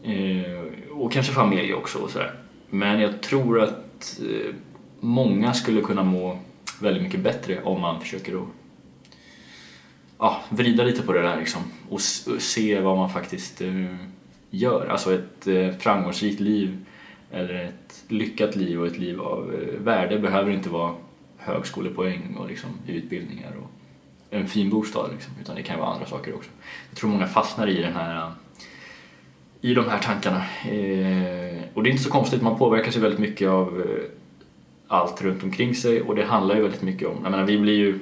Eh, 0.02 0.62
och 0.90 1.12
kanske 1.12 1.32
familj 1.32 1.74
också 1.74 1.98
och 1.98 2.10
sådär. 2.10 2.34
Men 2.70 3.00
jag 3.00 3.22
tror 3.22 3.60
att 3.60 4.20
eh, 4.20 4.54
många 5.02 5.54
skulle 5.54 5.80
kunna 5.80 6.02
må 6.02 6.38
väldigt 6.80 7.02
mycket 7.02 7.20
bättre 7.20 7.62
om 7.62 7.80
man 7.80 8.00
försöker 8.00 8.34
att 8.34 8.48
ja, 10.18 10.40
vrida 10.48 10.84
lite 10.84 11.02
på 11.02 11.12
det 11.12 11.22
där 11.22 11.36
liksom 11.36 11.62
och 11.88 12.00
se 12.40 12.80
vad 12.80 12.96
man 12.96 13.10
faktiskt 13.10 13.60
eh, 13.60 13.96
gör. 14.50 14.86
Alltså 14.86 15.14
ett 15.14 15.46
eh, 15.46 15.70
framgångsrikt 15.78 16.40
liv 16.40 16.84
eller 17.30 17.54
ett 17.54 18.04
lyckat 18.08 18.56
liv 18.56 18.80
och 18.80 18.86
ett 18.86 18.98
liv 18.98 19.20
av 19.20 19.54
eh, 19.54 19.80
värde 19.80 20.18
behöver 20.18 20.50
inte 20.50 20.68
vara 20.68 20.94
högskolepoäng 21.36 22.36
och 22.38 22.48
liksom 22.48 22.70
utbildningar 22.86 23.52
och 23.62 23.70
en 24.30 24.48
fin 24.48 24.70
bostad 24.70 25.10
liksom, 25.12 25.32
utan 25.42 25.56
det 25.56 25.62
kan 25.62 25.78
vara 25.78 25.90
andra 25.90 26.06
saker 26.06 26.34
också. 26.34 26.50
Jag 26.90 26.98
tror 26.98 27.10
många 27.10 27.26
fastnar 27.26 27.66
i 27.66 27.82
den 27.82 27.92
här 27.92 28.32
i 29.60 29.74
de 29.74 29.88
här 29.88 29.98
tankarna. 29.98 30.44
Och 31.74 31.82
det 31.82 31.88
är 31.88 31.90
inte 31.90 32.02
så 32.02 32.10
konstigt, 32.10 32.42
man 32.42 32.58
påverkas 32.58 32.96
ju 32.96 33.00
väldigt 33.00 33.20
mycket 33.20 33.48
av 33.48 33.84
allt 34.92 35.22
runt 35.22 35.42
omkring 35.42 35.74
sig 35.74 36.02
och 36.02 36.14
det 36.14 36.24
handlar 36.24 36.54
ju 36.54 36.62
väldigt 36.62 36.82
mycket 36.82 37.08
om, 37.08 37.16
jag 37.22 37.30
menar 37.30 37.46
vi 37.46 37.58
blir 37.58 37.76
ju 37.76 37.98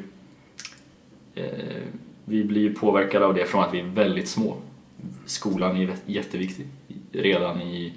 eh, 1.35 1.83
vi 2.25 2.45
blir 2.45 2.61
ju 2.61 2.75
påverkade 2.75 3.27
av 3.27 3.35
det 3.35 3.45
från 3.45 3.65
att 3.65 3.75
vi 3.75 3.81
är 3.81 3.85
väldigt 3.85 4.29
små. 4.29 4.57
Skolan 5.27 5.77
är 5.77 5.97
jätteviktig. 6.07 6.67
Redan 7.13 7.63
i 7.63 7.93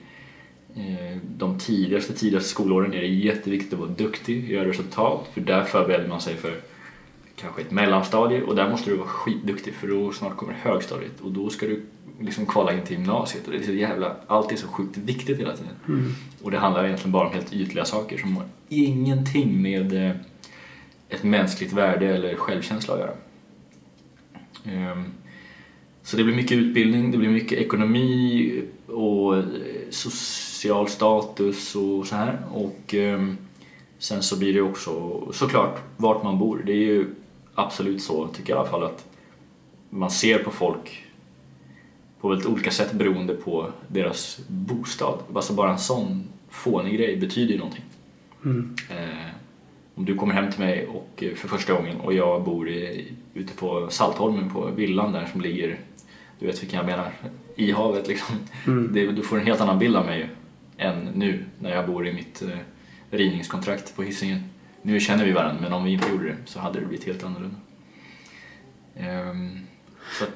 eh, 0.75 1.17
de 1.37 1.59
tidigaste, 1.59 2.13
tidigaste 2.13 2.49
skolåren 2.49 2.93
är 2.93 3.01
det 3.01 3.07
jätteviktigt 3.07 3.73
att 3.73 3.79
vara 3.79 3.89
duktig, 3.89 4.51
göra 4.51 4.67
resultat, 4.67 5.29
för 5.33 5.41
där 5.41 5.63
förbereder 5.63 6.07
man 6.07 6.21
sig 6.21 6.35
för 6.35 6.53
kanske 7.35 7.61
ett 7.61 7.71
mellanstadie 7.71 8.41
och 8.41 8.55
där 8.55 8.69
måste 8.69 8.89
du 8.89 8.95
vara 8.95 9.07
skitduktig 9.07 9.73
för 9.73 9.87
då 9.87 10.11
snart 10.11 10.37
kommer 10.37 10.53
högstadiet 10.53 11.21
och 11.21 11.31
då 11.31 11.49
ska 11.49 11.65
du 11.65 11.81
liksom 12.25 12.45
kvala 12.45 12.73
in 12.73 12.81
till 12.81 12.97
gymnasiet 12.97 13.45
och 13.45 13.51
det 13.51 13.57
är 13.57 13.63
så 13.63 13.71
jävla, 13.73 14.15
allt 14.27 14.51
är 14.51 14.55
så 14.55 14.67
sjukt 14.67 14.97
viktigt 14.97 15.39
hela 15.39 15.55
tiden. 15.57 15.73
Och 16.43 16.51
det 16.51 16.57
handlar 16.57 16.85
egentligen 16.85 17.11
bara 17.11 17.27
om 17.27 17.33
helt 17.33 17.53
ytliga 17.53 17.85
saker 17.85 18.17
som 18.17 18.35
har 18.37 18.45
ingenting 18.69 19.61
med 19.61 20.05
eh, 20.07 20.15
ett 21.09 21.23
mänskligt 21.23 21.73
värde 21.73 22.07
eller 22.15 22.35
självkänsla 22.35 22.93
att 22.93 22.99
göra. 22.99 23.13
Ehm, 24.65 25.03
Så 26.03 26.17
det 26.17 26.23
blir 26.23 26.35
mycket 26.35 26.57
utbildning, 26.57 27.11
det 27.11 27.17
blir 27.17 27.29
mycket 27.29 27.59
ekonomi 27.59 28.61
och 28.87 29.37
eh, 29.37 29.43
social 29.89 30.87
status 30.87 31.75
och 31.75 32.07
så 32.07 32.15
här. 32.15 32.37
Och 32.53 32.93
ehm, 32.93 33.37
sen 33.99 34.23
så 34.23 34.39
blir 34.39 34.53
det 34.53 34.61
också 34.61 35.21
såklart 35.33 35.79
vart 35.97 36.23
man 36.23 36.39
bor. 36.39 36.63
Det 36.65 36.71
är 36.71 36.75
ju 36.77 37.07
absolut 37.55 38.01
så, 38.03 38.27
tycker 38.27 38.49
jag 38.53 38.57
i 38.57 38.59
alla 38.59 38.69
fall, 38.69 38.83
att 38.83 39.05
man 39.89 40.11
ser 40.11 40.37
på 40.43 40.51
folk 40.51 41.02
på 42.23 42.29
väldigt 42.29 42.47
olika 42.47 42.71
sätt 42.71 42.93
beroende 42.93 43.33
på 43.33 43.71
deras 43.87 44.39
bostad. 44.47 45.19
Alltså 45.35 45.53
bara 45.53 45.71
en 45.71 45.79
sån 45.79 46.23
fånig 46.49 46.97
grej 46.97 47.17
betyder 47.17 47.53
ju 47.53 47.57
någonting. 47.57 47.83
Eh, 48.89 49.29
om 49.95 50.05
du 50.05 50.15
kommer 50.15 50.33
hem 50.33 50.51
till 50.51 50.59
mig 50.59 50.87
och 50.87 51.23
eh, 51.23 51.33
för 51.33 51.47
första 51.47 51.73
gången 51.73 51.99
och 51.99 52.13
jag 52.13 52.43
bor 52.43 52.69
i, 52.69 53.11
ute 53.33 53.53
på 53.53 53.87
Saltholmen 53.89 54.49
på 54.49 54.65
villan 54.65 55.11
där 55.11 55.25
som 55.25 55.41
ligger, 55.41 55.79
du 56.39 56.45
vet 56.45 56.63
vilken 56.63 56.77
jag 56.77 56.85
menar, 56.85 57.11
i 57.55 57.71
havet 57.71 58.07
liksom. 58.07 58.35
Det, 58.93 59.11
du 59.11 59.21
får 59.21 59.39
en 59.39 59.45
helt 59.45 59.61
annan 59.61 59.79
bild 59.79 59.95
av 59.95 60.05
mig 60.05 60.29
än 60.77 61.05
nu 61.15 61.45
när 61.59 61.75
jag 61.75 61.87
bor 61.87 62.07
i 62.07 62.13
mitt 62.13 62.41
eh, 62.41 62.57
rivningskontrakt 63.11 63.95
på 63.95 64.03
Hisingen. 64.03 64.43
Nu 64.81 64.99
känner 64.99 65.25
vi 65.25 65.31
varandra 65.31 65.61
men 65.61 65.73
om 65.73 65.83
vi 65.83 65.91
inte 65.91 66.09
gjorde 66.11 66.27
det 66.27 66.37
så 66.45 66.59
hade 66.59 66.79
det 66.79 66.85
blivit 66.85 67.05
helt 67.05 67.23
annorlunda. 67.23 67.57
Ehm, 68.95 69.59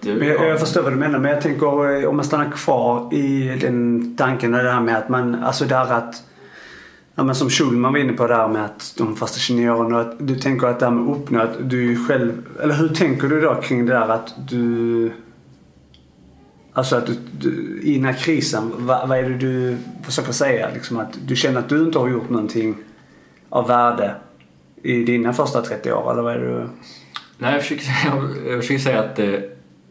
Men 0.02 0.28
jag, 0.28 0.38
ja. 0.38 0.46
jag 0.46 0.60
förstår 0.60 0.82
vad 0.82 0.92
du 0.92 0.96
menar 0.98 1.20
men 1.20 1.32
jag 1.32 1.42
tänker 1.42 2.02
eh, 2.04 2.10
om 2.10 2.16
man 2.16 2.26
stannar 2.26 2.52
kvar 2.52 3.14
i 3.14 3.58
den 3.62 4.16
tanken 4.18 4.54
och 4.54 4.64
det 4.64 4.72
här 4.72 4.82
med 4.82 4.98
att 4.98 5.10
man, 5.10 5.44
alltså 5.44 5.66
där 5.66 5.94
att 5.94 6.24
Ja, 7.20 7.24
men 7.24 7.36
som 7.36 7.50
Schulman 7.50 7.94
var 7.94 8.00
inne 8.00 8.14
på 8.14 8.28
där 8.28 8.48
med 8.48 8.66
att 8.66 8.94
de 8.98 9.16
första 9.16 9.40
29 9.40 9.70
åren 9.70 9.94
och 9.94 10.02
att 10.02 10.16
du 10.20 10.36
tänker 10.36 10.68
att 10.68 10.80
det 10.80 10.86
här 10.86 10.94
med 10.94 11.16
uppnå 11.16 11.40
att 11.42 11.70
du 11.70 12.06
själv, 12.08 12.32
eller 12.64 12.74
hur 12.74 12.90
tänker 12.90 13.28
du 13.28 13.42
då 13.42 13.56
kring 13.56 13.86
det 13.86 13.94
där 13.94 14.10
att 14.10 14.34
du 14.50 15.12
Alltså 16.74 16.96
att 16.96 17.08
du, 17.08 17.16
du 17.42 17.82
här 18.06 18.14
krisen, 18.14 18.72
vad, 18.78 19.10
vad 19.10 19.18
är 19.18 19.24
det 19.24 19.38
du 19.38 19.78
försöker 20.04 20.32
säga? 20.32 20.70
Liksom 20.74 21.00
att 21.00 21.18
du 21.28 21.36
känner 21.36 21.60
att 21.60 21.70
du 21.70 21.80
inte 21.84 22.00
har 22.00 22.10
gjort 22.10 22.30
någonting 22.30 22.76
av 23.50 23.68
värde 23.68 24.16
i 24.84 25.04
dina 25.04 25.34
första 25.34 25.62
30 25.62 25.92
år 25.92 26.12
eller 26.12 26.22
vad 26.22 26.34
är 26.34 26.40
det 26.40 26.46
du... 26.46 26.68
Nej, 27.38 27.54
jag 27.54 27.62
försöker, 27.62 27.84
säga- 27.84 28.30
jag 28.52 28.62
försöker 28.62 28.84
säga 28.84 29.00
att 29.00 29.20
eh, 29.20 29.34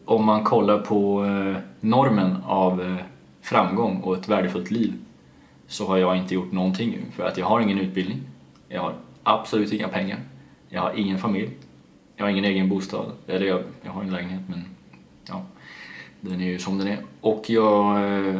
om 0.07 0.25
man 0.25 0.43
kollar 0.43 0.79
på 0.79 1.25
eh, 1.25 1.57
normen 1.79 2.37
av 2.45 2.81
eh, 2.81 2.95
framgång 3.41 4.01
och 4.01 4.17
ett 4.17 4.29
värdefullt 4.29 4.71
liv 4.71 4.93
så 5.67 5.87
har 5.87 5.97
jag 5.97 6.17
inte 6.17 6.33
gjort 6.33 6.51
någonting. 6.51 7.05
För 7.15 7.27
att 7.27 7.37
jag 7.37 7.45
har 7.45 7.61
ingen 7.61 7.79
utbildning, 7.79 8.21
jag 8.69 8.81
har 8.81 8.93
absolut 9.23 9.73
inga 9.73 9.87
pengar, 9.87 10.19
jag 10.69 10.81
har 10.81 10.93
ingen 10.95 11.17
familj, 11.17 11.49
jag 12.15 12.25
har 12.25 12.29
ingen 12.29 12.45
egen 12.45 12.69
bostad. 12.69 13.05
Eller 13.27 13.45
jag, 13.45 13.63
jag 13.81 13.91
har 13.91 14.01
en 14.01 14.11
lägenhet 14.11 14.41
men 14.49 14.65
ja, 15.27 15.45
den 16.21 16.41
är 16.41 16.45
ju 16.45 16.59
som 16.59 16.77
den 16.77 16.87
är. 16.87 16.97
Och 17.21 17.43
jag, 17.47 18.03
eh, 18.03 18.35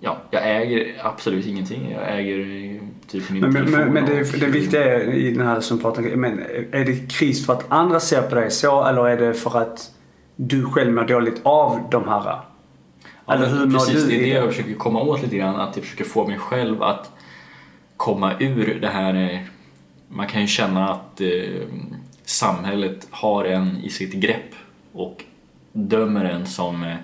ja, 0.00 0.18
jag 0.30 0.56
äger 0.56 0.96
absolut 1.02 1.46
ingenting. 1.46 1.90
Jag 1.90 2.18
äger 2.18 2.80
typ 3.06 3.30
min 3.30 3.40
Men, 3.40 3.70
men, 3.70 3.92
men, 3.92 4.06
det, 4.06 4.40
det 4.40 4.46
viktiga 4.46 4.94
är 4.94 5.12
i 5.12 5.30
den 5.30 5.46
här 5.46 5.60
som 5.60 5.78
pratar 5.78 6.02
men 6.02 6.38
är 6.72 6.84
det 6.84 7.12
kris 7.12 7.46
för 7.46 7.52
att 7.52 7.72
andra 7.72 8.00
ser 8.00 8.22
på 8.22 8.34
dig 8.34 8.50
så 8.50 8.84
eller 8.84 9.08
är 9.08 9.16
det 9.16 9.34
för 9.34 9.58
att 9.58 9.90
du 10.42 10.64
själv 10.64 10.92
mår 10.92 11.04
dåligt 11.04 11.40
av 11.42 11.80
de 11.90 12.08
här? 12.08 12.22
Ja, 12.24 13.34
Eller 13.34 13.46
hur 13.46 13.70
precis, 13.70 14.04
det 14.08 14.16
är 14.16 14.20
det 14.20 14.28
jag 14.28 14.48
försöker 14.48 14.74
komma 14.74 15.00
åt 15.00 15.22
lite 15.22 15.36
grann. 15.36 15.56
Att 15.56 15.76
jag 15.76 15.84
försöker 15.84 16.04
få 16.04 16.26
mig 16.26 16.38
själv 16.38 16.82
att 16.82 17.10
komma 17.96 18.32
ur 18.38 18.80
det 18.80 18.88
här. 18.88 19.14
eh, 19.34 19.40
Man 20.08 20.26
kan 20.26 20.40
ju 20.40 20.46
känna 20.46 20.88
att 20.88 21.20
eh, 21.20 21.66
samhället 22.24 23.08
har 23.10 23.44
en 23.44 23.76
i 23.76 23.90
sitt 23.90 24.12
grepp 24.14 24.54
och 24.92 25.24
dömer 25.72 26.24
en 26.24 26.46
som 26.46 26.84
eh, 26.84 26.96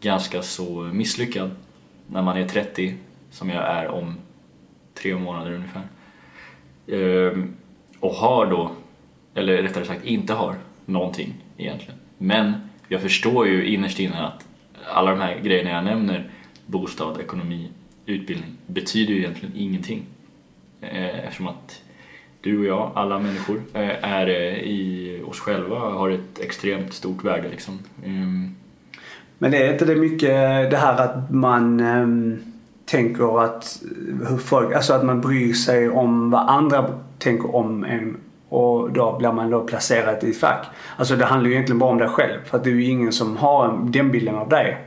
ganska 0.00 0.42
så 0.42 0.70
misslyckad 0.92 1.50
när 2.06 2.22
man 2.22 2.36
är 2.36 2.48
30, 2.48 2.94
som 3.30 3.50
jag 3.50 3.64
är 3.64 3.88
om 3.88 4.14
tre 4.94 5.16
månader 5.16 5.52
ungefär. 5.52 5.82
Eh, 6.86 7.38
och 8.00 8.12
har 8.14 8.46
då, 8.46 8.70
eller 9.34 9.62
rättare 9.62 9.84
sagt 9.84 10.04
inte 10.04 10.32
har, 10.34 10.54
någonting 10.86 11.34
egentligen. 11.56 11.98
Men 12.18 12.67
jag 12.88 13.02
förstår 13.02 13.46
ju 13.46 13.66
innerst 13.66 14.00
inne 14.00 14.26
att 14.26 14.44
alla 14.92 15.10
de 15.10 15.20
här 15.20 15.40
grejerna 15.42 15.70
jag 15.70 15.84
nämner, 15.84 16.30
bostad, 16.66 17.20
ekonomi, 17.20 17.68
utbildning, 18.06 18.50
betyder 18.66 19.14
ju 19.14 19.20
egentligen 19.20 19.54
ingenting. 19.56 20.02
Eh, 20.80 21.18
eftersom 21.18 21.48
att 21.48 21.82
du 22.40 22.58
och 22.58 22.64
jag, 22.64 22.92
alla 22.94 23.18
människor, 23.18 23.62
eh, 23.74 24.04
är 24.04 24.26
eh, 24.26 24.58
i 24.58 25.22
oss 25.26 25.40
själva, 25.40 25.78
har 25.78 26.10
ett 26.10 26.38
extremt 26.40 26.92
stort 26.92 27.24
värde 27.24 27.48
liksom. 27.48 27.78
Mm. 28.04 28.54
Men 29.38 29.54
är 29.54 29.72
inte 29.72 29.84
det 29.84 29.96
mycket 29.96 30.30
det 30.70 30.76
här 30.76 31.04
att 31.04 31.30
man 31.30 31.80
ehm, 31.80 32.38
tänker 32.84 33.44
att 33.44 33.82
hur 34.28 34.38
folk, 34.38 34.74
alltså 34.74 34.92
att 34.92 35.04
man 35.04 35.20
bryr 35.20 35.52
sig 35.52 35.88
om 35.90 36.30
vad 36.30 36.48
andra 36.48 36.94
tänker 37.18 37.56
om 37.56 37.84
en 37.84 38.16
och 38.48 38.92
då 38.92 39.16
blir 39.18 39.32
man 39.32 39.50
då 39.50 39.60
placerad 39.60 40.24
i 40.24 40.30
ett 40.30 40.40
fack. 40.40 40.66
Alltså 40.96 41.16
det 41.16 41.24
handlar 41.24 41.48
ju 41.48 41.54
egentligen 41.54 41.78
bara 41.78 41.90
om 41.90 41.98
dig 41.98 42.08
själv 42.08 42.38
för 42.44 42.56
att 42.58 42.64
det 42.64 42.70
är 42.70 42.74
ju 42.74 42.84
ingen 42.84 43.12
som 43.12 43.36
har 43.36 43.78
den 43.82 44.10
bilden 44.10 44.34
av 44.34 44.48
dig. 44.48 44.84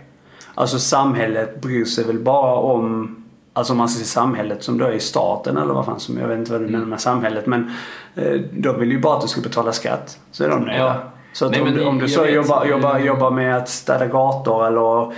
Alltså 0.56 0.80
samhället 0.80 1.62
bryr 1.62 1.86
sig 1.86 2.04
väl 2.04 2.20
bara 2.20 2.56
om 2.56 3.18
Alltså 3.54 3.74
om 3.74 3.78
man 3.78 3.90
ser 3.90 4.06
samhället 4.06 4.64
som 4.64 4.78
då 4.78 4.86
är 4.86 5.00
staten 5.00 5.58
eller 5.58 5.74
vad 5.74 5.86
fan 5.86 6.00
som, 6.00 6.18
jag 6.18 6.28
vet 6.28 6.40
inte 6.40 6.52
vad 6.52 6.62
du 6.62 6.68
menar 6.68 6.86
med 6.86 7.02
samhället 7.02 7.46
men 7.46 7.72
eh, 8.16 8.34
de 8.52 8.80
vill 8.80 8.92
ju 8.92 9.00
bara 9.00 9.16
att 9.16 9.22
du 9.22 9.28
ska 9.28 9.42
betala 9.42 9.72
skatt. 9.72 10.20
Så 10.32 10.44
är 10.44 10.50
de 10.50 10.62
nöjda. 10.62 10.84
Ja. 10.84 10.96
Så 11.34 11.50
Nej, 11.50 11.62
om, 11.62 11.74
du, 11.74 11.86
om 11.86 12.00
du 12.00 12.08
så 12.08 12.26
jobbar, 12.26 12.66
jobbar, 12.66 12.96
Mm. 12.96 13.08
jobbar 13.08 13.32
med 13.32 13.58
att 13.58 13.70
städa 13.70 14.08
gator 14.08 14.68
eller 14.68 15.14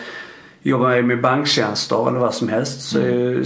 jobbar 0.63 1.02
med 1.02 1.21
banktjänster 1.21 2.08
eller 2.10 2.19
vad 2.19 2.34
som 2.34 2.49
helst 2.49 2.82
så 2.82 2.99
är, 2.99 3.43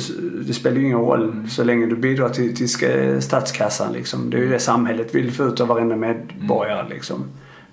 det 0.47 0.53
spelar 0.53 0.77
ju 0.77 0.85
ingen 0.85 0.97
roll 0.99 1.47
så 1.49 1.63
länge 1.63 1.85
du 1.85 1.95
bidrar 1.95 2.29
till, 2.29 2.55
till 2.55 2.69
ska- 2.69 3.21
statskassan 3.21 3.93
liksom. 3.93 4.29
Det 4.29 4.37
är 4.37 4.41
ju 4.41 4.49
det 4.49 4.59
samhället 4.59 5.15
vill 5.15 5.31
få 5.31 5.43
ut 5.43 5.59
av 5.61 5.67
varenda 5.67 5.95
medborgare 5.95 6.89
liksom. 6.89 7.23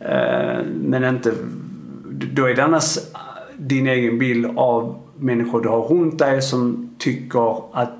Eh, 0.00 0.64
Men 0.82 1.04
inte, 1.04 1.32
då 2.32 2.44
är 2.44 2.54
det 2.54 2.64
annars 2.64 2.98
din 3.56 3.86
egen 3.86 4.18
bild 4.18 4.46
av 4.56 4.96
människor 5.18 5.60
du 5.62 5.68
har 5.68 5.80
runt 5.82 6.18
dig 6.18 6.42
som 6.42 6.90
tycker 6.98 7.62
att 7.72 7.90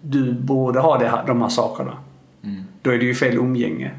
du 0.00 0.32
borde 0.32 0.80
ha 0.80 0.98
det 0.98 1.08
här, 1.08 1.26
de 1.26 1.42
här 1.42 1.48
sakerna. 1.48 1.96
Mm. 2.44 2.62
Då 2.82 2.90
är 2.90 2.98
det 2.98 3.04
ju 3.04 3.14
fel 3.14 3.36
umgänge. 3.36 3.90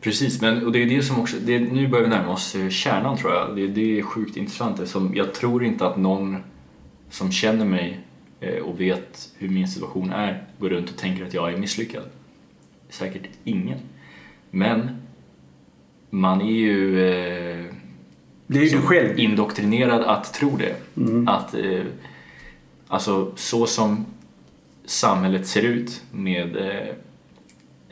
Precis, 0.00 0.40
men 0.40 0.64
och 0.66 0.72
det 0.72 0.82
är 0.82 0.86
det 0.86 1.02
som 1.02 1.20
också, 1.20 1.36
det, 1.44 1.58
nu 1.58 1.88
börjar 1.88 2.04
vi 2.04 2.10
närma 2.10 2.32
oss 2.32 2.54
eh, 2.54 2.68
kärnan 2.68 3.16
tror 3.16 3.32
jag. 3.32 3.56
Det, 3.56 3.66
det 3.66 3.98
är 3.98 4.02
sjukt 4.02 4.36
intressant. 4.36 4.76
Det 4.76 4.86
Som, 4.86 5.12
jag 5.14 5.34
tror 5.34 5.64
inte 5.64 5.86
att 5.86 5.96
någon 5.96 6.36
som 7.10 7.32
känner 7.32 7.64
mig 7.64 8.00
eh, 8.40 8.62
och 8.62 8.80
vet 8.80 9.28
hur 9.38 9.48
min 9.48 9.68
situation 9.68 10.12
är 10.12 10.44
går 10.58 10.68
runt 10.68 10.90
och 10.90 10.96
tänker 10.96 11.24
att 11.26 11.34
jag 11.34 11.52
är 11.52 11.56
misslyckad. 11.56 12.02
Säkert 12.88 13.22
ingen. 13.44 13.78
Men 14.50 14.90
man 16.10 16.40
är 16.40 16.52
ju 16.52 17.08
eh, 17.08 17.64
Det 18.46 18.58
är 18.58 18.62
ju 18.64 18.68
du 18.68 18.82
själv. 18.82 19.18
indoktrinerad 19.18 20.02
att 20.04 20.34
tro 20.34 20.56
det. 20.56 20.76
Att, 21.30 21.54
eh, 21.54 21.82
alltså 22.88 23.32
så 23.36 23.66
som 23.66 24.06
samhället 24.84 25.46
ser 25.46 25.62
ut 25.62 26.02
med 26.12 26.56
eh, 26.56 26.94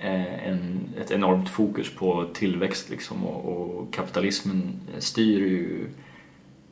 en, 0.05 0.81
ett 1.01 1.11
enormt 1.11 1.49
fokus 1.49 1.95
på 1.95 2.27
tillväxt 2.35 2.91
liksom 2.91 3.25
och, 3.27 3.77
och 3.79 3.95
kapitalismen 3.95 4.81
styr 4.99 5.41
ju 5.41 5.87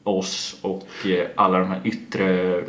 oss 0.05 0.59
och 0.63 1.07
eh, 1.07 1.27
alla 1.35 1.59
de 1.59 1.69
här 1.69 1.81
yttre, 1.85 2.55
mm, 2.55 2.65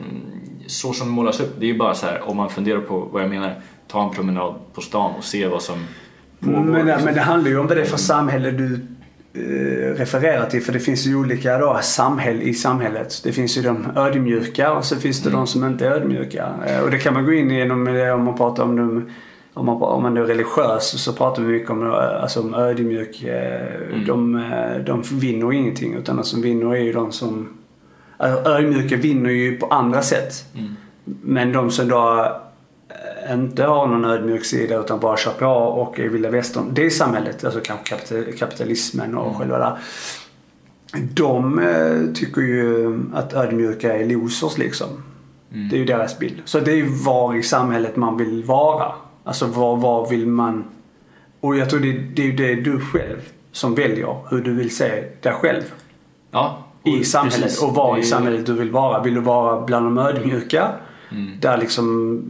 så 0.68 0.94
som 0.94 1.08
det 1.08 1.14
målas 1.14 1.40
upp, 1.40 1.56
det 1.60 1.66
är 1.66 1.72
ju 1.72 1.78
bara 1.78 1.94
så 1.94 2.06
här 2.06 2.30
om 2.30 2.38
man 2.38 2.50
funderar 2.50 2.82
på 2.82 3.00
vad 3.00 3.24
jag 3.24 3.30
menar, 3.30 3.62
ta 3.88 4.04
en 4.04 4.16
promenad 4.16 4.56
på 4.74 4.82
stan 4.82 5.16
och 5.18 5.24
se 5.24 5.48
vad 5.48 5.62
som 5.62 5.86
pågår. 6.40 6.60
Men, 6.60 6.86
liksom. 6.86 7.06
men 7.06 7.14
det 7.14 7.22
handlar 7.22 7.50
ju 7.50 7.60
om 7.60 7.68
vad 7.68 7.78
det 7.78 7.82
är 7.82 7.86
för 7.86 7.98
samhälle 7.98 8.52
du 8.52 8.74
eh, 9.34 9.98
refererar 9.98 10.50
till. 10.50 10.62
För 10.62 10.74
det 10.74 10.80
finns 10.80 11.06
ju 11.06 11.16
olika 11.16 11.58
då, 11.58 11.80
samhäll 11.82 12.42
i 12.42 12.54
samhället. 12.54 13.22
Det 13.24 13.34
finns 13.34 13.58
ju 13.58 13.62
de 13.62 13.88
ödmjuka 13.96 14.74
och 14.74 14.86
så 14.86 14.96
finns 14.96 15.24
det 15.24 15.30
Mm. 15.30 15.40
de 15.40 15.48
som 15.48 15.64
inte 15.64 15.88
är 15.88 15.92
ödmjuka. 15.92 16.54
Eh, 16.68 16.80
och 16.80 16.92
det 16.92 16.98
kan 16.98 17.14
man 17.14 17.26
gå 17.26 17.34
in 17.34 17.50
genom 17.50 17.86
det 17.86 18.12
om 18.12 18.24
man 18.24 18.38
pratar 18.38 18.64
om 18.64 18.76
dem 18.76 19.10
om 19.54 19.66
man, 19.66 19.82
om 19.82 20.04
man 20.04 20.18
är 20.18 20.22
religiös 20.22 21.02
så 21.04 21.14
pratar 21.14 21.42
vi 21.42 21.48
mycket 21.54 21.70
om, 21.70 21.92
alltså 22.22 22.42
om 22.42 22.54
ödmjuk. 22.54 23.24
Eh, 23.24 23.62
Mm. 23.94 24.06
de, 24.08 24.36
eh, 24.36 24.78
de 24.86 25.02
vinner 25.12 25.54
ingenting 25.54 25.94
utan 25.94 26.16
de 26.16 26.24
som 26.26 26.42
vinner 26.42 26.76
är 26.76 26.80
ju 26.82 26.94
de 26.94 27.12
som... 27.12 27.50
Alltså, 28.18 28.50
ödmjuka 28.50 28.96
vinner 28.98 29.30
ju 29.30 29.58
på 29.58 29.66
andra 29.66 30.02
sätt. 30.02 30.46
Mm. 30.58 30.76
Men 31.22 31.52
de 31.54 31.72
som 31.72 31.88
då 31.88 32.26
eh, 33.28 33.34
inte 33.34 33.64
har 33.64 33.88
någon 33.88 34.06
ödmjuk 34.06 34.46
sida 34.46 34.80
utan 34.80 35.00
bara 35.00 35.18
kör 35.18 35.32
på 35.32 35.46
och 35.48 36.00
är 36.00 36.10
vilda 36.10 36.30
västern. 36.30 36.64
Det 36.74 36.86
är 36.86 36.90
samhället, 36.90 37.44
alltså 37.46 37.60
kanske 37.64 37.96
kapital- 37.96 38.38
kapitalismen 38.38 39.18
och 39.18 39.26
Mm. 39.28 39.40
själva 39.40 39.58
där. 39.60 39.78
De 41.14 41.62
tycker 42.16 42.42
ju 42.42 43.00
att 43.14 43.34
ödmjuka 43.34 43.94
är 43.98 44.06
losers 44.06 44.58
liksom. 44.58 44.88
Mm. 45.54 45.70
Det 45.70 45.76
är 45.76 45.78
ju 45.80 45.86
deras 45.86 46.20
bild. 46.20 46.42
Så 46.46 46.60
det 46.60 46.72
är 46.72 46.76
ju 46.76 46.86
var 46.90 47.36
i 47.36 47.44
samhället 47.44 47.96
man 47.96 48.18
vill 48.18 48.44
vara. 48.44 48.92
Alltså 49.24 49.46
var, 49.46 49.78
var 49.78 50.10
vill 50.10 50.28
man... 50.28 50.64
Och 51.40 51.58
jag 51.58 51.70
tror 51.70 51.80
det, 51.80 51.92
det 51.92 52.28
är 52.28 52.34
det 52.34 52.56
du 52.56 52.80
själv 52.80 53.20
som 53.52 53.76
väljer 53.76 54.18
hur 54.30 54.42
du 54.42 54.54
vill 54.54 54.76
se 54.76 55.04
dig 55.22 55.34
själv 55.34 55.64
ja, 56.32 56.64
i 56.84 57.04
samhället 57.04 57.42
precis. 57.42 57.64
och 57.64 57.76
var 57.76 57.98
i 57.98 58.04
samhället 58.04 58.46
du 58.46 58.54
vill 58.54 58.72
vara. 58.72 59.04
Vill 59.04 59.14
du 59.14 59.22
vara 59.22 59.62
bland 59.62 59.86
de 59.86 59.98
ödmjuka 59.98 60.70
Mm. 61.14 61.40
där 61.40 61.58
liksom 61.58 62.22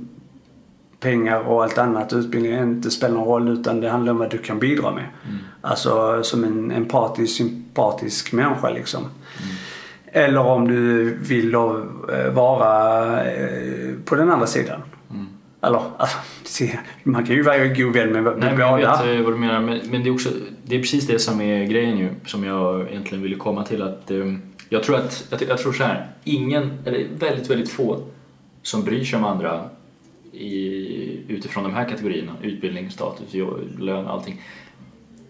pengar 0.99 1.39
och 1.39 1.63
allt 1.63 1.77
annat, 1.77 2.13
utbildning 2.13 2.53
inte 2.53 2.91
spelar 2.91 3.15
någon 3.15 3.27
roll 3.27 3.49
utan 3.49 3.81
det 3.81 3.89
handlar 3.89 4.11
om 4.13 4.19
vad 4.19 4.29
du 4.29 4.37
kan 4.37 4.59
bidra 4.59 4.91
med. 4.91 5.05
Mm. 5.27 5.37
Alltså 5.61 6.23
som 6.23 6.43
en 6.43 6.71
empatisk, 6.71 7.37
sympatisk 7.37 8.33
människa 8.33 8.69
liksom. 8.69 9.01
Mm. 9.01 9.55
Eller 10.05 10.41
om 10.41 10.67
du 10.67 11.03
vill 11.17 11.51
då 11.51 11.85
eh, 12.13 12.33
vara 12.33 13.23
eh, 13.23 13.93
på 14.05 14.15
den 14.15 14.29
andra 14.29 14.47
sidan. 14.47 14.81
Eller, 15.63 15.81
alltså, 15.97 16.17
man 17.03 17.25
kan 17.25 17.35
ju 17.35 17.41
vara 17.41 17.67
god 17.67 17.93
vän 17.93 18.11
med, 18.11 18.23
med 18.23 18.37
Nej, 18.37 18.49
men 18.51 18.59
jag 18.59 18.79
båda. 18.79 19.03
vet 19.03 19.17
eh, 19.17 19.23
vad 19.23 19.33
du 19.33 19.37
menar, 19.37 19.61
men, 19.61 19.79
men 19.91 20.03
det, 20.03 20.09
är 20.09 20.13
också, 20.13 20.29
det 20.63 20.75
är 20.75 20.79
precis 20.79 21.07
det 21.07 21.19
som 21.19 21.41
är 21.41 21.65
grejen 21.65 21.97
ju, 21.97 22.09
som 22.25 22.43
jag 22.43 22.87
egentligen 22.91 23.23
ville 23.23 23.35
komma 23.35 23.63
till. 23.63 23.81
att 23.81 24.11
eh, 24.11 24.33
Jag 24.69 24.83
tror 24.83 24.95
att, 24.95 25.27
jag, 25.29 25.41
jag 25.49 25.57
tror 25.57 25.73
så 25.73 25.83
här, 25.83 26.07
ingen, 26.23 26.71
eller 26.85 27.07
väldigt, 27.19 27.49
väldigt 27.49 27.69
få 27.69 27.99
som 28.61 28.83
bryr 28.83 29.03
sig 29.03 29.17
om 29.19 29.25
andra 29.25 29.69
i, 30.31 31.19
utifrån 31.27 31.63
de 31.63 31.73
här 31.73 31.89
kategorierna, 31.89 32.31
utbildning, 32.41 32.91
status, 32.91 33.33
lön, 33.79 34.07
allting. 34.07 34.41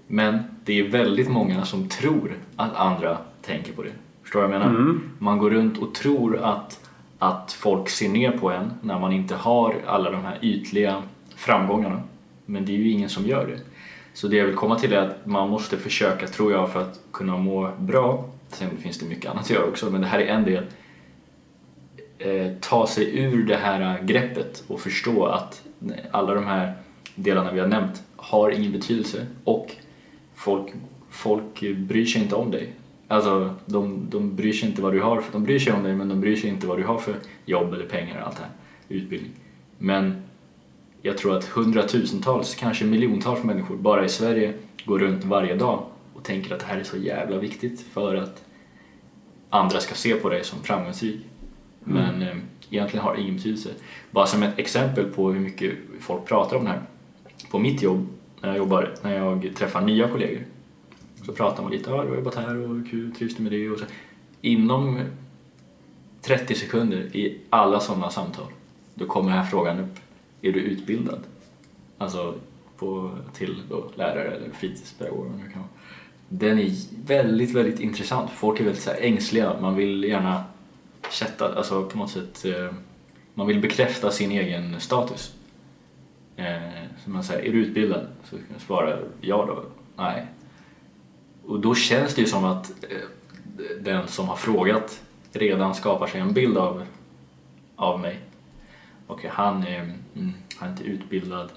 Men 0.07 0.39
det 0.65 0.79
är 0.79 0.87
väldigt 0.87 1.29
många 1.29 1.65
som 1.65 1.89
tror 1.89 2.31
att 2.55 2.75
andra 2.75 3.17
tänker 3.41 3.73
på 3.73 3.83
det. 3.83 3.89
Förstår 4.23 4.41
du 4.41 4.47
vad 4.47 4.55
jag 4.55 4.59
menar? 4.59 4.75
Mm. 4.79 5.09
Man 5.19 5.37
går 5.37 5.49
runt 5.49 5.77
och 5.77 5.95
tror 5.95 6.37
att, 6.37 6.82
att 7.23 7.51
folk 7.51 7.89
ser 7.89 8.09
ner 8.09 8.31
på 8.31 8.51
en 8.51 8.73
när 8.81 8.99
man 8.99 9.13
inte 9.13 9.35
har 9.35 9.75
alla 9.87 10.11
de 10.11 10.25
här 10.25 10.39
ytliga 10.41 11.03
framgångarna. 11.35 12.01
Men 12.45 12.65
det 12.65 12.71
är 12.71 12.77
ju 12.77 12.91
ingen 12.91 13.09
som 13.09 13.25
gör 13.25 13.47
det. 13.47 13.59
Så 14.13 14.27
det 14.27 14.35
jag 14.35 14.45
vill 14.45 14.55
komma 14.55 14.79
till 14.79 14.93
är 14.93 14.97
att 14.97 15.25
man 15.25 15.49
måste 15.49 15.77
försöka, 15.77 16.27
tror 16.27 16.51
jag, 16.51 16.71
för 16.71 16.81
att 16.81 16.99
kunna 17.11 17.37
må 17.37 17.71
bra. 17.79 18.25
Sen 18.47 18.77
finns 18.77 18.99
det 18.99 19.05
mycket 19.05 19.31
annat 19.31 19.43
att 19.43 19.49
göra 19.49 19.65
också, 19.65 19.89
men 19.89 20.01
det 20.01 20.07
här 20.07 20.19
är 20.19 20.27
en 20.27 20.43
del. 20.43 20.63
Eh, 22.17 22.51
ta 22.59 22.87
sig 22.87 23.19
ur 23.19 23.45
det 23.45 23.55
här 23.55 24.01
greppet 24.01 24.63
och 24.67 24.79
förstå 24.79 25.25
att 25.25 25.61
alla 26.11 26.33
de 26.33 26.45
här 26.45 26.73
delarna 27.15 27.51
vi 27.51 27.59
har 27.59 27.67
nämnt 27.67 28.03
har 28.15 28.51
ingen 28.51 28.71
betydelse 28.71 29.25
och 29.43 29.75
folk 30.35 30.73
folk 31.13 31.61
bryr 31.77 32.05
sig 32.05 32.21
inte 32.21 32.35
om 32.35 32.51
dig. 32.51 32.73
Alltså, 33.07 33.55
de, 33.65 34.07
de 34.09 34.35
bryr 34.35 34.53
sig 34.53 34.69
inte 34.69 34.81
vad 34.81 34.93
du 34.93 35.01
har, 35.01 35.21
för, 35.21 35.31
de 35.31 35.43
bryr 35.43 35.59
sig 35.59 35.73
om 35.73 35.83
dig 35.83 35.95
men 35.95 36.09
de 36.09 36.21
bryr 36.21 36.35
sig 36.35 36.49
inte 36.49 36.67
vad 36.67 36.77
du 36.77 36.83
har 36.83 36.97
för 36.97 37.15
jobb 37.45 37.73
eller 37.73 37.85
pengar 37.85 38.21
och 38.21 38.27
allt 38.27 38.37
det 38.37 38.43
här, 38.43 38.51
utbildning. 38.89 39.31
Men 39.77 40.23
jag 41.01 41.17
tror 41.17 41.37
att 41.37 41.45
hundratusentals, 41.45 42.55
kanske 42.55 42.85
miljontals 42.85 43.43
människor 43.43 43.75
bara 43.75 44.05
i 44.05 44.09
Sverige 44.09 44.53
går 44.85 44.99
runt 44.99 45.23
varje 45.23 45.55
dag 45.55 45.85
och 46.13 46.23
tänker 46.23 46.53
att 46.53 46.59
det 46.59 46.65
här 46.65 46.77
är 46.77 46.83
så 46.83 46.97
jävla 46.97 47.37
viktigt 47.37 47.81
för 47.81 48.15
att 48.15 48.43
andra 49.49 49.79
ska 49.79 49.95
se 49.95 50.15
på 50.15 50.29
dig 50.29 50.43
som 50.43 50.63
framgångsrik. 50.63 51.19
Men 51.79 52.21
eh, 52.21 52.37
egentligen 52.69 53.05
har 53.05 53.15
det 53.15 53.21
ingen 53.21 53.35
betydelse. 53.35 53.69
Bara 54.11 54.25
som 54.25 54.43
ett 54.43 54.59
exempel 54.59 55.05
på 55.05 55.31
hur 55.31 55.39
mycket 55.39 55.73
folk 55.99 56.25
pratar 56.25 56.57
om 56.57 56.63
det 56.63 56.69
här. 56.69 56.81
På 57.51 57.59
mitt 57.59 57.81
jobb, 57.81 58.07
när 58.41 58.49
jag 58.49 58.57
jobbar, 58.57 58.95
när 59.01 59.17
jag 59.17 59.51
träffar 59.55 59.81
nya 59.81 60.07
kollegor 60.07 60.43
så 61.25 61.33
pratar 61.33 61.63
man 61.63 61.71
lite, 61.71 61.89
ja 61.89 62.03
du 62.03 62.09
har 62.09 62.15
jobbat 62.15 62.35
här 62.35 62.57
och 62.57 62.89
kul, 62.89 63.15
trivs 63.15 63.35
du 63.35 63.43
med 63.43 63.51
det? 63.51 63.69
Och 63.69 63.79
så. 63.79 63.85
Inom 64.41 64.99
30 66.21 66.55
sekunder 66.55 67.15
i 67.15 67.39
alla 67.49 67.79
sådana 67.79 68.09
samtal, 68.09 68.47
då 68.93 69.05
kommer 69.05 69.29
den 69.29 69.39
här 69.39 69.49
frågan 69.49 69.79
upp. 69.79 69.99
Är 70.41 70.51
du 70.51 70.59
utbildad? 70.59 71.19
Alltså 71.97 72.35
på, 72.77 73.11
till 73.33 73.61
då, 73.69 73.85
lärare 73.95 74.31
eller 74.31 74.49
fritidspedagog. 74.49 75.25
kan. 75.53 75.63
Den 76.29 76.59
är 76.59 76.71
väldigt, 77.05 77.51
väldigt 77.51 77.79
intressant. 77.79 78.31
Folk 78.31 78.59
är 78.59 78.63
väldigt 78.63 78.83
så 78.83 78.89
här 78.89 79.01
ängsliga. 79.01 79.55
Man 79.61 79.75
vill 79.75 80.03
gärna 80.03 80.43
sätta, 81.11 81.55
alltså 81.55 81.85
på 81.85 81.97
något 81.97 82.11
sätt, 82.11 82.45
eh, 82.45 82.73
man 83.33 83.47
vill 83.47 83.59
bekräfta 83.59 84.11
sin 84.11 84.31
egen 84.31 84.79
status. 84.79 85.33
Eh, 86.35 86.83
så 87.03 87.09
man 87.09 87.23
säger, 87.23 87.49
är 87.49 87.53
du 87.53 87.65
utbildad? 87.65 88.07
Så 88.23 88.35
kan 88.35 88.45
jag 88.53 88.61
svara 88.61 88.97
ja 89.21 89.45
då, 89.45 89.63
nej. 90.03 90.27
Och 91.45 91.59
då 91.59 91.75
känns 91.75 92.15
det 92.15 92.21
ju 92.21 92.27
som 92.27 92.45
att 92.45 92.71
eh, 92.89 92.97
den 93.81 94.07
som 94.07 94.27
har 94.27 94.35
frågat 94.35 94.99
redan 95.31 95.75
skapar 95.75 96.07
sig 96.07 96.21
en 96.21 96.33
bild 96.33 96.57
av, 96.57 96.83
av 97.75 97.99
mig. 97.99 98.19
Och 99.07 99.23
han, 99.23 99.63
är, 99.63 99.79
mm, 100.15 100.33
han 100.57 100.69
är 100.69 100.71
inte 100.71 100.83
utbildad, 100.83 101.49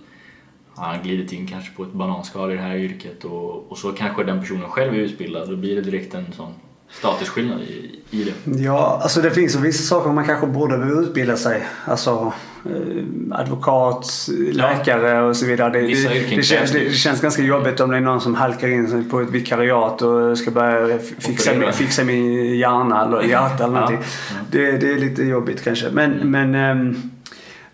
han 0.75 0.97
har 0.97 1.03
glidit 1.03 1.33
in 1.33 1.47
kanske 1.47 1.75
på 1.75 1.83
ett 1.83 1.93
bananskal 1.93 2.53
i 2.53 2.55
det 2.55 2.63
här 2.63 2.77
yrket 2.77 3.25
och, 3.25 3.71
och 3.71 3.79
så 3.79 3.93
kanske 3.93 4.25
den 4.25 4.41
personen 4.41 4.71
själv 4.71 4.95
är 4.95 4.99
utbildad. 4.99 5.49
Då 5.49 5.57
blir 5.57 5.77
det 5.77 5.83
direkt 5.83 6.15
en 6.15 6.33
sån 6.33 6.55
statusskillnad 6.91 7.61
i, 7.61 8.01
i 8.11 8.25
det. 8.25 8.63
Ja, 8.63 9.01
alltså 9.03 9.21
det 9.21 9.31
finns 9.31 9.55
vissa 9.55 9.83
saker 9.83 10.11
man 10.11 10.27
kanske 10.27 10.47
borde 10.47 10.77
utbilda 10.77 11.37
sig. 11.37 11.67
Alltså 11.85 12.33
advokat, 13.31 14.29
läkare 14.53 15.23
och 15.23 15.37
så 15.37 15.47
vidare. 15.47 15.71
Det, 15.71 15.81
det, 15.81 16.37
det, 16.37 16.43
känns, 16.43 16.73
det, 16.73 16.93
känns 16.93 17.21
ganska 17.21 17.43
jobbigt 17.43 17.81
om 17.81 17.91
det 17.91 17.97
är 17.97 18.01
någon 18.01 18.21
som 18.21 18.35
halkar 18.35 18.69
in 18.69 19.09
på 19.11 19.21
ett 19.21 19.31
vikariat 19.31 20.03
och 20.03 20.39
ska 20.39 20.51
börja 20.51 20.99
fixa, 21.19 21.55
min, 21.55 21.73
fixa 21.73 22.05
min 22.05 22.59
hjärna 22.59 23.05
eller 23.05 23.23
hjärta 23.29 23.65
eller 23.65 23.75
Ja, 23.75 23.81
någonting. 23.81 23.99
ja. 24.31 24.35
Det, 24.51 24.73
det 24.79 24.93
är 24.93 24.97
lite 24.99 25.23
jobbigt 25.23 25.65
kanske. 25.65 25.87
Men, 25.93 26.11
men 26.11 26.55
ehm, 26.55 26.97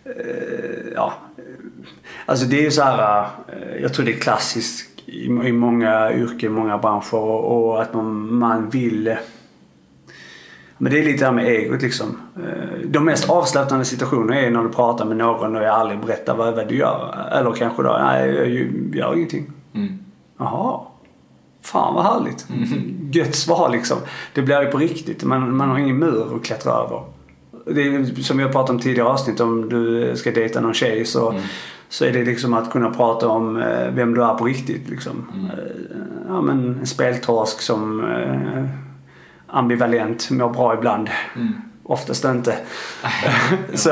eh, 0.04 0.92
ja. 0.94 1.12
Alltså 2.26 2.46
det 2.46 2.58
är 2.58 2.62
ju 2.62 2.70
så 2.70 2.82
här. 2.82 3.20
eh, 3.48 3.82
Jag 3.82 3.94
tror 3.94 4.06
det 4.06 4.12
är 4.12 4.20
klassiskt 4.20 4.88
i, 5.06 5.24
i 5.26 5.52
många 5.52 6.12
yrken, 6.12 6.52
många 6.52 6.78
branscher 6.78 7.14
och, 7.14 7.68
och 7.72 7.82
att 7.82 7.94
man, 7.94 8.34
man 8.34 8.70
vill 8.70 9.16
men 10.82 10.92
det 10.92 10.98
är 10.98 11.04
lite 11.04 11.18
det 11.18 11.24
här 11.24 11.32
med 11.32 11.46
egot 11.46 11.82
liksom. 11.82 12.06
Eh, 12.36 12.80
De 12.88 13.04
mest 13.04 13.30
avslappnande 13.30 13.84
situationerna 13.84 14.40
är 14.40 14.50
när 14.50 14.62
du 14.62 14.68
pratar 14.68 15.04
med 15.04 15.16
någon 15.16 15.56
och 15.56 15.62
jag 15.62 15.74
aldrig 15.74 16.00
berättar 16.00 16.36
vad, 16.36 16.54
vad 16.54 16.68
du 16.68 16.76
gör. 16.76 17.28
Eller 17.32 17.52
kanske 17.52 17.82
då, 17.82 17.98
nej 18.02 18.30
jag 18.36 18.48
gör- 18.96 19.14
ingenting. 19.16 19.46
Mm. 19.74 19.98
Jaha. 20.38 20.80
Fan 21.62 21.94
vad 21.94 22.04
härligt. 22.04 22.46
Gött 23.12 23.34
svar 23.34 23.68
liksom. 23.70 23.98
Det 24.34 24.42
blir 24.42 24.60
ju 24.62 24.66
på 24.66 24.78
riktigt. 24.78 25.24
Man, 25.24 25.56
man 25.56 25.68
har 25.68 25.78
ingen 25.78 25.98
mur 25.98 26.36
att 26.36 26.44
klättra 26.44 26.72
över. 26.72 27.02
Det 27.66 27.82
är 27.82 28.22
som 28.22 28.36
vi 28.36 28.42
har 28.42 28.50
pratat 28.52 28.70
om 28.70 28.78
tidigare 28.78 29.08
avsnitt 29.08 29.40
om 29.40 29.68
du 29.68 30.12
ska 30.16 30.30
dejta 30.30 30.60
någon 30.60 30.74
tjej 30.74 31.04
så, 31.04 31.30
Mm. 31.30 31.42
så 31.88 32.04
är 32.04 32.12
det 32.12 32.24
liksom 32.24 32.54
att 32.54 32.70
kunna 32.70 32.90
prata 32.90 33.28
om 33.28 33.56
eh, 33.56 33.88
vem 33.94 34.14
du 34.14 34.24
är 34.24 34.34
på 34.34 34.44
riktigt. 34.44 34.88
Liksom. 34.88 35.26
Mm. 35.34 35.46
Eh, 35.46 35.52
Ja, 36.28 36.40
men 36.40 36.78
en 36.80 36.86
speltorsk 36.86 37.60
som 37.60 38.00
ambivalent, 39.52 40.30
mår 40.30 40.48
bra 40.50 40.74
ibland. 40.74 41.08
Mm. 41.36 41.52
Oftast 41.84 42.24
inte. 42.24 42.56
så, 43.74 43.90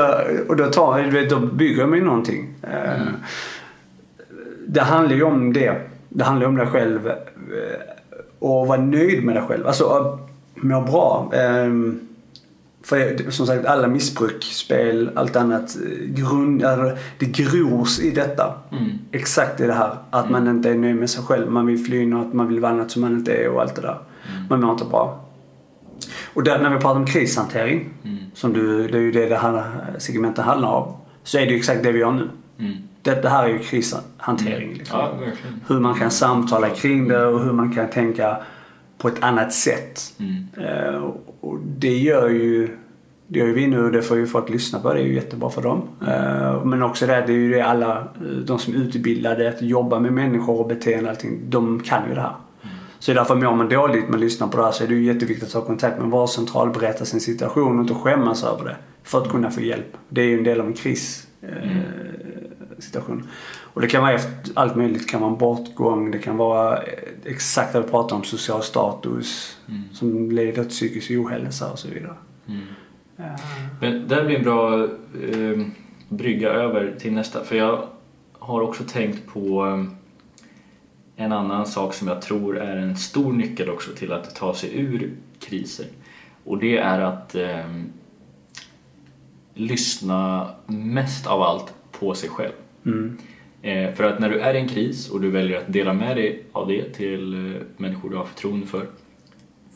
och 0.49 0.55
då, 0.55 0.65
tar, 0.65 1.29
då 1.29 1.39
bygger 1.39 1.85
man 1.85 1.97
ju 1.99 2.05
någonting. 2.05 2.53
Eh, 2.63 3.01
Det 4.67 4.81
handlar 4.81 5.15
ju 5.15 5.23
om 5.23 5.53
det. 5.53 5.81
Det 6.09 6.23
handlar 6.23 6.47
om 6.47 6.55
dig 6.55 6.67
själv. 6.67 7.07
eh, 7.07 7.13
Och 8.39 8.67
vara 8.67 8.81
nöjd 8.81 9.23
med 9.23 9.35
dig 9.35 9.43
själv. 9.47 9.67
Alltså 9.67 9.85
att 9.85 10.29
må 10.55 10.81
bra. 10.81 11.31
Ehm, 11.35 11.99
För 12.83 13.31
som 13.31 13.47
sagt, 13.47 13.65
alla 13.65 13.87
missbruk, 13.87 14.43
spel, 14.43 15.09
allt 15.15 15.35
annat. 15.35 15.75
eh, 15.75 16.07
Grund, 16.07 16.63
det 17.19 17.25
grors 17.25 17.99
i 17.99 18.11
detta. 18.11 18.53
Mm. 18.71 18.89
Exakt 19.11 19.59
i 19.61 19.67
det 19.67 19.73
här. 19.73 19.91
Att 20.09 20.29
man 20.29 20.47
inte 20.47 20.69
är 20.69 20.75
nöjd 20.75 20.95
med 20.95 21.09
sig 21.09 21.23
själv. 21.23 21.51
Man 21.51 21.65
vill 21.65 21.85
fly 21.85 22.05
något, 22.05 22.33
man 22.33 22.47
vill 22.47 22.59
vara 22.59 22.73
något 22.73 22.91
som 22.91 23.01
man 23.01 23.11
inte 23.11 23.33
är 23.33 23.49
och 23.49 23.61
allt 23.61 23.75
det 23.75 23.81
där. 23.81 23.97
Man 24.49 24.61
mår 24.61 24.71
inte 24.71 24.85
bra. 24.85 25.19
Och 26.33 26.43
där, 26.43 26.59
när 26.59 26.69
vi 26.69 26.75
pratar 26.77 26.99
om 26.99 27.05
krishantering, 27.05 27.89
Mm. 28.03 28.17
som 28.33 28.53
du, 28.53 28.87
det 28.87 28.97
är 28.97 29.01
ju 29.01 29.11
det 29.11 29.25
det 29.29 29.37
här 29.37 29.63
segmentet 29.97 30.45
handlar 30.45 30.69
om. 30.69 30.93
Så 31.23 31.37
är 31.37 31.45
det 31.45 31.51
ju 31.51 31.57
exakt 31.57 31.83
det 31.83 31.91
vi 31.91 31.99
gör 31.99 32.11
nu. 32.11 32.29
Mm. 32.59 32.77
Det, 33.01 33.21
det 33.21 33.29
här 33.29 33.43
är 33.43 33.47
ju 33.49 33.59
krishantering. 33.59 34.73
Liksom. 34.73 34.99
Ja. 34.99 35.13
Hur 35.67 35.79
man 35.79 35.95
kan 35.99 36.11
samtala 36.11 36.69
kring 36.69 37.07
det 37.07 37.25
och 37.25 37.43
hur 37.43 37.51
man 37.51 37.75
kan 37.75 37.89
tänka 37.89 38.37
på 38.97 39.07
ett 39.07 39.23
annat 39.23 39.53
sätt. 39.53 40.13
Mm. 40.19 40.47
Eh, 40.67 40.95
och- 40.95 41.35
och 41.41 41.57
det 41.77 41.97
gör 41.97 42.29
ju 42.29 42.77
det 43.27 43.39
gör 43.39 43.47
ju 43.47 43.53
vi 43.53 43.67
nu 43.67 43.83
och 43.85 43.91
det 43.91 44.01
får 44.01 44.17
ju 44.17 44.27
folk 44.27 44.49
lyssna 44.49 44.79
på. 44.79 44.93
Det 44.93 44.99
är 44.99 45.03
ju 45.05 45.15
jättebra 45.15 45.49
för 45.49 45.61
dem. 45.61 45.81
Eh, 46.07 46.65
men 46.65 46.83
också 46.83 47.07
det, 47.07 47.13
det 47.27 47.31
är 47.33 47.37
ju 47.37 47.51
det 47.53 47.61
alla, 47.61 47.97
eh, 47.99 48.03
de 48.45 48.59
som 48.59 48.73
är 48.73 48.77
utbildade 48.77 49.49
att 49.49 49.61
jobba 49.61 49.99
med 49.99 50.13
människor 50.13 50.59
och 50.59 50.67
beteende 50.67 51.03
och 51.03 51.09
allting, 51.09 51.39
de 51.49 51.79
kan 51.79 52.09
ju 52.09 52.15
det 52.15 52.21
här. 52.21 52.35
Så 53.01 53.13
därför 53.13 53.35
mår 53.35 53.55
man 53.55 53.69
dåligt 53.69 54.05
med 54.05 54.15
att 54.15 54.21
lyssna 54.21 54.47
på 54.47 54.57
det 54.57 54.63
här 54.63 54.71
så 54.71 54.83
är 54.83 54.87
det 54.87 54.93
ju 54.93 55.03
jätteviktigt 55.03 55.47
att 55.47 55.53
ta 55.53 55.61
kontakt 55.61 55.97
med 55.97 56.03
en 56.03 56.09
vårdcentral, 56.09 56.69
berätta 56.69 57.05
sin 57.05 57.21
situation 57.21 57.75
och 57.75 57.81
inte 57.81 57.93
skämmas 57.93 58.43
över 58.43 58.65
det. 58.65 58.75
För 59.03 59.21
att 59.21 59.29
kunna 59.29 59.51
få 59.51 59.61
hjälp. 59.61 59.97
Det 60.09 60.21
är 60.21 60.25
ju 60.25 60.37
en 60.37 60.43
del 60.43 60.59
av 60.59 60.67
en 60.67 60.73
kris. 60.73 61.27
Eh, 61.41 61.77
situation. 62.81 63.27
Och 63.73 63.81
det 63.81 63.87
kan 63.87 64.01
vara 64.01 64.13
efter 64.13 64.51
allt 64.53 64.75
möjligt. 64.75 65.01
Det 65.01 65.11
kan 65.11 65.21
vara 65.21 65.31
en 65.31 65.37
bortgång. 65.37 66.11
Det 66.11 66.19
kan 66.19 66.37
vara 66.37 66.77
eh, 66.77 66.83
exakt 67.25 67.73
det 67.73 67.81
vi 67.81 67.87
pratar 67.87 68.15
om, 68.15 68.23
social 68.23 68.63
status 68.63 69.57
som 69.93 70.31
leder 70.31 70.63
till 70.63 70.69
psykisk 70.69 71.11
ohälsa 71.11 71.71
och 71.71 71.79
så 71.79 71.87
vidare. 71.87 72.15
Mm. 72.47 72.61
Eh, 73.17 73.41
Men 73.79 74.07
det 74.07 74.15
här 74.15 74.25
blir 74.25 74.37
en 74.37 74.43
bra 74.43 74.83
eh, 74.83 75.67
brygga 76.09 76.49
över 76.49 76.95
till 76.99 77.13
nästa. 77.13 77.43
För 77.43 77.55
jag 77.55 77.83
har 78.39 78.61
också 78.61 78.83
tänkt 78.83 79.27
på 79.27 79.67
eh, 79.67 79.83
en 81.21 81.31
annan 81.31 81.65
sak 81.65 81.93
som 81.93 82.07
jag 82.07 82.21
tror 82.21 82.57
är 82.57 82.77
en 82.77 82.95
stor 82.95 83.33
nyckel 83.33 83.69
också 83.69 83.91
till 83.91 84.13
att 84.13 84.35
ta 84.35 84.53
sig 84.53 84.79
ur 84.79 85.11
kriser. 85.39 85.85
Och 86.43 86.57
det 86.57 86.77
är 86.77 86.99
att 86.99 87.35
eh, 87.35 87.65
lyssna 89.53 90.49
mest 90.67 91.27
av 91.27 91.41
allt 91.41 91.73
på 91.91 92.13
sig 92.13 92.29
själv. 92.29 92.53
Mm. 92.85 93.17
Eh, 93.61 93.93
för 93.93 94.03
att 94.03 94.19
när 94.19 94.29
du 94.29 94.39
är 94.39 94.53
i 94.53 94.57
en 94.57 94.67
kris 94.67 95.09
och 95.09 95.21
du 95.21 95.31
väljer 95.31 95.57
att 95.57 95.73
dela 95.73 95.93
med 95.93 96.17
dig 96.17 96.43
av 96.51 96.67
det 96.67 96.93
till 96.93 97.33
eh, 97.33 97.61
människor 97.77 98.09
du 98.09 98.15
har 98.15 98.25
förtroende 98.25 98.67
för. 98.67 98.85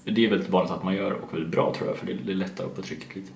För 0.03 0.11
det 0.11 0.25
är 0.25 0.29
väldigt 0.29 0.49
vanligt 0.49 0.71
att 0.71 0.83
man 0.83 0.95
gör 0.95 1.11
och 1.11 1.33
väldigt 1.33 1.51
bra 1.51 1.73
tror 1.77 1.89
jag 1.89 1.97
för 1.97 2.05
det, 2.05 2.13
det 2.13 2.33
lättar 2.33 2.63
upp 2.63 2.75
på 2.75 2.81
trycket 2.81 3.15
lite. 3.15 3.31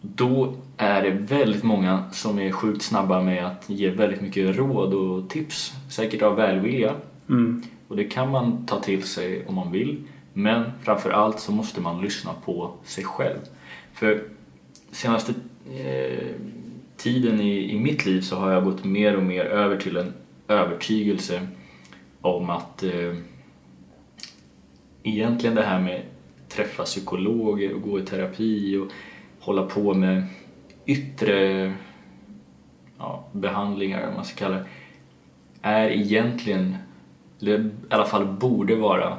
Då 0.00 0.54
är 0.76 1.02
det 1.02 1.10
väldigt 1.10 1.62
många 1.62 2.10
som 2.12 2.38
är 2.38 2.52
sjukt 2.52 2.82
snabba 2.82 3.22
med 3.22 3.46
att 3.46 3.70
ge 3.70 3.90
väldigt 3.90 4.20
mycket 4.20 4.56
råd 4.56 4.94
och 4.94 5.30
tips. 5.30 5.72
Säkert 5.90 6.22
av 6.22 6.36
välvilja. 6.36 6.94
Mm. 7.28 7.62
Och 7.88 7.96
det 7.96 8.04
kan 8.04 8.30
man 8.30 8.66
ta 8.66 8.80
till 8.80 9.02
sig 9.02 9.46
om 9.46 9.54
man 9.54 9.72
vill. 9.72 10.04
Men 10.32 10.72
framför 10.82 11.10
allt 11.10 11.40
så 11.40 11.52
måste 11.52 11.80
man 11.80 12.02
lyssna 12.02 12.32
på 12.44 12.72
sig 12.84 13.04
själv. 13.04 13.38
För 13.92 14.22
senaste 14.90 15.34
eh, 15.78 16.28
tiden 16.96 17.40
i, 17.40 17.72
i 17.72 17.80
mitt 17.80 18.06
liv 18.06 18.20
så 18.20 18.36
har 18.36 18.52
jag 18.52 18.64
gått 18.64 18.84
mer 18.84 19.16
och 19.16 19.22
mer 19.22 19.44
över 19.44 19.76
till 19.76 19.96
en 19.96 20.12
övertygelse 20.48 21.46
om 22.20 22.50
att 22.50 22.82
eh, 22.82 23.14
egentligen 25.02 25.56
det 25.56 25.62
här 25.62 25.80
med 25.80 26.02
träffa 26.48 26.84
psykologer 26.84 27.74
och 27.74 27.82
gå 27.82 27.98
i 27.98 28.02
terapi 28.02 28.76
och 28.76 28.86
hålla 29.40 29.62
på 29.62 29.94
med 29.94 30.24
yttre 30.86 31.72
ja, 32.98 33.24
behandlingar, 33.32 34.08
om 34.08 34.14
man 34.14 34.24
ska 34.24 34.36
kalla 34.36 34.56
det, 34.56 34.64
är 35.62 35.90
egentligen, 35.90 36.76
eller 37.40 37.60
i 37.60 37.70
alla 37.90 38.04
fall 38.04 38.26
borde 38.26 38.76
vara 38.76 39.18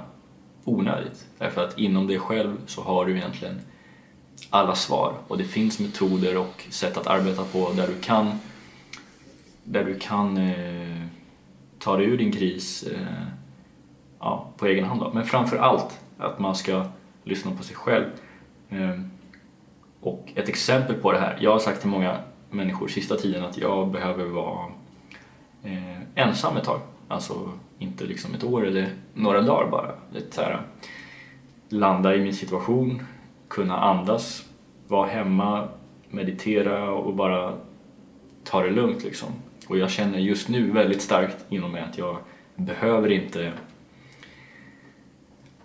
onödigt. 0.64 1.26
Därför 1.38 1.64
att 1.64 1.80
inom 1.80 2.08
dig 2.08 2.20
själv 2.20 2.58
så 2.66 2.82
har 2.82 3.06
du 3.06 3.18
egentligen 3.18 3.62
alla 4.50 4.76
svar 4.76 5.14
och 5.28 5.38
det 5.38 5.44
finns 5.44 5.80
metoder 5.80 6.38
och 6.38 6.66
sätt 6.70 6.98
att 6.98 7.08
arbeta 7.08 7.44
på 7.44 7.72
där 7.76 7.88
du 7.88 8.02
kan, 8.02 8.40
där 9.64 9.86
du 9.86 10.00
kan 10.00 10.38
eh, 10.38 11.02
ta 11.80 11.98
dig 11.98 12.06
ur 12.06 12.18
din 12.18 12.32
kris 12.32 12.84
eh, 12.84 13.28
ja, 14.20 14.50
på 14.58 14.66
egen 14.68 14.86
hand. 14.86 15.02
Då. 15.02 15.12
Men 15.14 15.26
framför 15.26 15.58
allt 15.58 16.00
att 16.18 16.40
man 16.40 16.56
ska 16.56 16.86
lyssna 17.24 17.52
på 17.52 17.64
sig 17.64 17.76
själv. 17.76 18.06
Eh, 18.70 19.00
och 20.02 20.32
ett 20.36 20.50
exempel 20.50 20.96
på 20.96 21.12
det 21.12 21.20
här, 21.20 21.38
jag 21.42 21.52
har 21.52 21.60
sagt 21.60 21.82
till 21.82 21.90
många 21.90 22.18
människor 22.50 22.88
sista 22.88 23.16
tiden 23.16 23.44
att 23.44 23.58
jag 23.58 23.92
behöver 23.92 24.26
vara 24.26 24.66
eh, 25.64 26.02
ensam 26.16 26.58
ett 26.58 26.64
tag. 26.64 26.80
Alltså 27.08 27.52
inte 27.80 28.06
liksom 28.06 28.34
ett 28.34 28.44
år 28.44 28.68
eller 28.68 28.90
några 29.14 29.42
dagar 29.42 29.72
bara. 29.72 29.92
Lite 30.14 30.36
så 30.36 30.42
här, 30.42 30.62
landa 31.70 32.16
i 32.16 32.20
min 32.20 32.34
situation, 32.34 33.06
kunna 33.48 33.78
andas, 33.78 34.46
vara 34.88 35.08
hemma, 35.08 35.68
meditera 36.10 36.92
och 36.92 37.14
bara 37.14 37.54
ta 38.44 38.64
det 38.64 38.70
lugnt 38.70 39.04
liksom. 39.04 39.30
Och 39.68 39.78
jag 39.78 39.92
känner 39.92 40.20
just 40.20 40.50
nu 40.50 40.72
väldigt 40.72 41.02
starkt 41.02 41.46
inom 41.50 41.72
mig 41.72 41.82
att 41.82 41.98
jag 41.98 42.18
behöver 42.56 43.12
inte 43.12 43.52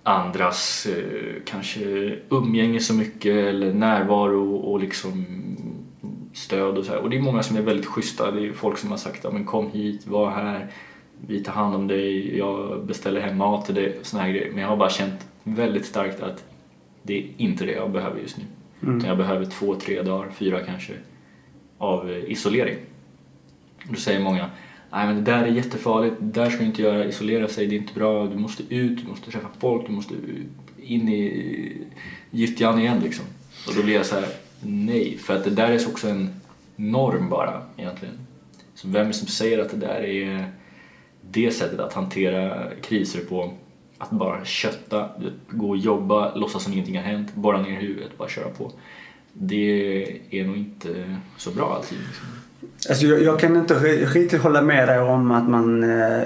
andras 0.07 0.86
eh, 0.86 1.42
kanske 1.44 1.80
umgänge 2.28 2.80
så 2.80 2.94
mycket 2.94 3.34
eller 3.34 3.74
närvaro 3.74 4.57
och 4.57 4.80
liksom 4.80 5.24
stöd 6.32 6.78
och 6.78 6.84
så 6.84 6.92
här. 6.92 7.00
Och 7.00 7.11
det 7.11 7.16
är 7.16 7.20
många 7.20 7.42
som 7.42 7.57
är 7.57 7.62
väldigt 7.62 7.86
schyssta. 7.86 8.30
Det 8.30 8.46
är 8.46 8.52
folk 8.52 8.78
som 8.78 8.90
har 8.90 8.98
sagt 8.98 9.32
men 9.32 9.44
kom 9.44 9.70
hit, 9.70 10.07
var 10.07 10.30
här, 10.30 10.66
vi 11.26 11.44
tar 11.44 11.52
hand 11.52 11.74
om 11.74 11.86
dig, 11.86 12.38
jag 12.38 12.86
beställer 12.86 13.20
hem 13.20 13.36
mat 13.36 13.66
till 13.66 13.74
dig 13.74 13.98
såna 14.02 14.22
här 14.22 14.30
grejer. 14.30 14.50
Men 14.50 14.59
jag 14.59 14.68
har 14.68 14.76
bara 14.76 14.90
känt 14.90 15.26
väldigt 15.42 15.86
starkt 15.86 16.22
att 16.22 16.44
det 17.02 17.18
är 17.18 17.26
inte 17.36 17.64
det 17.64 17.72
jag 17.72 17.90
behöver 17.90 18.20
just 18.20 18.38
nu. 18.38 18.44
Mm. 18.82 18.96
Utan 18.96 19.09
jag 19.09 19.18
behöver 19.18 19.44
två, 19.44 19.74
tre 19.74 20.02
dagar, 20.02 20.30
fyra 20.30 20.61
kanske 20.61 20.92
av 21.78 22.11
eh, 22.11 22.30
isolering. 22.30 22.76
Då 23.84 23.94
säger 23.94 24.20
många 24.20 24.50
Nej 24.97 25.07
men 25.07 25.16
det 25.16 25.30
där 25.30 25.42
är 25.42 25.47
jättefarligt, 25.47 26.16
det 26.18 26.40
där 26.40 26.51
ska 26.51 26.59
du 26.59 26.64
inte 26.64 26.82
göra, 26.82 27.05
isolera 27.05 27.49
sig, 27.49 27.66
det 27.66 27.74
är 27.74 27.78
inte 27.78 27.94
bra, 27.94 28.26
du 28.26 28.36
måste 28.36 28.62
ut, 28.74 29.03
du 29.03 29.09
måste 29.09 29.30
träffa 29.30 29.49
folk, 29.59 29.86
du 29.86 29.92
måste 29.92 30.14
in 30.82 31.09
i 31.09 31.72
gyttjan 32.30 32.78
igen 32.78 33.01
liksom. 33.01 33.24
Och 33.68 33.74
då 33.74 33.82
blir 33.82 33.94
jag 33.94 34.07
så 34.07 34.14
här, 34.14 34.28
nej, 34.61 35.18
för 35.18 35.36
att 35.36 35.44
det 35.44 35.51
där 35.51 35.70
är 35.70 35.88
också 35.88 36.09
en 36.09 36.40
norm 36.76 37.28
bara 37.28 37.62
egentligen. 37.76 38.14
Så 38.74 38.88
vem 38.88 39.12
som 39.12 39.28
säger 39.28 39.59
att 39.59 39.70
det 39.70 39.76
där 39.76 40.05
är 40.05 40.51
det 41.30 41.51
sättet 41.51 41.80
att 41.80 41.92
hantera 41.92 42.70
kriser 42.82 43.20
på, 43.20 43.53
att 43.99 44.11
bara 44.11 44.44
kötta, 44.44 45.11
gå 45.51 45.68
och 45.68 45.76
jobba, 45.76 46.34
låtsas 46.34 46.64
som 46.64 46.72
ingenting 46.72 46.97
har 46.97 47.05
hänt, 47.05 47.34
borra 47.34 47.62
ner 47.62 47.80
huvudet, 47.80 48.18
bara 48.18 48.28
köra 48.28 48.49
på. 48.49 48.72
Det 49.32 50.03
är 50.30 50.44
nog 50.44 50.57
inte 50.57 51.18
så 51.36 51.51
bra 51.51 51.74
alltid. 51.74 51.99
Liksom. 51.99 52.26
Alltså 52.88 53.07
jag, 53.07 53.22
jag, 53.22 53.40
kan 53.40 53.57
inte 53.57 53.74
riktigt 53.74 54.42
hålla 54.42 54.62
med 54.62 54.88
dig 54.88 55.00
om 55.00 55.30
att 55.30 55.48
man 55.48 55.82
eh, 56.00 56.22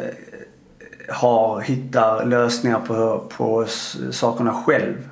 har, 1.08 1.60
hittar 1.60 2.26
lösningar 2.26 2.80
på, 2.86 3.24
på 3.36 3.66
sakerna 4.10 4.54
själv. 4.54 5.08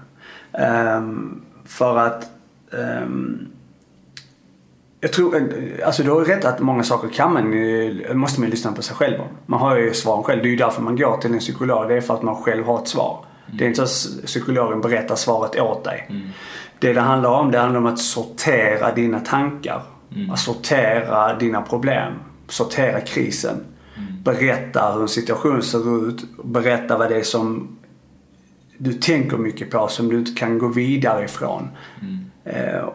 Um, 0.53 1.41
för 1.65 1.99
att 1.99 2.31
um, 2.71 3.49
jag 5.01 5.13
tror, 5.13 5.37
eh, 5.37 5.87
alltså 5.87 6.03
du 6.03 6.11
har 6.11 6.25
rätt 6.25 6.45
att 6.45 6.61
många 6.61 6.83
saker 6.83 7.09
kan 7.09 7.33
man, 7.33 8.19
måste 8.19 8.41
man 8.41 8.51
lyssna 8.51 8.73
på 8.73 8.83
sig 8.83 8.97
själv 8.97 9.21
om. 9.21 9.29
Man 9.47 9.61
har 9.61 9.77
ju 9.77 9.95
svaren 9.95 10.23
själv. 10.23 10.43
Det 10.43 10.49
är 10.49 10.51
ju 10.51 10.57
därför 10.57 10.83
man 10.83 10.97
går 10.97 11.17
till 11.17 11.33
en 11.33 11.39
psykolog. 11.39 11.89
Det 11.89 11.97
är 11.97 12.01
för 12.01 12.15
att 12.15 12.23
man 12.23 12.37
själv 12.37 12.65
har 12.65 12.79
ett 12.79 12.89
svar. 12.89 13.25
Mm. 13.47 13.59
Det 13.59 13.65
är 13.65 13.69
inte 13.69 13.87
så 13.87 14.19
att 14.19 14.27
psykologen 14.27 14.81
berättar 14.81 15.17
svaret 15.17 15.61
åt 15.61 15.85
dig. 15.85 16.07
Mm. 16.09 16.29
Det 16.79 16.93
det 16.93 17.01
handlar 17.01 17.31
om, 17.31 17.51
det 17.51 17.59
handlar 17.59 17.81
om 17.81 17.87
att 17.87 17.99
sortera 17.99 18.95
dina 18.95 19.21
tankar. 19.21 19.83
Mm. 20.15 20.31
Att 20.31 20.39
sortera 20.39 21.39
dina 21.39 21.63
problem. 21.63 22.13
Sortera 22.49 23.01
krisen. 23.01 23.57
Mm. 23.97 24.23
Berätta 24.23 24.93
hur 24.93 25.03
en 25.03 25.09
situation 25.09 25.63
ser 25.63 26.09
ut. 26.09 26.25
Berätta 26.45 26.99
vad 26.99 27.09
det 27.09 27.17
är 27.17 27.23
som 27.23 27.79
du 28.79 28.93
tänker 28.93 29.37
mycket 29.37 29.71
på 29.71 29.89
som 29.89 30.09
du 30.09 30.19
inte 30.19 30.33
kan 30.33 30.59
gå 30.59 30.69
vidare 30.69 31.25
ifrån. 31.25 31.69
Mm. 32.01 32.31
Eh, 32.45 32.89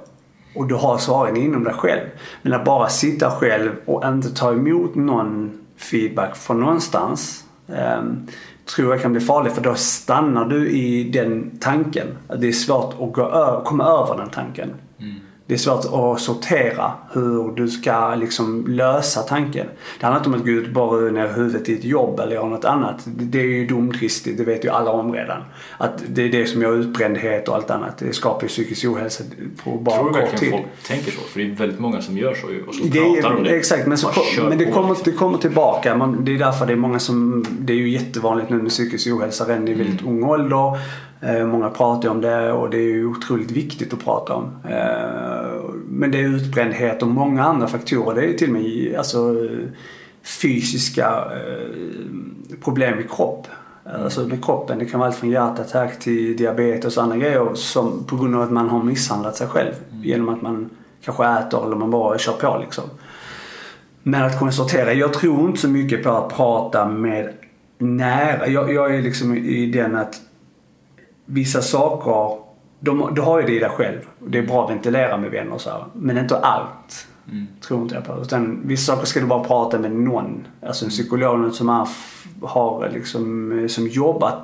och 0.56 0.68
du 0.68 0.76
har 0.76 0.98
svaren 0.98 1.38
inom 1.38 1.64
dig 1.64 1.74
själv. 1.74 2.08
Men 2.42 2.54
att 2.54 2.66
bara 2.66 2.90
sitta 2.90 3.32
själv 3.32 3.72
och 3.86 4.06
inte 4.06 4.36
ta 4.36 4.52
emot 4.52 4.96
någon 4.96 5.60
feedback 5.78 6.36
från 6.36 6.60
någonstans. 6.60 7.44
Eh, 7.68 8.04
tror 8.76 8.94
jag 8.94 9.02
kan 9.02 9.12
bli 9.12 9.22
farligt 9.22 9.54
för 9.54 9.62
då 9.62 9.76
stannar 9.76 10.46
du 10.46 10.70
i 10.70 11.04
den 11.04 11.58
tanken. 11.62 12.08
Det 12.38 12.48
är 12.48 12.52
svårt 12.52 12.94
att 12.94 13.14
gå 13.14 13.62
komma 13.66 13.84
över 13.84 14.18
den 14.18 14.30
tanken. 14.30 14.74
Mm 15.54 15.54
det 15.54 15.58
är 15.58 15.82
svårt 15.82 16.16
att 16.16 16.22
sortera 16.22 16.92
hur 17.12 17.56
du 17.56 17.68
ska 17.68 18.16
liksom 18.16 18.66
lösa 18.68 19.22
tanken. 19.22 19.68
Det 20.00 20.06
handlar 20.06 20.20
inte 20.20 20.30
om 20.30 20.36
att 20.36 20.46
gå 20.46 20.52
ut 20.52 20.74
bara 20.74 21.12
ner 21.12 21.28
huvudet 21.28 21.70
i 21.70 21.74
ett 21.74 21.84
jobb 21.84 22.20
eller 22.20 22.34
göra 22.34 22.50
något 22.50 22.66
annat. 22.66 22.96
Det 23.06 23.40
är 23.40 23.44
ju 23.44 23.68
dumdristigt, 23.68 24.38
det 24.38 24.44
vet 24.44 24.66
ju 24.66 24.70
alla 24.70 24.92
om 24.92 25.14
redan. 25.14 25.42
Att 25.78 26.04
det 26.08 26.22
är 26.22 26.30
det 26.30 26.46
som 26.46 26.62
gör 26.62 26.74
utbrändhet 26.74 27.48
och 27.48 27.56
allt 27.56 27.70
annat. 27.72 27.98
Det 27.98 28.14
skapar 28.14 28.42
ju 28.42 28.48
psykisk 28.48 28.86
ohälsa 28.86 29.24
på 29.64 29.72
bara 29.72 29.96
Tror 29.96 30.14
du 30.14 30.20
verkligen 30.20 30.52
folk 30.52 30.66
tänker 30.88 31.12
så? 31.12 31.22
För 31.22 31.40
det 31.40 31.46
är 31.46 31.56
väldigt 31.56 31.80
många 31.80 32.02
som 32.02 32.18
gör 32.18 32.34
så 32.34 32.48
och 32.68 32.76
så 32.76 32.84
det 32.84 33.00
pratar 33.00 33.38
om 33.38 33.44
det. 33.44 33.50
Exakt, 33.50 33.88
men, 33.88 33.98
så, 33.98 34.12
men 34.50 34.58
det, 34.58 34.66
kommer, 34.66 34.90
liksom. 34.90 35.12
det 35.12 35.18
kommer 35.18 35.38
tillbaka. 35.38 35.96
Man, 35.96 36.26
det 36.26 36.36
är 36.36 36.40
därför 36.40 36.66
det 36.66 36.74
är 36.74 36.78
många 36.78 37.00
som, 37.00 37.46
det 37.60 37.74
är 37.74 37.78
ju 37.78 37.90
jättevanligt 37.90 38.50
nu 38.50 38.58
med 38.58 38.70
psykisk 38.70 39.08
ohälsa 39.08 39.46
redan 39.46 39.68
i 39.68 39.74
väldigt 39.74 40.02
mm. 40.02 40.14
ung 40.14 40.24
ålder. 40.24 40.80
Eh, 41.26 41.46
många 41.46 41.70
pratar 41.70 42.10
om 42.10 42.22
det 42.22 42.52
och 42.52 42.70
det 42.70 42.78
är 42.78 42.92
ju 42.94 43.06
otroligt 43.06 43.52
viktigt 43.52 43.94
att 43.94 44.04
prata 44.04 44.34
om. 44.34 44.44
Eh, 44.70 45.74
men 45.88 46.12
det 46.12 46.18
är 46.18 46.36
utbrändhet 46.36 47.02
och 47.02 47.08
många 47.08 47.44
andra 47.44 47.68
faktorer. 47.68 48.22
Det 48.22 48.34
är 48.34 48.38
till 48.38 48.48
och 48.48 48.62
med 48.62 48.96
alltså, 48.98 49.36
fysiska 50.42 51.08
eh, 51.08 52.58
problem 52.64 53.00
i 53.00 53.04
kropp. 53.04 53.48
Alltså 54.04 54.22
med 54.22 54.46
kroppen. 54.46 54.80
Det 54.80 54.86
kan 54.86 55.00
vara 55.00 55.10
allt 55.10 55.18
från 55.18 55.30
hjärtattack 55.30 56.00
till 56.00 56.38
diabetes 56.38 56.98
och 56.98 57.04
andra 57.04 57.18
grejer 57.18 57.54
som, 57.54 58.04
på 58.04 58.16
grund 58.16 58.36
av 58.36 58.42
att 58.42 58.52
man 58.52 58.70
har 58.70 58.84
misshandlat 58.84 59.36
sig 59.36 59.48
själv. 59.48 59.74
Genom 59.92 60.30
att 60.30 60.42
man 60.42 60.70
kanske 61.04 61.26
äter 61.26 61.66
eller 61.66 61.76
man 61.76 61.92
bara 61.92 62.18
kör 62.18 62.34
på 62.34 62.58
liksom. 62.62 62.84
Men 64.04 64.24
att 64.24 64.40
kunna 64.40 64.52
sortera. 64.52 64.94
Jag 64.94 65.14
tror 65.14 65.48
inte 65.48 65.62
så 65.62 65.68
mycket 65.68 66.04
på 66.04 66.10
att 66.10 66.36
prata 66.36 66.88
med 66.88 67.34
nära. 67.78 68.48
Jag, 68.48 68.74
jag 68.74 68.96
är 68.96 69.02
liksom 69.02 69.38
i 69.38 69.66
den 69.66 69.96
att 69.96 70.22
vissa 71.26 71.62
saker, 71.62 72.44
de, 72.80 73.14
du 73.16 73.22
har 73.22 73.42
ju 73.42 73.46
det 73.46 73.54
i 73.54 73.60
dig 73.60 73.70
själv. 73.70 74.00
Det 74.20 74.38
är 74.38 74.44
bra 74.44 74.64
att 74.64 74.72
ventilera 74.72 75.18
med 75.18 75.32
vänner 75.32 75.54
och 75.54 75.62
så 75.62 75.70
här. 75.70 75.86
Men 75.94 76.18
inte 76.18 76.38
allt. 76.38 77.08
Mm. 77.32 77.48
Tror 77.62 77.82
inte 77.82 77.96
jag 77.96 78.06
på. 78.06 78.22
Utan 78.22 78.62
vissa 78.68 78.96
saker 78.96 79.08
ska 79.08 79.20
du 79.20 79.26
bara 79.26 79.44
prata 79.44 79.80
med 79.80 79.92
någon. 79.92 80.48
Alltså 80.62 80.86
en 80.86 80.92
psykolog 80.92 81.54
som 81.54 81.70
är, 81.70 81.88
har 82.42 82.90
liksom, 82.94 83.66
som 83.70 83.88
jobbat 83.88 84.38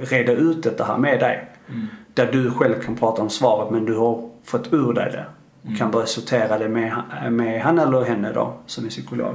reda 0.00 0.32
ut 0.32 0.62
detta 0.62 0.84
här 0.84 0.98
med 0.98 1.20
dig. 1.20 1.48
Mm. 1.68 1.86
Där 2.14 2.32
du 2.32 2.50
själv 2.50 2.80
kan 2.80 2.96
prata 2.96 3.22
om 3.22 3.30
svaret 3.30 3.70
men 3.70 3.84
du 3.84 3.96
har 3.96 4.30
fått 4.44 4.72
ur 4.72 4.92
dig 4.92 5.10
det. 5.12 5.24
Och 5.60 5.66
mm. 5.66 5.78
kan 5.78 5.90
börja 5.90 6.06
sortera 6.06 6.58
det 6.58 6.68
med, 6.68 6.92
med 7.30 7.62
han 7.62 7.78
eller 7.78 8.04
henne 8.04 8.32
då 8.32 8.54
som 8.66 8.84
är 8.84 8.88
psykolog. 8.88 9.34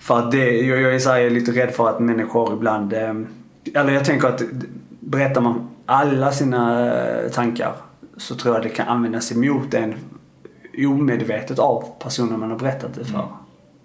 För 0.00 0.18
att 0.18 0.30
det, 0.30 0.50
jag, 0.50 0.80
jag 0.80 1.20
är 1.24 1.30
lite 1.30 1.52
rädd 1.52 1.70
för 1.70 1.88
att 1.88 2.00
människor 2.00 2.52
ibland, 2.52 2.92
eh, 2.92 3.14
eller 3.74 3.92
jag 3.92 4.04
tänker 4.04 4.28
att 4.28 4.42
berättar 5.00 5.40
man 5.40 5.68
alla 5.86 6.32
sina 6.32 6.90
eh, 6.96 7.30
tankar 7.30 7.72
så 8.16 8.34
tror 8.34 8.54
jag 8.54 8.62
det 8.62 8.68
kan 8.68 8.88
användas 8.88 9.32
emot 9.32 9.74
en 9.74 9.94
omedvetet 10.78 11.58
av 11.58 11.84
personen 11.98 12.40
man 12.40 12.50
har 12.50 12.58
berättat 12.58 12.94
det 12.94 13.04
för. 13.04 13.18
Mm. 13.18 13.28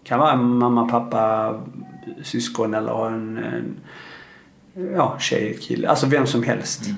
kan 0.03 0.19
vara 0.19 0.35
mamma, 0.35 0.87
pappa, 0.87 1.55
syskon 2.23 2.73
eller 2.73 3.07
en, 3.07 3.37
en 3.37 3.75
ja, 4.95 5.15
tjej, 5.19 5.57
kille. 5.61 5.89
Alltså 5.89 6.05
vem 6.05 6.27
som 6.27 6.43
helst. 6.43 6.81
Mm. 6.85 6.97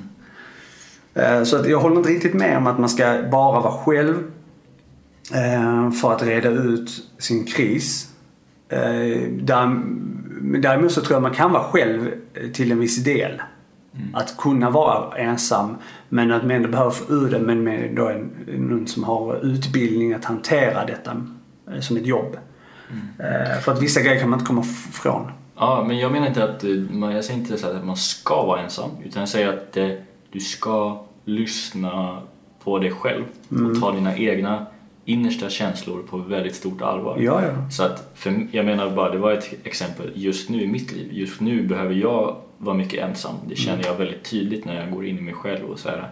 Eh, 1.40 1.44
så 1.44 1.58
att 1.58 1.70
jag 1.70 1.80
håller 1.80 1.98
inte 1.98 2.10
riktigt 2.10 2.34
med 2.34 2.58
om 2.58 2.68
att 2.68 2.80
man 2.80 2.90
ska 2.90 3.24
bara 3.32 3.60
vara 3.60 3.74
själv 3.74 4.24
eh, 5.34 5.92
för 5.92 6.14
att 6.14 6.24
reda 6.24 6.50
ut 6.50 6.90
sin 7.18 7.46
kris. 7.46 8.10
Däremot 10.62 10.92
så 10.92 11.02
tror 11.02 11.14
jag 11.14 11.22
man 11.22 11.34
kan 11.34 11.52
vara 11.52 11.64
själv 11.64 12.12
till 12.54 12.72
en 12.72 12.80
viss 12.80 13.04
del. 13.04 13.42
Mm. 13.96 14.16
Att 14.16 14.38
kunna 14.38 14.70
vara 14.70 15.18
ensam 15.18 15.76
men 16.10 16.32
att 16.32 16.42
man 16.42 16.52
ändå 16.52 16.70
behöver 16.70 16.92
få 16.92 17.14
ur 17.14 17.32
det 17.32 17.40
men 17.40 17.64
med 17.64 17.96
då 17.96 18.08
en, 18.08 18.32
någon 18.48 18.88
som 18.88 19.04
har 19.04 19.46
utbildning 19.46 20.14
att 20.14 20.26
hantera 20.26 20.86
detta 20.86 21.22
eh, 21.74 21.80
som 21.80 21.98
ett 21.98 22.06
jobb. 22.06 22.38
Mm. 22.90 23.42
Eh, 23.42 23.60
för 23.60 23.72
att 23.72 23.82
vissa 23.82 24.02
grejer 24.02 24.20
kan 24.20 24.30
man 24.30 24.40
inte 24.40 24.48
komma 24.48 24.62
ifrån. 24.62 25.32
Ja, 25.56 25.86
men 25.88 25.98
jag 25.98 26.12
menar 26.12 26.28
inte 26.28 26.44
att, 26.44 26.64
eh, 26.64 27.14
jag 27.14 27.26
säger 27.26 27.40
inte 27.40 27.58
så 27.58 27.68
att 27.68 27.86
man 27.86 27.98
ska 27.98 28.46
vara 28.46 28.62
ensam 28.62 28.90
utan 29.06 29.20
jag 29.20 29.30
säger 29.30 29.50
att 29.50 29.78
du 30.32 30.40
ska 30.40 31.06
lyssna 31.26 32.22
på 32.64 32.80
dig 32.80 32.92
själv 32.92 33.24
och 33.50 33.58
mm. 33.58 33.82
ta 33.82 33.92
dina 33.92 34.18
egna 34.18 34.66
innersta 35.06 35.50
känslor 35.50 36.04
på 36.10 36.18
väldigt 36.18 36.56
stort 36.56 36.82
allvar. 36.82 37.18
Ja, 37.20 37.42
ja. 37.44 37.70
Så 37.72 37.84
att, 37.84 38.12
för, 38.16 38.48
jag 38.52 38.66
menar 38.66 38.90
bara, 38.90 39.10
det 39.10 39.18
var 39.18 39.32
ett 39.32 39.54
exempel 39.64 40.12
just 40.16 40.50
nu 40.50 40.62
i 40.64 40.68
mitt 40.68 40.92
liv. 40.92 41.10
Just 41.12 41.42
nu 41.42 41.68
behöver 41.68 41.94
jag 41.94 42.36
vara 42.64 42.76
mycket 42.76 43.04
ensam. 43.04 43.36
Det 43.48 43.56
känner 43.56 43.78
mm. 43.78 43.88
jag 43.88 43.98
väldigt 43.98 44.24
tydligt 44.24 44.66
när 44.66 44.80
jag 44.82 44.92
går 44.92 45.06
in 45.06 45.18
i 45.18 45.22
mig 45.22 45.34
själv 45.34 45.66
och 45.66 45.80
så 45.80 45.90
här. 45.90 46.10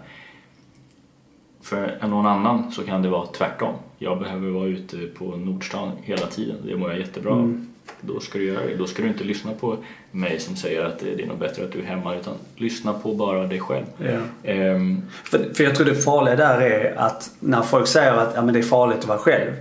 För 1.62 2.08
någon 2.08 2.26
annan 2.26 2.72
så 2.72 2.84
kan 2.84 3.02
det 3.02 3.10
vara 3.10 3.26
tvärtom. 3.26 3.74
Jag 3.97 4.20
behöver 4.20 4.49
vara 4.49 4.68
ute 4.68 4.97
på 4.97 5.36
Nordstan 5.36 5.91
hela 6.04 6.28
tiden. 6.28 6.56
Det 6.66 6.76
mår 6.78 6.89
jag 6.89 6.99
jättebra 6.99 7.32
av. 7.32 7.39
Mm. 7.39 7.68
då 8.02 8.20
ska 8.20 8.38
du 8.38 8.45
göra 8.45 8.66
det. 8.66 8.76
Då 8.76 8.88
ska 8.88 9.02
du 9.02 9.08
inte 9.08 9.24
lyssna 9.24 9.52
på 9.52 9.78
mig 10.12 10.39
som 10.39 10.56
säger 10.56 10.86
att 10.86 10.99
det 10.99 11.24
är 11.24 11.28
nog 11.28 11.38
bättre 11.38 11.64
att 11.64 11.72
du 11.72 11.80
är 11.80 11.84
hemma 11.84 12.16
utan 12.16 12.34
lyssna 12.56 12.93
på 12.93 13.14
bara 13.14 13.47
dig 13.47 13.60
själv. 13.60 13.86
Ja. 13.97 14.49
Ehm, 14.52 15.02
För, 15.24 15.54
för 15.54 15.64
jag 15.64 15.76
tror 15.76 15.86
det 15.86 15.95
farliga 15.95 16.36
där 16.36 16.62
är 16.62 16.95
att 16.97 17.32
när 17.39 17.62
folk 17.62 17.88
säger 17.88 18.14
att 18.14 18.34
ja, 18.36 18.41
men 18.41 18.54
det 18.54 18.60
är 18.60 18.64
farligt 18.64 18.99
att 18.99 19.08
vara 19.08 19.18
själv. 19.18 19.52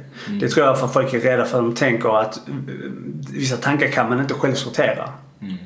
Det 0.40 0.48
tror 0.48 0.66
jag 0.66 0.78
för 0.78 0.86
att 0.86 0.92
folk 0.92 1.14
är 1.14 1.20
rädda 1.20 1.44
för. 1.44 1.58
De 1.58 1.74
tänker 1.74 2.20
att 2.20 2.40
vissa 3.32 3.56
tankar 3.56 3.88
kan 3.88 4.08
man 4.08 4.20
inte 4.20 4.34
själv 4.34 4.54
sortera. 4.54 5.08
mm, 5.40 5.56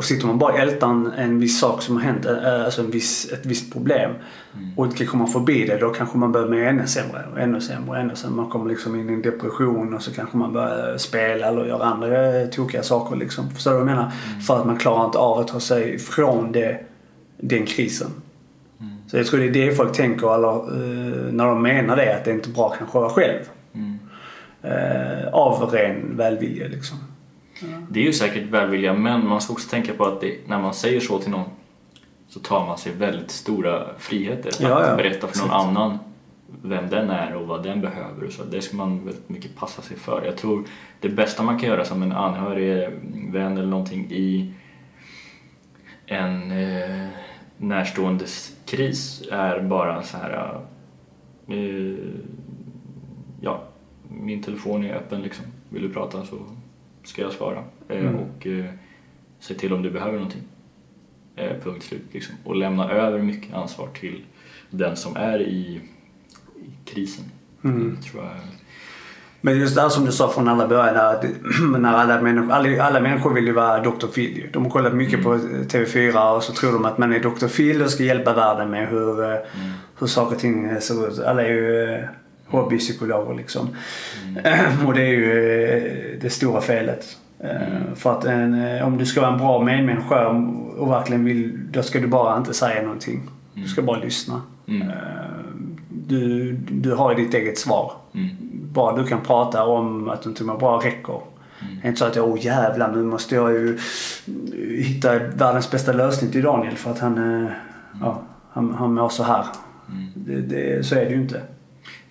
Och 0.00 0.04
sitter 0.04 0.26
man 0.26 0.38
bara 0.38 0.52
och 0.52 0.58
ältar 0.58 0.88
en, 0.90 1.12
en 1.16 1.40
viss 1.40 1.58
sak 1.60 1.82
som 1.82 1.96
har 1.96 2.02
hänt, 2.02 2.26
eh, 2.26 2.64
alltså 2.64 2.82
en 2.82 2.90
viss, 2.90 3.32
ett 3.32 3.46
visst 3.46 3.72
problem 3.72 4.10
och 4.76 4.86
inte 4.86 4.98
kan 4.98 5.06
komma 5.06 5.26
förbi 5.26 5.66
det, 5.66 5.76
då 5.76 5.90
kanske 5.90 6.18
man 6.18 6.32
börjar 6.32 6.48
med 6.48 6.68
ännu 6.68 6.86
sämre 6.86 7.24
och 7.32 7.40
ännu 7.40 7.60
sämre 7.60 7.90
och 7.90 7.98
ännu 7.98 8.16
sämre. 8.16 8.36
Man 8.36 8.50
kommer 8.50 8.68
liksom 8.68 9.00
in 9.00 9.10
i 9.10 9.12
en 9.12 9.22
depression 9.22 9.94
och 9.94 10.02
så 10.02 10.14
kanske 10.14 10.36
man 10.36 10.52
börjar 10.52 10.96
spela 10.96 11.46
eller 11.46 11.64
göra 11.64 11.84
andra 11.84 12.40
eh, 12.40 12.48
tokiga 12.48 12.82
saker 12.82 13.16
liksom. 13.16 13.50
Förstår 13.50 13.70
du 13.70 13.78
vad 13.78 13.88
jag 13.88 13.96
menar? 13.96 14.10
För 14.46 14.60
att 14.60 14.66
man 14.66 14.76
klarar 14.76 15.04
inte 15.04 15.18
av 15.18 15.38
att 15.38 15.48
ta 15.48 15.60
sig 15.60 15.94
ifrån 15.94 16.52
det, 16.52 16.80
den 17.36 17.66
krisen. 17.66 18.10
Så 19.06 19.16
jag 19.16 19.26
tror 19.26 19.40
det 19.40 19.46
är 19.46 19.66
det 19.66 19.76
folk 19.76 19.92
tänker 19.92 20.34
eller, 20.34 20.56
eh, 20.56 21.32
när 21.32 21.46
de 21.46 21.62
menar 21.62 21.96
det, 21.96 22.16
att 22.16 22.24
det 22.24 22.30
är 22.30 22.34
inte 22.34 22.50
bra 22.50 22.68
kanske 22.68 22.98
att 22.98 23.02
vara 23.02 23.12
själv. 23.12 23.42
mm. 23.74 23.98
Eh, 24.62 25.28
av 25.32 25.70
ren 25.72 26.16
välvilja 26.16 26.68
liksom. 26.68 26.98
Det 27.88 28.00
är 28.00 28.04
ju 28.04 28.12
säkert 28.12 28.46
välvilja 28.48 28.94
men 28.94 29.26
man 29.26 29.40
ska 29.40 29.52
också 29.52 29.68
tänka 29.70 29.92
på 29.94 30.04
att 30.04 30.20
det, 30.20 30.48
när 30.48 30.60
man 30.60 30.74
säger 30.74 31.00
så 31.00 31.18
till 31.18 31.30
någon 31.30 31.48
så 32.28 32.40
tar 32.40 32.66
man 32.66 32.78
sig 32.78 32.92
väldigt 32.92 33.30
stora 33.30 33.98
friheter 33.98 34.48
att 34.48 34.60
Ja, 34.60 34.86
ja. 34.86 34.96
berätta 34.96 35.26
för 35.26 35.38
någon 35.38 35.50
annan 35.50 35.98
vem 36.62 36.88
den 36.88 37.10
är 37.10 37.34
och 37.34 37.46
vad 37.46 37.62
den 37.62 37.80
behöver. 37.80 38.26
och 38.26 38.32
Så 38.32 38.44
det 38.44 38.60
ska 38.62 38.76
man 38.76 39.04
väldigt 39.04 39.28
mycket 39.28 39.56
passa 39.56 39.82
sig 39.82 39.96
för. 39.96 40.22
Jag 40.24 40.36
tror 40.36 40.64
det 41.00 41.08
bästa 41.08 41.42
man 41.42 41.58
kan 41.58 41.68
göra 41.68 41.84
som 41.84 42.02
en 42.02 42.12
anhörig, 42.12 42.88
vän 43.32 43.52
eller 43.58 43.68
någonting 43.68 44.10
i 44.10 44.52
en 46.06 46.50
eh, 46.52 47.08
närståendes 47.56 48.56
kris 48.66 49.22
är 49.30 49.60
bara 49.60 50.02
så 50.02 50.16
här 50.16 50.60
eh, 51.48 51.94
ja, 53.40 53.62
min 54.08 54.42
telefon 54.42 54.84
är 54.84 54.94
öppen 54.94 55.22
liksom. 55.22 55.44
Vill 55.68 55.82
du 55.82 55.88
prata 55.88 56.24
så 56.24 56.36
ska 57.04 57.22
jag 57.22 57.32
svara. 57.32 57.64
Eh, 57.88 57.98
Mm. 57.98 58.14
Och 58.14 58.46
eh, 58.46 58.64
se 59.40 59.54
till 59.54 59.72
om 59.72 59.82
du 59.82 59.90
behöver 59.90 60.12
någonting. 60.12 60.42
Eh, 61.36 61.56
punkt 61.62 61.84
slut 61.84 62.02
liksom. 62.12 62.34
Och 62.44 62.56
lämna 62.56 62.90
över 62.90 63.18
mycket 63.18 63.54
ansvar 63.54 63.88
till 64.00 64.24
den 64.70 64.96
som 64.96 65.16
är 65.16 65.40
i, 65.42 65.80
krisen. 66.84 67.24
Mm. 67.64 67.96
Tror 67.96 68.24
jag. 68.24 68.32
Men 69.40 69.58
just 69.58 69.74
det 69.74 69.80
här 69.80 69.88
som 69.88 70.04
du 70.04 70.12
sa 70.12 70.28
från 70.28 70.48
alla 70.48 70.68
början, 70.68 70.96
att 70.96 71.24
när 71.78 71.92
alla 71.92 72.20
människor, 72.20 72.52
alla, 72.52 72.82
alla 72.82 73.00
människor 73.00 73.34
vill 73.34 73.46
ju 73.46 73.52
vara 73.52 73.82
Dr. 73.82 74.06
Phil. 74.06 74.48
De 74.52 74.64
har 74.64 74.70
kollat 74.70 74.94
mycket 74.94 75.22
på 75.22 75.34
TV4 75.36 76.36
och 76.36 76.42
så 76.42 76.52
tror 76.52 76.72
de 76.72 76.84
att 76.84 76.98
man 76.98 77.12
är 77.12 77.18
Dr. 77.18 77.46
Phil 77.46 77.82
och 77.82 77.90
ska 77.90 78.02
hjälpa 78.02 78.34
världen 78.34 78.70
med 78.70 78.88
hur, 78.88 79.32
eh, 79.32 79.38
hur 79.98 80.06
saker 80.06 80.34
och 80.34 80.40
ting 80.40 80.80
ser 80.80 81.08
ut. 81.08 81.18
Alla 81.18 81.42
är 81.42 81.48
ju 81.48 82.04
hobbypsykologer 82.50 83.34
liksom. 83.34 83.68
Och 84.86 84.94
det 84.94 85.02
är 85.02 85.12
ju 85.12 85.64
eh, 85.64 86.20
det 86.20 86.30
stora 86.30 86.60
felet. 86.60 87.16
Eh, 87.40 87.94
För 87.94 88.12
att 88.12 88.24
en, 88.24 88.64
eh, 88.64 88.86
om 88.86 88.98
du 88.98 89.06
ska 89.06 89.20
vara 89.20 89.32
en 89.32 89.38
bra 89.38 89.62
medmänniska 89.64 90.28
och 90.78 90.90
verkligen 90.90 91.24
vill, 91.24 91.58
då 91.72 91.82
ska 91.82 92.00
du 92.00 92.06
bara 92.06 92.36
inte 92.36 92.54
säga 92.54 92.82
någonting. 92.82 93.22
Du 93.54 93.64
ska 93.68 93.82
bara 93.82 93.98
lyssna. 93.98 94.42
Mm. 94.68 94.88
Du, 95.88 96.52
du 96.52 96.94
har 96.94 97.14
ditt 97.14 97.34
eget 97.34 97.58
svar 97.58 97.92
Mm. 98.14 98.28
bara 98.72 98.96
du 98.96 99.06
kan 99.06 99.20
prata 99.20 99.64
om 99.64 100.08
att 100.08 100.22
du 100.22 100.28
inte 100.30 100.44
mår 100.44 100.58
bra 100.58 100.76
räcker. 100.84 101.20
Det 101.60 101.86
är 101.86 101.88
inte 101.88 101.98
så 101.98 102.04
att 102.04 102.16
jag, 102.16 102.28
åh 102.28 102.38
jävlar 102.46 102.92
nu 102.92 103.02
måste 103.02 103.34
jag 103.34 103.52
ju 103.52 103.78
hitta 104.82 105.18
världens 105.18 105.70
bästa 105.70 105.92
lösning 105.92 106.30
till 106.32 106.42
Daniel 106.42 106.74
för 106.76 106.90
att 106.90 106.98
han, 106.98 107.42
eh, 107.44 107.50
ja, 108.00 108.22
han, 108.52 108.74
han 108.74 108.94
mår 108.94 109.08
så 109.08 109.22
här. 109.22 109.44
Det, 110.14 110.40
det, 110.40 110.86
så 110.86 110.94
är 110.94 111.04
det 111.04 111.10
ju 111.10 111.20
inte. 111.20 111.42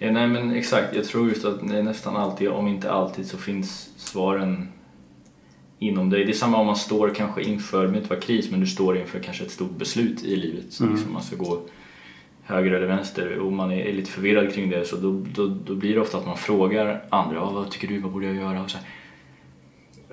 Ja, 0.02 0.12
nej 0.12 0.28
men 0.28 0.52
exakt, 0.52 0.95
jag 0.95 1.06
tror 1.06 1.30
just 1.30 1.45
att 1.45 1.68
det 1.70 1.78
är 1.78 1.84
nästan 1.84 2.16
alltid, 2.18 2.50
om 2.50 2.68
inte 2.68 2.91
alltid, 2.91 3.26
så 3.28 3.38
finns 3.38 3.89
svaren 3.97 4.68
inom 5.80 6.10
dig. 6.10 6.26
Det 6.26 6.32
är 6.32 6.34
samma 6.34 6.58
om 6.58 6.66
man 6.66 6.76
står 6.76 7.10
kanske 7.16 7.43
inför, 7.43 7.88
det 7.88 7.97
inte 7.97 8.10
vara 8.10 8.20
kris, 8.20 8.52
men 8.52 8.60
du 8.60 8.68
står 8.68 8.97
inför 8.97 9.20
kanske 9.20 9.43
ett 9.43 9.52
stort 9.52 9.72
beslut 9.78 10.24
i 10.24 10.36
livet. 10.36 10.66
Så 10.70 10.84
Mm. 10.84 10.95
liksom 10.95 11.14
man 11.14 11.24
ska 11.24 11.36
gå 11.36 11.62
höger 12.43 12.72
eller 12.72 12.88
vänster 12.88 13.39
och 13.39 13.52
man 13.54 13.72
är 13.72 13.93
lite 13.93 14.12
förvirrad 14.12 14.54
kring 14.54 14.70
det 14.70 14.86
så 14.86 14.95
då, 14.95 15.26
då, 15.36 15.47
då 15.47 15.76
blir 15.76 15.93
det 15.95 16.02
ofta 16.02 16.18
att 16.18 16.26
man 16.26 16.38
frågar 16.38 17.04
andra, 17.10 17.36
"Ja, 17.36 17.50
vad 17.52 17.72
tycker 17.72 17.88
du, 17.88 18.00
vad 18.00 18.12
borde 18.12 18.26
jag 18.26 18.36
göra? 18.36 18.64
Och 18.64 18.70
så 18.72 18.78
här. 18.78 18.88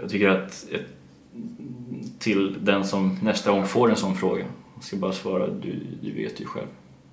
Jag 0.00 0.10
tycker 0.10 0.28
att 0.28 0.66
till 2.18 2.56
den 2.64 2.84
som 2.84 3.18
nästa 3.22 3.50
gång 3.50 3.64
får 3.66 3.90
en 3.90 3.96
sån 3.96 4.14
fråga, 4.14 4.44
man 4.74 4.82
ska 4.82 4.96
bara 4.96 5.12
svara, 5.12 5.46
du, 5.46 5.74
du 6.02 6.12
vet 6.12 6.40
ju 6.40 6.44
själv. 6.44 6.66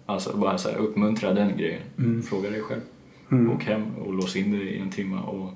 Alltså 0.06 0.38
bara 0.38 0.58
så 0.58 0.70
här, 0.70 0.78
uppmuntra 0.78 1.34
den 1.34 1.58
grejen. 1.58 1.82
Fråga 2.30 2.50
dig 2.50 2.62
själv. 2.62 2.82
Mm. 3.32 3.52
Åk 3.52 3.64
hem 3.64 3.96
och 4.06 4.14
lås 4.14 4.36
in 4.36 4.52
dig 4.52 4.62
i 4.62 4.80
en 4.80 4.90
timme 4.90 5.18
och 5.18 5.54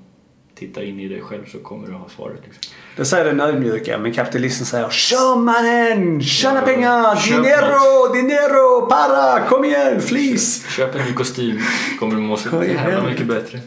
titta 0.54 0.82
in 0.82 1.00
i 1.00 1.08
dig 1.08 1.20
själv 1.20 1.46
så 1.46 1.58
kommer 1.58 1.88
du 1.88 1.94
ha 1.94 2.08
svaret. 2.08 2.40
Liksom. 2.44 2.62
Det 2.96 3.04
säger 3.04 3.24
den 3.24 3.40
ödmjuka 3.40 3.98
men 3.98 4.12
kapitalisten 4.12 4.66
säger 4.66 4.90
Kör 4.90 5.36
mannen! 5.36 6.22
Tjäna 6.22 6.60
pengar! 6.60 7.16
Köp 7.16 7.36
Dinero! 7.36 8.14
Dinero! 8.14 8.86
Para! 8.86 9.48
Kom 9.48 9.64
igen! 9.64 10.00
Fleece! 10.00 10.70
Köp 10.70 10.94
en 10.94 11.06
ny 11.06 11.12
kostym, 11.12 11.58
kommer 11.98 12.16
du 12.16 12.20
må 12.20 12.36
så 12.36 12.64
jävla 12.64 13.02
mycket 13.10 13.26
bättre. 13.26 13.58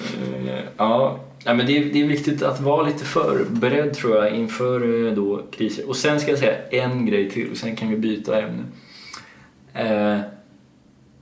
Eh, 0.00 0.64
ja, 0.76 1.20
nej, 1.44 1.54
men 1.54 1.66
det 1.66 1.78
är, 1.78 1.84
det 1.92 2.02
är 2.02 2.06
viktigt 2.06 2.42
att 2.42 2.60
vara 2.60 2.82
lite 2.82 3.04
förberedd 3.04 3.94
tror 3.94 4.16
jag 4.16 4.34
inför 4.34 5.06
eh, 5.06 5.12
då 5.12 5.42
kriser. 5.50 5.88
Och 5.88 5.96
sen 5.96 6.20
ska 6.20 6.30
jag 6.30 6.38
säga 6.38 6.56
en 6.70 7.06
grej 7.06 7.30
till, 7.30 7.58
sen 7.58 7.76
kan 7.76 7.88
vi 7.88 7.96
byta 7.96 8.42
ämne. 8.42 8.64
Eh, 9.78 10.20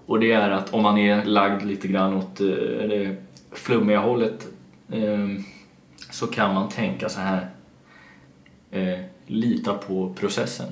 och 0.06 0.20
det 0.20 0.32
är 0.32 0.50
att 0.50 0.74
om 0.74 0.82
man 0.82 0.98
är 0.98 1.24
lagd 1.24 1.62
lite 1.62 1.88
grann 1.88 2.14
åt 2.14 2.40
eh, 2.40 2.46
det 2.88 3.16
flummiga 3.52 3.98
hållet 3.98 4.46
eh, 4.92 5.28
så 6.10 6.26
kan 6.26 6.54
man 6.54 6.68
tänka 6.68 7.08
så 7.08 7.20
här. 7.20 7.50
Eh, 8.70 8.98
lita 9.26 9.74
på 9.74 10.14
processen. 10.14 10.66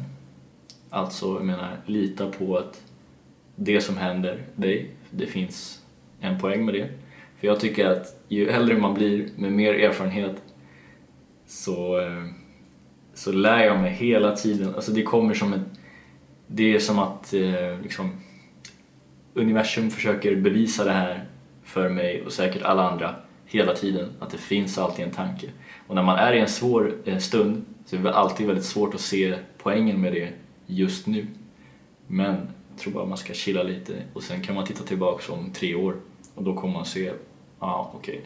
Alltså, 0.91 1.27
jag 1.27 1.45
menar, 1.45 1.77
lita 1.87 2.27
på 2.27 2.57
att 2.57 2.83
det 3.57 3.81
som 3.81 3.97
händer 3.97 4.43
dig, 4.55 4.91
det 5.11 5.27
finns 5.27 5.83
en 6.21 6.41
poäng 6.41 6.65
med 6.65 6.75
det. 6.75 6.89
För 7.41 7.47
jag 7.47 7.61
tycker 7.61 7.87
att 7.87 8.23
ju 8.29 8.49
äldre 8.49 8.79
man 8.79 8.95
blir 8.95 9.29
med 9.37 9.53
mer 9.53 9.75
erfarenhet 9.75 10.43
så, 11.47 12.01
eh, 12.01 12.25
så 13.15 13.33
lär 13.33 13.65
jag 13.65 13.81
mig 13.81 13.91
hela 13.93 14.37
tiden. 14.37 14.75
Alltså 14.75 14.93
det 14.93 15.03
kommer 15.03 15.35
som 15.35 15.53
ett... 15.53 15.61
Det 16.57 16.75
är 16.75 16.79
som 16.79 16.99
att 16.99 17.35
eh, 17.35 17.81
liksom, 17.83 18.11
universum 19.35 19.91
försöker 19.91 20.37
bevisa 20.37 20.85
det 20.85 20.93
här 20.93 21.25
för 21.63 21.89
mig 21.89 22.23
och 22.27 22.33
säkert 22.33 22.63
alla 22.63 22.91
andra 22.91 23.15
hela 23.47 23.75
tiden. 23.75 24.13
Att 24.21 24.31
det 24.31 24.39
finns 24.39 24.79
alltid 24.79 25.05
en 25.05 25.11
tanke. 25.11 25.47
Och 25.87 25.95
när 25.95 26.03
man 26.03 26.19
är 26.19 26.33
i 26.33 26.41
en 26.41 26.49
svår 26.49 26.95
eh, 27.05 27.19
stund 27.19 27.65
så 27.87 27.97
är 27.97 28.01
det 28.01 28.15
alltid 28.15 28.47
väldigt 28.47 28.65
svårt 28.65 28.95
att 28.95 29.01
se 29.01 29.35
poängen 29.59 30.01
med 30.01 30.13
det 30.13 30.33
just 30.67 31.07
nu. 31.07 31.27
Men 32.07 32.35
jag 32.71 32.79
tror 32.79 32.93
bara 32.93 33.07
man 33.07 33.19
ska 33.19 33.35
chilla 33.35 33.63
lite 33.63 33.93
och 34.13 34.23
sen 34.23 34.43
kan 34.43 34.55
man 34.55 34.67
titta 34.67 34.85
tillbaka 34.85 35.33
om 35.33 35.51
tre 35.51 35.75
år 35.75 35.97
och 36.35 36.43
då 36.43 36.55
kommer 36.55 36.75
man 36.75 36.85
se, 36.85 37.05
ja 37.05 37.15
ah, 37.59 37.91
okej, 37.95 38.21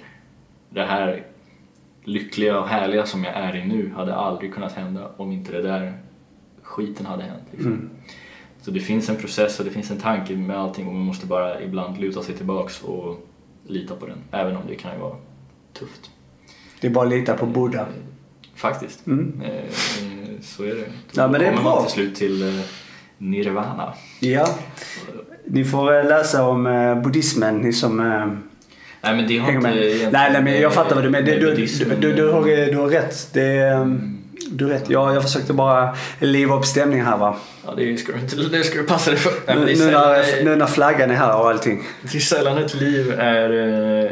det 0.71 0.85
här 0.85 1.25
lyckliga 2.05 2.61
och 2.61 2.69
härliga 2.69 3.07
som 3.07 3.25
jag 3.25 3.35
är 3.35 3.57
i 3.57 3.65
nu 3.65 3.93
hade 3.97 4.15
aldrig 4.15 4.55
kunnat 4.55 4.73
hända 4.73 5.11
om 5.17 5.33
inte 5.33 5.53
det 5.53 5.63
där 5.63 5.99
skiten 6.63 7.07
hade 7.07 7.23
hänt. 7.23 7.43
Liksom. 7.51 7.73
Mm. 7.73 7.91
Så 8.69 8.75
det 8.75 8.81
finns 8.81 9.09
en 9.09 9.17
process 9.17 9.59
och 9.59 9.65
det 9.65 9.71
finns 9.71 9.91
en 9.91 9.99
tanke 9.99 10.37
med 10.37 10.59
allting 10.59 10.87
och 10.87 10.95
man 10.95 11.03
måste 11.03 11.27
bara 11.27 11.63
ibland 11.63 12.01
luta 12.01 12.23
sig 12.23 12.35
tillbaks 12.35 12.83
och 12.83 13.29
lita 13.67 13.95
på 13.95 14.07
den, 14.07 14.19
även 14.31 14.57
om 14.57 14.63
det 14.69 14.75
kan 14.75 14.93
ju 14.93 14.99
vara 14.99 15.17
tufft. 15.79 16.11
Det 16.81 16.87
är 16.87 16.91
bara 16.91 17.05
att 17.05 17.11
lita 17.11 17.35
på 17.35 17.47
Buddha. 17.47 17.87
Faktiskt. 18.55 19.07
Mm. 19.07 19.43
Eh, 19.45 19.51
eh, 19.51 19.65
så 20.43 20.63
är 20.63 20.75
det. 20.75 20.85
Ja, 21.13 21.29
men 21.29 21.41
det 21.41 21.47
är 21.47 21.51
kommer 21.51 21.63
bra. 21.63 21.75
man 21.75 21.85
till 21.85 21.93
slut 21.93 22.15
till 22.15 22.43
eh, 22.43 22.65
nirvana. 23.19 23.95
Ja. 24.21 24.49
Ni 25.47 25.65
får 25.65 25.99
eh, 25.99 26.09
läsa 26.09 26.49
om 26.49 26.67
eh, 26.67 27.03
buddhismen, 27.03 27.59
ni 27.59 27.73
som 27.73 28.01
eh, 28.01 28.27
Nej 29.01 29.17
men 29.17 29.27
det 29.29 29.39
har 29.39 29.53
inte 29.53 29.69
med. 29.69 30.09
Nej, 30.13 30.33
nej, 30.33 30.43
men 30.43 30.61
jag 30.61 30.75
fattar 30.75 30.95
vad 30.95 31.05
du 31.05 31.11
menar. 31.11 31.27
Du, 31.27 31.39
du, 31.39 31.67
du, 32.01 32.13
du, 32.13 32.33
har, 32.33 32.71
du 32.71 32.77
har 32.77 32.89
rätt. 32.89 33.31
Det, 33.33 33.43
är, 33.43 33.81
um, 33.81 34.18
du 34.51 34.69
rätt. 34.69 34.91
Jag, 34.91 35.15
jag 35.15 35.23
försökte 35.23 35.53
bara 35.53 35.97
liva 36.21 36.57
upp 36.57 36.65
stämningen 36.65 37.07
här 37.07 37.17
va. 37.19 37.37
Ja, 37.67 37.75
det 37.77 37.97
ska 37.97 38.13
du 38.13 38.19
inte, 38.19 38.37
det 38.37 38.65
ska 38.65 38.79
du 38.79 38.85
passa 38.85 39.11
dig 39.11 39.19
för. 39.21 39.33
Nej, 39.47 39.57
Nu, 39.57 39.85
nu, 39.85 39.91
när, 39.91 40.45
nu 40.45 40.57
när 40.57 40.67
flaggan 40.67 41.11
är 41.11 41.15
här 41.15 41.37
och 41.41 41.49
allting. 41.49 41.83
det 42.03 42.19
är 42.19 42.21
sällan 42.21 42.59
ett 42.59 42.75
liv 42.75 43.13
är 43.19 43.51
eh, 44.05 44.11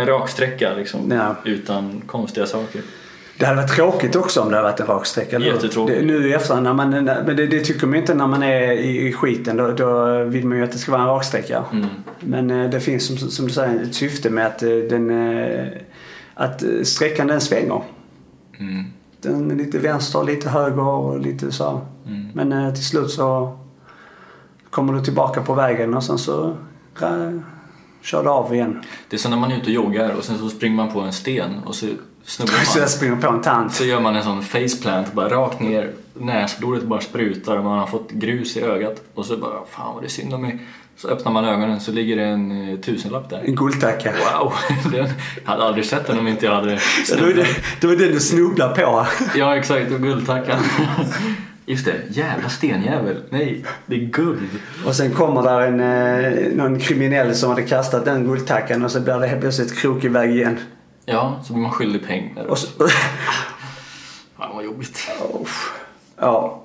en 0.00 0.06
rak 0.06 0.28
sträcka 0.28 0.74
liksom, 0.74 1.12
Ja. 1.12 1.34
utan 1.44 2.02
konstiga 2.06 2.46
saker. 2.46 2.82
Det 3.38 3.46
hade 3.46 3.62
varit 3.62 3.74
tråkigt 3.76 4.16
också 4.16 4.40
om 4.40 4.50
det 4.50 4.56
hade 4.56 4.68
varit 4.68 4.80
en 4.80 4.86
rak 4.86 5.06
sträcka. 5.06 5.38
Jättetråkigt. 5.38 6.04
Nu 6.04 6.28
i 6.28 6.32
efterhand, 6.32 6.64
när 6.64 6.72
man, 6.74 6.90
men 6.90 7.36
det, 7.36 7.46
det 7.46 7.60
tycker 7.60 7.86
man 7.86 7.96
inte 7.96 8.14
när 8.14 8.26
man 8.26 8.42
är 8.42 8.72
i, 8.72 9.08
i 9.08 9.12
skiten. 9.12 9.56
Då, 9.56 9.70
då 9.72 10.22
vill 10.24 10.46
man 10.46 10.58
ju 10.58 10.64
att 10.64 10.72
det 10.72 10.78
ska 10.78 10.92
vara 10.92 11.02
en 11.02 11.08
raksträcka. 11.08 11.64
Mm. 11.72 11.86
Men 12.20 12.50
eh, 12.50 12.70
det 12.70 12.80
finns 12.80 13.06
som, 13.06 13.16
som 13.30 13.46
du 13.46 13.52
säger 13.52 13.82
ett 13.82 13.94
syfte 13.94 14.30
med 14.30 14.46
att 14.46 14.62
eh, 14.62 14.68
den... 14.68 15.10
att 16.34 16.62
sträckan 16.82 17.26
den 17.26 17.40
svänger. 17.40 17.82
Mm. 18.60 18.84
Den 19.20 19.48
lite 19.48 19.78
vänster, 19.78 20.24
lite 20.24 20.48
höger 20.48 20.82
och 20.82 21.20
lite 21.20 21.52
så. 21.52 21.80
Mm. 22.06 22.28
Men 22.34 22.52
eh, 22.52 22.74
till 22.74 22.84
slut 22.84 23.10
så 23.10 23.58
kommer 24.70 24.92
du 24.92 25.00
tillbaka 25.00 25.42
på 25.42 25.54
vägen 25.54 25.94
och 25.94 26.04
sen 26.04 26.18
så 26.18 26.56
eh, 27.02 27.30
kör 28.02 28.22
du 28.22 28.30
av 28.30 28.54
igen. 28.54 28.82
Det 29.08 29.16
är 29.16 29.18
som 29.18 29.30
när 29.30 29.38
man 29.38 29.52
är 29.52 29.56
ute 29.56 29.66
och 29.66 29.72
joggar 29.72 30.14
och 30.14 30.24
sen 30.24 30.38
så 30.38 30.48
springer 30.48 30.76
man 30.76 30.92
på 30.92 31.00
en 31.00 31.12
sten 31.12 31.58
och 31.66 31.74
så 31.74 31.86
snubblar 32.24 32.56
Så 32.64 32.78
man. 32.78 32.80
jag 32.80 32.90
springer 32.90 33.16
på 33.16 33.28
en 33.28 33.42
tant. 33.42 33.74
Så 33.74 33.84
gör 33.84 34.00
man 34.00 34.16
en 34.16 34.22
sån 34.22 34.42
faceplant, 34.42 35.12
bara 35.12 35.28
rakt 35.28 35.60
ner, 35.60 35.92
näsblodet 36.14 36.84
bara 36.84 37.00
sprutar 37.00 37.56
och 37.56 37.64
man 37.64 37.78
har 37.78 37.86
fått 37.86 38.10
grus 38.10 38.56
i 38.56 38.60
ögat. 38.60 39.02
Och 39.14 39.26
så 39.26 39.36
bara, 39.36 39.64
fan 39.66 39.94
vad 39.94 40.02
det 40.02 40.06
är 40.06 40.10
synd 40.10 40.34
om 40.34 40.42
mig. 40.42 40.66
Så 40.98 41.08
öppnar 41.08 41.32
man 41.32 41.44
ögonen 41.44 41.80
så 41.80 41.92
ligger 41.92 42.16
det 42.16 42.24
en 42.24 42.70
eh, 42.70 42.78
tusenlapp 42.80 43.30
där. 43.30 43.42
En 43.44 43.54
guldtacka. 43.54 44.12
Wow! 44.12 44.52
Den, 44.92 45.08
jag 45.44 45.50
hade 45.50 45.64
aldrig 45.64 45.84
sett 45.84 46.06
den 46.06 46.18
om 46.18 46.28
inte 46.28 46.46
jag 46.46 46.54
hade 46.54 46.72
Ja, 46.72 47.16
det, 47.80 47.86
var 47.86 47.96
den 47.96 48.12
du 48.12 48.20
snubblade 48.20 48.74
på. 48.74 49.06
Ja 49.34 49.56
exakt, 49.56 49.92
och 49.92 50.00
guldtackan. 50.00 50.58
Just 51.66 51.84
det, 51.84 51.94
jävla 52.10 52.48
stenjävel. 52.48 53.16
Nej, 53.30 53.64
det 53.86 53.94
är 53.94 54.00
guld. 54.00 54.48
Och 54.86 54.94
sen 54.94 55.14
kommer 55.14 55.42
där 55.42 55.60
en, 55.60 55.80
eh, 55.80 56.52
någon 56.56 56.78
kriminell 56.78 57.34
som 57.34 57.50
hade 57.50 57.62
kastat 57.62 58.04
den 58.04 58.24
guldtackan 58.24 58.84
och 58.84 58.90
så 58.90 59.00
blir 59.00 59.18
det 59.18 59.26
helt 59.26 59.40
plötsligt 59.40 59.78
krokig 59.78 60.10
väg 60.10 60.30
igen. 60.30 60.58
Ja, 61.04 61.40
så 61.44 61.52
blir 61.52 61.62
man 61.62 61.72
skyldig 61.72 62.06
pengar. 62.06 62.44
Och 62.44 62.58
så, 62.58 62.68
Fan 64.38 64.54
vad 64.54 64.64
jobbigt. 64.64 65.10
ja. 66.20 66.64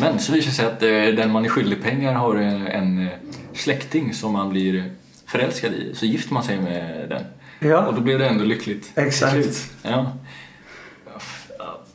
Men 0.00 0.18
så 0.18 0.32
visar 0.32 0.50
det 0.50 0.56
sig 0.56 0.66
att 0.66 0.82
eh, 0.82 1.16
den 1.16 1.32
man 1.32 1.44
är 1.44 1.48
skyldig 1.48 1.82
pengar 1.82 2.14
har 2.14 2.34
en 2.34 3.08
släkting 3.58 4.14
som 4.14 4.32
man 4.32 4.50
blir 4.50 4.92
förälskad 5.26 5.72
i. 5.72 5.94
Så 5.94 6.06
gifter 6.06 6.34
man 6.34 6.42
sig 6.42 6.60
med 6.60 7.08
den. 7.08 7.24
Ja. 7.70 7.86
Och 7.86 7.94
då 7.94 8.00
blir 8.00 8.18
det 8.18 8.26
ändå 8.26 8.44
lyckligt. 8.44 8.92
Exakt. 8.94 9.70
Ja. 9.82 10.12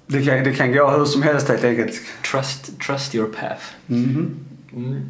Det 0.08 0.26
kan, 0.26 0.44
det 0.44 0.54
kan 0.54 0.72
gå 0.72 0.90
hur 0.92 1.06
som 1.06 1.22
helst 1.24 1.48
helt 1.50 1.64
enkelt. 1.64 2.02
Trust, 2.32 2.80
trust 2.80 3.16
your 3.16 3.28
path. 3.28 3.64
Mhm. 3.86 4.36
Mm. 4.76 5.02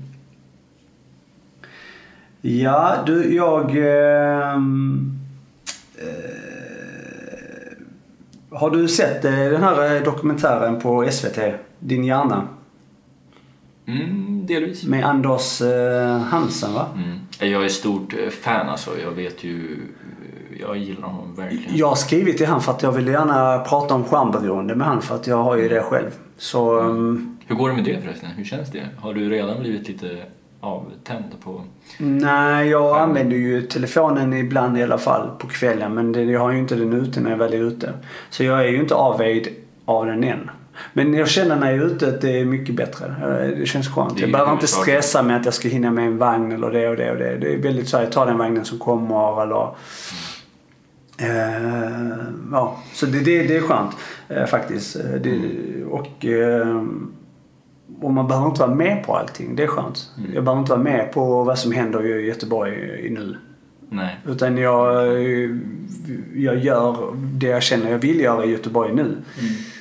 Ja, 2.42 3.04
du, 3.06 3.36
jag... 3.36 3.70
ehm, 3.78 5.20
eh, 5.96 6.54
har 8.50 8.70
du 8.70 8.88
sett 8.88 9.26
eh, 9.26 9.32
den 9.32 9.64
här 9.64 9.96
eh, 9.96 10.04
dokumentären 10.04 10.80
på 10.80 11.12
SVT? 11.12 11.40
Din 11.80 12.04
hjärna? 12.04 12.48
Mm, 13.86 14.46
delvis. 14.46 14.84
Med 14.84 15.06
Anders 15.06 15.62
eh, 15.62 16.18
Hansen, 16.18 16.74
va? 16.74 16.86
Mm. 16.96 17.52
Jag 17.54 17.66
är 17.66 17.70
stort 17.70 18.14
eh, 18.14 18.30
fan 18.30 18.70
alltså. 18.70 18.92
Jag 19.04 19.12
vet 19.12 19.44
ju... 19.44 19.78
eh, 20.52 20.62
Jag 20.62 20.78
gillar 20.78 21.08
honom 21.08 21.36
verkligen. 21.36 21.78
Jag 21.78 21.88
har 21.88 21.96
skrivit 21.96 22.38
till 22.38 22.46
han 22.48 22.62
för 22.62 22.72
att 22.72 22.84
jag 22.84 22.92
vill 22.92 23.08
gärna 23.08 23.60
prata 23.60 23.94
om 23.94 24.04
skärmberoende 24.04 24.76
med 24.76 24.88
han 24.88 25.02
för 25.02 25.16
att 25.16 25.28
jag 25.28 25.44
har 25.44 25.58
ju 25.58 25.70
det 25.70 25.82
själv. 25.82 26.10
Så... 26.38 26.80
ehm, 26.80 27.38
Hur 27.48 27.56
går 27.56 27.70
det 27.70 27.76
med 27.76 27.84
det 27.84 28.02
förresten? 28.02 28.30
Hur 28.30 28.44
känns 28.46 28.72
det? 28.72 28.84
Har 28.98 29.14
du 29.14 29.30
redan 29.30 29.60
blivit 29.60 29.88
lite 29.88 30.24
avtänd 30.62 31.26
på... 31.44 31.62
Nej, 31.98 32.68
jag 32.68 32.98
använder 33.02 33.36
ju 33.38 33.62
telefonen 33.62 34.34
ibland 34.34 34.78
i 34.78 34.84
alla 34.84 34.98
fall 34.98 35.30
på 35.40 35.48
kvällen. 35.48 35.94
Men 35.94 36.12
det, 36.12 36.24
jag 36.24 36.40
har 36.40 36.52
ju 36.52 36.60
inte 36.60 36.76
den 36.76 36.94
ute 36.94 37.20
när 37.22 37.30
jag 37.30 37.38
väl 37.38 37.54
är 37.54 37.58
ute. 37.58 37.94
Så 38.30 38.44
jag 38.44 38.60
är 38.66 38.68
ju 38.72 38.80
inte 38.80 38.96
avvägd 38.96 39.48
av 39.86 40.06
den 40.06 40.24
än. 40.24 40.50
Men 40.94 41.14
jag 41.14 41.30
känner 41.30 41.56
när 41.56 41.72
jag 41.72 41.80
är 41.80 41.86
ute 41.86 42.08
att 42.08 42.22
det 42.22 42.40
är 42.40 42.46
mycket 42.46 42.76
bättre. 42.76 43.16
Det 43.60 43.66
känns 43.66 43.88
skönt. 43.88 44.16
Det 44.16 44.22
Jag 44.22 44.32
behöver 44.32 44.54
inte 44.54 44.68
stressa 44.68 45.24
med 45.24 45.38
att 45.38 45.46
jag 45.46 45.54
ska 45.54 45.70
hinna 45.70 45.92
med 45.92 46.08
en 46.08 46.18
vagn 46.18 46.52
eller 46.52 46.72
det 46.72 46.90
och 46.90 46.96
det 46.96 47.12
och 47.12 47.18
det. 47.18 47.38
Det 47.38 47.54
är 47.54 47.58
väldigt 47.58 47.90
så 47.90 47.98
här, 47.98 48.04
jag 48.04 48.14
tar 48.14 48.26
den 48.26 48.38
vagnen 48.38 48.66
som 48.66 48.80
kommer 48.80 49.44
eller... 49.44 49.76
Eh, 51.18 52.18
ja, 52.52 52.78
så 52.94 53.06
det, 53.06 53.20
det, 53.20 53.44
det 53.44 53.58
är 53.58 53.62
skönt 53.62 53.92
eh, 54.30 54.46
faktiskt. 54.46 54.98
Det, 55.22 55.40
och, 55.90 56.26
eh, 56.26 56.84
och 58.02 58.14
man 58.14 58.28
behöver 58.28 58.48
inte 58.48 58.62
vara 58.62 58.76
med 58.76 59.04
på 59.06 59.16
allting. 59.16 59.56
Det 59.56 59.64
är 59.64 59.68
skönt. 59.68 60.10
Jag 60.34 60.44
behöver 60.44 60.60
inte 60.60 60.72
vara 60.72 60.84
med 60.84 61.12
på 61.12 61.44
vad 61.44 61.60
som 61.60 61.72
händer 61.72 62.06
i 62.06 62.28
Göteborg 62.28 63.06
i 63.08 63.10
nu. 63.10 63.38
Nej. 63.90 64.18
Utan 64.28 64.58
jag, 64.58 65.06
jag 66.36 66.58
gör 66.58 67.14
det 67.16 67.48
jag 67.48 67.64
känner 67.64 67.92
jag 67.92 67.98
vill 67.98 68.20
göra 68.20 68.46
i 68.46 68.52
Göteborg 68.52 68.94
nu. 68.94 69.18
Eh, 69.38 69.73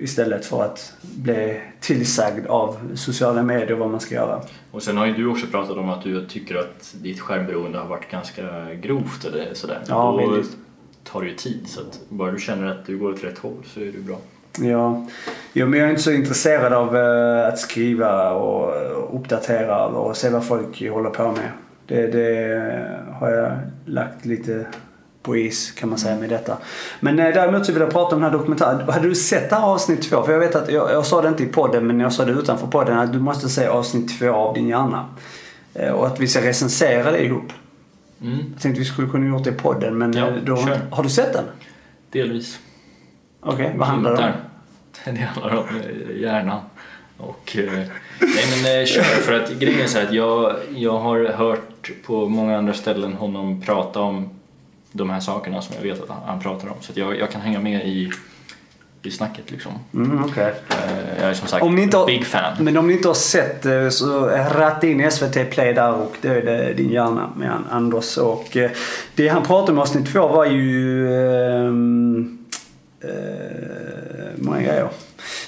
Istället 0.00 0.44
för 0.44 0.62
att 0.64 0.92
bli 1.02 1.60
tillsagd 1.80 2.46
av 2.46 2.76
sociala 2.94 3.42
medier 3.42 3.76
vad 3.76 3.90
man 3.90 4.00
ska 4.00 4.14
göra. 4.14 4.40
Och 4.70 4.82
sen 4.82 4.96
har 4.96 5.06
ju 5.06 5.12
du 5.12 5.26
också 5.26 5.46
pratat 5.46 5.76
om 5.76 5.88
att 5.90 6.02
du 6.02 6.26
tycker 6.26 6.54
att 6.56 6.94
ditt 7.02 7.20
skärmberoende 7.20 7.78
har 7.78 7.86
varit 7.86 8.10
ganska 8.10 8.74
grovt 8.74 9.24
eller 9.24 9.54
sådär. 9.54 9.78
Ja, 9.88 10.18
Då 10.22 10.30
väldigt. 10.30 10.56
tar 11.04 11.20
det 11.22 11.28
ju 11.28 11.34
tid 11.34 11.60
så 11.68 11.80
att 11.80 12.00
bara 12.08 12.30
du 12.32 12.38
känner 12.38 12.66
att 12.70 12.86
du 12.86 12.98
går 12.98 13.12
åt 13.12 13.24
rätt 13.24 13.38
håll 13.38 13.62
så 13.66 13.80
är 13.80 13.84
det 13.84 13.98
bra. 13.98 14.18
Ja, 14.60 15.06
jo, 15.52 15.66
men 15.66 15.78
jag 15.78 15.86
är 15.86 15.90
inte 15.90 16.02
så 16.02 16.12
intresserad 16.12 16.72
av 16.72 16.96
eh, 16.96 17.48
att 17.48 17.58
skriva 17.58 18.30
och 18.30 18.76
eh, 18.76 19.14
uppdatera 19.14 19.86
och 19.86 20.16
se 20.16 20.30
vad 20.30 20.46
folk 20.46 20.90
håller 20.90 21.10
på 21.10 21.32
med. 21.32 21.48
Det, 21.86 22.06
det 22.06 23.00
har 23.20 23.30
jag 23.30 23.52
lagt 23.84 24.24
lite 24.24 24.66
på 25.22 25.36
is 25.36 25.70
kan 25.70 25.88
man 25.88 25.98
säga 25.98 26.16
med 26.16 26.28
detta. 26.30 26.56
Men 27.00 27.18
eh, 27.18 27.34
däremot 27.34 27.66
så 27.66 27.72
vill 27.72 27.82
jag 27.82 27.90
prata 27.90 28.16
om 28.16 28.22
den 28.22 28.30
här 28.32 28.38
dokumentären. 28.38 28.88
Hade 28.88 29.08
du 29.08 29.14
sett 29.14 29.50
det 29.50 29.56
här 29.56 29.62
avsnitt 29.62 30.02
två? 30.10 30.22
För 30.22 30.32
jag 30.32 30.40
vet 30.40 30.54
att 30.54 30.68
jag, 30.72 30.92
jag 30.92 31.06
sa 31.06 31.22
det 31.22 31.28
inte 31.28 31.42
i 31.42 31.46
podden 31.46 31.86
men 31.86 32.00
jag 32.00 32.12
sa 32.12 32.24
det 32.24 32.32
utanför 32.32 32.66
podden 32.66 32.98
att 32.98 33.12
du 33.12 33.18
måste 33.18 33.48
se 33.48 33.66
avsnitt 33.66 34.18
två 34.18 34.30
av 34.32 34.54
din 34.54 34.68
hjärna. 34.68 35.06
Eh, 35.74 35.90
Och 35.90 36.06
att 36.06 36.20
vi 36.20 36.26
ska 36.28 36.40
recensera 36.40 37.10
det 37.10 37.24
ihop. 37.24 37.52
Mm. 38.22 38.38
Jag 38.52 38.62
tänkte 38.62 38.78
vi 38.80 38.84
skulle 38.86 39.08
kunna 39.08 39.26
gjort 39.26 39.44
det 39.44 39.50
i 39.50 39.52
podden 39.52 39.98
men 39.98 40.12
Ja, 40.12 40.26
eh, 40.28 40.34
då, 40.46 40.56
kör. 40.56 40.78
har 40.90 41.02
du 41.02 41.08
sett 41.10 41.32
den? 41.32 41.44
Delvis. 42.10 42.58
Okej, 43.40 43.74
vad 43.76 43.88
handlar 43.88 44.16
det 44.16 44.22
om? 44.24 44.30
Det 45.14 45.20
handlar 45.20 45.56
om 45.56 45.64
eh, 45.68 46.20
hjärnan. 46.22 46.60
Och, 47.18 47.56
eh, 47.56 47.72
nej 48.20 48.62
men 48.64 48.86
kör, 48.86 49.02
för 49.02 49.32
att 49.40 49.50
grejen 49.50 49.80
är 49.80 49.86
så 49.86 49.98
här 49.98 50.06
att 50.06 50.12
jag, 50.12 50.52
jag 50.74 50.98
har 50.98 51.24
hört 51.24 51.90
på 52.06 52.28
många 52.28 52.58
andra 52.58 52.72
ställen 52.74 53.12
honom 53.12 53.60
prata 53.62 54.00
om 54.00 54.30
de 54.92 55.10
här 55.10 55.20
sakerna 55.20 55.62
som 55.62 55.74
jag 55.76 55.82
vet 55.82 56.02
att 56.02 56.08
han, 56.08 56.18
han 56.26 56.40
pratar 56.40 56.68
om. 56.68 56.74
Så 56.80 56.92
jag, 56.94 57.18
jag 57.18 57.30
kan 57.30 57.40
hänga 57.40 57.60
med 57.60 57.86
i, 57.88 58.10
i 59.02 59.10
snacket 59.10 59.50
liksom. 59.50 59.72
Mm, 59.94 60.24
okej. 60.24 60.54
Eh, 60.70 61.20
jag 61.20 61.30
är 61.30 61.34
som 61.34 61.48
sagt 61.48 61.62
Om 61.62 61.74
ni 61.74 61.82
inte 61.82 61.96
har- 61.96 62.06
big 62.06 62.26
fan. 62.26 62.56
Men 62.64 62.76
om 62.76 62.86
ni 62.86 62.92
inte 62.92 63.08
har 63.08 63.14
sett 63.14 63.62
det 63.62 63.90
så 63.90 64.26
ratta 64.28 64.86
in 64.86 65.10
SVT 65.10 65.50
Play 65.50 65.72
där 65.74 65.92
och 65.94 66.16
det 66.20 66.28
är 66.28 66.74
din 66.74 66.90
hjärna 66.90 67.30
med 67.36 67.52
Anders. 67.70 68.16
Och 68.18 68.56
eh, 68.56 68.70
det 69.14 69.28
han 69.28 69.42
pratade 69.42 69.72
om 69.72 69.78
i 69.78 69.80
avsnitt 69.80 70.12
två 70.12 70.28
var 70.28 70.46
ju 70.46 71.08
ehm, 71.16 72.38
eh, 73.00 73.10
många 74.36 74.58
grejer. 74.60 74.88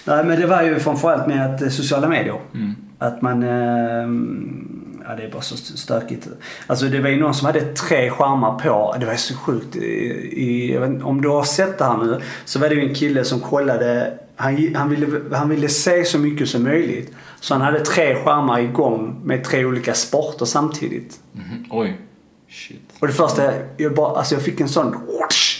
Nej 0.04 0.24
men 0.24 0.40
det 0.40 0.46
var 0.46 0.62
ju 0.62 0.78
framförallt 0.78 1.26
med 1.26 1.54
att 1.54 1.62
eh, 1.62 1.68
sociala 1.68 2.08
medier. 2.08 2.40
Mm. 2.54 2.74
Att 2.98 3.22
man... 3.22 3.42
ehm, 3.42 4.80
Ja, 5.06 5.16
det 5.16 5.22
är 5.22 5.30
bara 5.30 5.42
så 5.42 5.56
stökigt. 5.56 6.28
Alltså 6.66 6.86
det 6.86 7.00
var 7.00 7.08
ju 7.08 7.20
någon 7.20 7.34
som 7.34 7.46
hade 7.46 7.60
tre 7.60 8.10
skärmar 8.10 8.58
på. 8.58 8.96
Det 9.00 9.06
var 9.06 9.14
så 9.14 9.34
sjukt. 9.34 9.76
I, 9.76 9.80
i, 9.80 10.74
inte, 10.74 11.04
om 11.04 11.22
du 11.22 11.28
har 11.28 11.44
sett 11.44 11.78
det 11.78 11.84
här 11.84 11.96
nu 11.96 12.20
så 12.44 12.58
var 12.58 12.68
det 12.68 12.74
ju 12.74 12.88
en 12.88 12.94
kille 12.94 13.24
som 13.24 13.40
kollade. 13.40 14.18
Han, 14.36 14.74
han, 14.74 14.90
ville, 14.90 15.20
han 15.32 15.48
ville 15.48 15.68
se 15.68 16.04
så 16.04 16.18
mycket 16.18 16.48
som 16.48 16.62
möjligt. 16.62 17.12
Så 17.40 17.54
han 17.54 17.60
hade 17.62 17.80
tre 17.80 18.14
skärmar 18.14 18.60
igång 18.60 19.20
med 19.24 19.44
tre 19.44 19.64
olika 19.64 19.94
sporter 19.94 20.46
samtidigt. 20.46 21.20
Mhm. 21.32 21.64
Oj. 21.70 22.00
Shit. 22.48 22.80
Och 23.00 23.06
det 23.06 23.12
första, 23.12 23.52
jag, 23.76 23.94
bara, 23.94 24.16
alltså 24.16 24.34
jag 24.34 24.42
fick 24.42 24.60
en 24.60 24.68
sån 24.68 24.96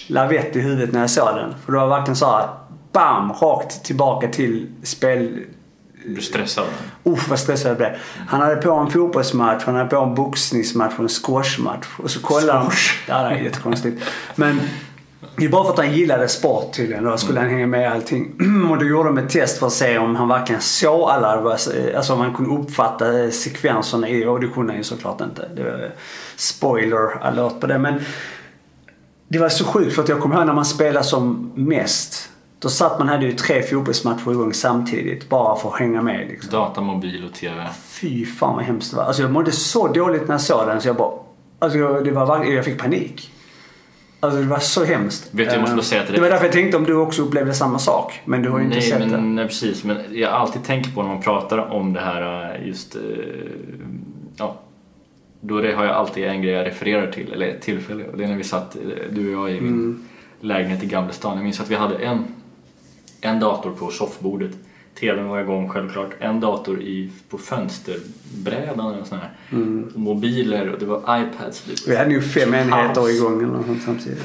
lavett 0.06 0.56
i 0.56 0.60
huvudet 0.60 0.92
när 0.92 1.00
jag 1.00 1.10
såg 1.10 1.36
den. 1.36 1.54
För 1.64 1.72
det 1.72 1.78
var 1.78 1.88
verkligen 1.88 2.16
så 2.16 2.26
här, 2.26 2.48
bam, 2.92 3.32
rakt 3.32 3.84
tillbaka 3.84 4.28
till 4.28 4.66
spel, 4.82 5.40
Du 6.06 6.20
stressad? 6.20 6.64
Usch 7.06 7.28
vad 7.28 7.38
stressad 7.38 7.70
jag 7.70 7.76
blev. 7.76 7.90
Han 8.28 8.40
hade 8.40 8.56
på 8.56 8.72
en 8.72 8.90
fotbollsmatch, 8.90 9.64
han 9.64 9.74
hade 9.74 9.88
på 9.88 9.96
en 9.96 10.14
boxningsmatch 10.14 10.92
och 10.96 11.02
en 11.02 11.08
squashmatch. 11.08 11.86
Och 11.98 12.10
så 12.10 12.20
kollade 12.20 12.58
han. 12.58 12.70
Ja, 13.08 13.22
det 13.22 13.28
är 13.28 13.38
jättekonstigt. 13.38 14.02
Men 14.34 14.60
det 15.36 15.44
är 15.44 15.48
bara 15.48 15.64
för 15.64 15.72
att 15.72 15.78
han 15.78 15.92
gillade 15.92 16.28
sport 16.28 16.72
tydligen. 16.72 17.04
Då 17.04 17.16
skulle 17.16 17.40
han 17.40 17.48
hänga 17.48 17.66
med 17.66 17.82
i 17.82 17.86
allting. 17.86 18.32
Och 18.70 18.78
då 18.78 18.84
gjorde 18.84 19.08
de 19.08 19.18
ett 19.18 19.30
test 19.30 19.58
för 19.58 19.66
att 19.66 19.72
se 19.72 19.98
om 19.98 20.16
han 20.16 20.28
verkligen 20.28 20.60
såg 20.60 21.10
alla. 21.10 21.56
Alltså 21.96 22.12
om 22.12 22.20
han 22.20 22.34
kunde 22.34 22.62
uppfatta 22.62 23.30
sekvenserna 23.30 24.08
i. 24.08 24.26
Och 24.26 24.40
det 24.40 24.48
kunde 24.48 24.72
han 24.72 24.78
ju 24.78 24.84
såklart 24.84 25.20
inte. 25.20 25.48
Det 25.56 25.62
var 25.62 25.92
spoiler 26.36 27.24
alert 27.24 27.60
på 27.60 27.66
det. 27.66 27.78
Men 27.78 28.00
det 29.28 29.38
var 29.38 29.48
så 29.48 29.64
sjukt 29.64 29.94
för 29.94 30.02
att 30.02 30.08
jag 30.08 30.20
kommer 30.20 30.36
ihåg 30.36 30.46
när 30.46 30.52
man 30.52 30.64
spelade 30.64 31.04
som 31.04 31.52
mest. 31.54 32.30
Då 32.64 32.70
satt 32.70 32.98
man 32.98 33.08
hade 33.08 33.26
ju 33.26 33.32
tre 33.32 33.62
fotbollsmatcher 33.62 34.30
igång 34.30 34.52
samtidigt 34.54 35.28
bara 35.28 35.56
för 35.56 35.68
att 35.68 35.78
hänga 35.78 36.02
med. 36.02 36.28
Liksom. 36.28 36.50
Data, 36.52 36.80
mobil 36.80 37.24
och 37.24 37.32
TV. 37.34 37.66
Fy 37.86 38.26
fan 38.26 38.54
vad 38.56 38.64
hemskt 38.64 38.90
det 38.90 38.96
var. 38.96 39.04
Alltså 39.04 39.22
jag 39.22 39.30
mådde 39.32 39.52
så 39.52 39.88
dåligt 39.92 40.22
när 40.28 40.34
jag 40.34 40.40
såg 40.40 40.66
den 40.66 40.80
så 40.80 40.88
jag 40.88 40.96
bara... 40.96 41.12
Alltså 41.58 41.78
jag, 41.78 42.04
det 42.04 42.10
var, 42.10 42.44
jag 42.44 42.64
fick 42.64 42.78
panik. 42.78 43.30
Alltså 44.20 44.40
det 44.40 44.46
var 44.46 44.58
så 44.58 44.84
hemskt. 44.84 45.28
Vet 45.30 45.48
du, 45.48 45.54
jag 45.54 45.60
måste 45.60 45.74
bara 45.76 45.82
säga 45.82 46.02
till 46.02 46.12
Det 46.12 46.20
dig. 46.20 46.22
var 46.22 46.30
därför 46.30 46.44
jag 46.44 46.52
tänkte 46.52 46.76
om 46.76 46.84
du 46.84 46.94
också 46.94 47.22
upplevde 47.22 47.54
samma 47.54 47.78
sak. 47.78 48.20
Men 48.24 48.42
du 48.42 48.48
har 48.50 48.58
ju 48.58 48.64
inte 48.64 48.76
nej, 48.76 48.86
sett 48.88 48.98
men, 49.00 49.10
den. 49.10 49.34
Nej, 49.34 49.46
precis. 49.46 49.84
Men 49.84 49.96
jag 50.10 50.32
alltid 50.32 50.64
tänkt 50.64 50.94
på 50.94 51.02
när 51.02 51.08
man 51.08 51.22
pratar 51.22 51.58
om 51.58 51.92
det 51.92 52.00
här 52.00 52.54
eh, 52.60 52.66
just... 52.68 52.96
eh, 52.96 53.00
Ja, 54.36 54.56
Då 55.40 55.60
det 55.60 55.72
har 55.74 55.84
jag 55.84 55.94
alltid 55.94 56.24
en 56.24 56.42
grej 56.42 56.54
jag 56.54 56.66
refererar 56.66 57.12
till, 57.12 57.32
eller 57.32 57.46
ett 57.48 57.62
tillfälle. 57.62 58.04
Och 58.04 58.18
det 58.18 58.24
är 58.24 58.28
när 58.28 58.36
vi 58.36 58.44
satt, 58.44 58.76
eh, 58.76 58.82
du 59.10 59.36
och 59.36 59.48
jag, 59.50 59.56
i 59.56 59.60
min 59.60 59.72
Mm. 59.72 60.02
lägenhet 60.40 60.82
i 60.82 60.86
Gamlestan. 60.86 61.34
Jag 61.36 61.44
minns 61.44 61.60
att 61.60 61.70
vi 61.70 61.74
hade 61.74 61.94
en, 61.96 62.24
en 63.24 63.40
dator 63.40 63.70
på 63.70 63.90
soffbordet. 63.90 64.50
TVn 65.00 65.28
var 65.28 65.40
igång 65.40 65.68
självklart. 65.68 66.10
En 66.20 66.40
dator 66.40 66.80
i, 66.80 67.10
på 67.28 67.38
fönsterbrädan 67.38 68.94
eller 68.94 69.04
sån 69.04 69.18
här. 69.18 69.30
Mm. 69.52 69.88
Och 69.94 70.00
mobiler 70.00 70.72
och 70.72 70.78
det 70.78 70.86
var 70.86 70.98
iPads. 70.98 71.64
Det 71.64 71.90
Vi 71.90 71.96
hade 71.96 72.10
ju 72.10 72.22
fem 72.22 72.54
enheter 72.54 72.94
Kaos. 72.94 73.10
igång 73.10 73.42
eller 73.42 73.52
något 73.52 73.66
sånt 73.66 73.82
samtidigt. 73.82 74.22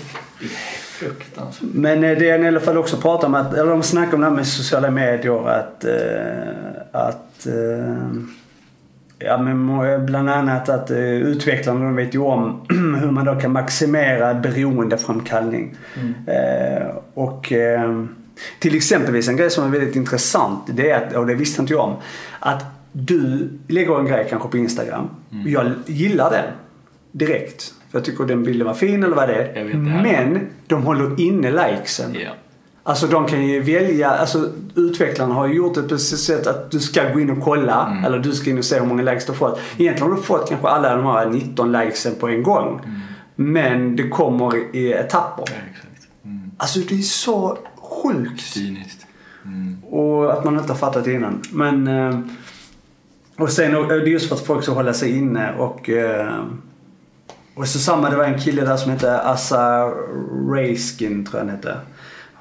fruktansvärt. 1.00 1.70
Men 1.74 2.04
eh, 2.04 2.18
det 2.18 2.30
är 2.30 2.44
i 2.44 2.48
alla 2.48 2.60
fall 2.60 2.78
också 2.78 2.98
pratar 2.98 3.28
om 3.28 3.36
att, 3.36 3.54
eller 3.54 3.72
de 3.72 3.84
snackar 3.84 4.14
om 4.14 4.22
det 4.22 4.28
här 4.28 4.36
med 4.36 4.48
sociala 4.48 4.92
medier 4.92 5.50
att, 5.50 5.86
eh, 5.86 5.92
att 6.92 7.48
eh, 7.48 8.22
ja 9.20 9.38
men 9.38 10.06
bland 10.06 10.30
annat 10.30 10.70
att 10.70 10.92
utvecklarna 10.92 11.86
de 11.86 11.96
vet 11.96 12.16
ju 12.16 12.20
om 12.20 12.62
hur 13.02 13.12
man 13.12 13.26
då 13.26 13.36
kan 13.36 13.52
maximera 13.52 14.34
beroendeframkallning. 14.34 15.76
Eh, 16.28 16.88
och 17.14 17.52
eh, 17.52 18.06
till 18.60 18.76
exempelvis 18.76 19.28
en 19.28 19.38
grej 19.38 19.50
som 19.50 19.64
är 19.64 19.70
väldigt 19.70 19.96
intressant, 19.96 20.60
det 20.68 20.90
är 20.90 21.08
att, 21.08 21.16
och 21.16 21.26
det 21.28 21.36
visste 21.36 21.62
inte 21.62 21.74
jag 21.74 21.84
om, 21.84 21.96
att 22.40 22.66
du 22.92 23.50
lägger 23.68 24.00
en 24.00 24.06
grej 24.06 24.28
kanske 24.30 24.50
på 24.50 24.58
Instagram 24.58 25.10
och 25.44 25.50
jag 25.50 25.72
gillar 25.86 26.32
den 26.32 26.46
direkt. 27.12 27.74
För 27.92 27.98
jag 27.98 28.06
tycker 28.06 28.24
den 28.24 28.44
bilden 28.44 28.68
var 28.68 28.74
fin 28.74 29.04
eller 29.04 29.16
vad 29.16 29.30
det 29.30 29.36
är. 29.36 29.74
Men 29.74 30.48
de 30.68 30.84
håller 30.84 31.20
inne 31.22 31.52
likesen. 31.52 32.16
Ja. 32.20 32.32
Alltså 32.84 33.08
de 33.08 33.28
kan 33.28 33.48
ju 33.48 33.62
välja, 33.62 34.10
alltså 34.10 34.50
utvecklarna 34.76 35.34
har 35.34 35.48
ju 35.48 35.54
gjort 35.54 35.76
det 35.76 35.84
på 35.84 35.98
så 35.98 36.18
sätt 36.18 36.48
att 36.48 36.72
du 36.72 36.80
ska 36.80 37.14
gå 37.14 37.20
in 37.20 37.30
och 37.30 37.44
kolla. 37.44 37.88
Mm. 37.88 38.06
Eller 38.06 38.20
du 38.20 38.32
ska 38.32 38.50
in 38.50 38.58
och 38.58 38.66
se 38.66 38.80
hur 38.80 38.86
många 38.86 39.04
likes 39.04 39.26
du 39.26 39.32
har 39.32 39.38
fått. 39.38 39.60
Egentligen 39.78 40.12
har 40.12 40.18
du 40.18 40.24
fått 40.24 40.50
kanske 40.50 40.68
alla 40.68 40.96
de 40.96 41.06
här 41.06 41.30
19 41.30 41.72
likesen 41.72 42.16
på 42.20 42.28
en 42.28 42.44
gång. 42.44 42.82
Mm. 42.86 43.00
Men 43.36 43.96
det 43.96 44.10
kommer 44.10 44.76
i 44.76 44.92
etapper. 44.92 45.46
ja. 45.48 45.54
Mm. 46.24 46.52
Alltså 46.58 46.80
det 46.80 46.96
är 46.96 47.02
så 47.02 47.58
sjukt. 48.04 48.42
Cyniskt. 48.42 49.06
Mm. 49.46 49.84
Och 49.84 50.34
att 50.34 50.44
man 50.46 50.58
inte 50.60 50.72
har 50.74 50.78
fattat 50.78 51.04
det 51.06 51.14
innan. 51.14 51.42
Men... 51.52 51.88
eh, 51.88 52.20
Och 53.38 53.50
sen 53.50 53.76
och 53.76 53.88
det 53.88 53.94
är 53.96 54.00
just 54.08 54.28
för 54.30 54.36
att 54.36 54.46
folk 54.46 54.64
ska 54.64 54.72
hålla 54.74 54.94
sig 54.94 55.18
inne 55.18 55.54
och... 55.58 55.90
eh, 55.90 56.44
Och 57.56 57.68
så 57.68 57.80
samma, 57.80 58.10
det 58.10 58.16
var 58.18 58.24
en 58.24 58.40
kille 58.40 58.62
där 58.66 58.78
som 58.78 58.92
hette 58.92 59.20
Assa 59.22 59.86
Rayskin 60.52 61.26
tror 61.26 61.40
jag 61.40 61.46
han 61.48 61.56
hette. 61.56 61.78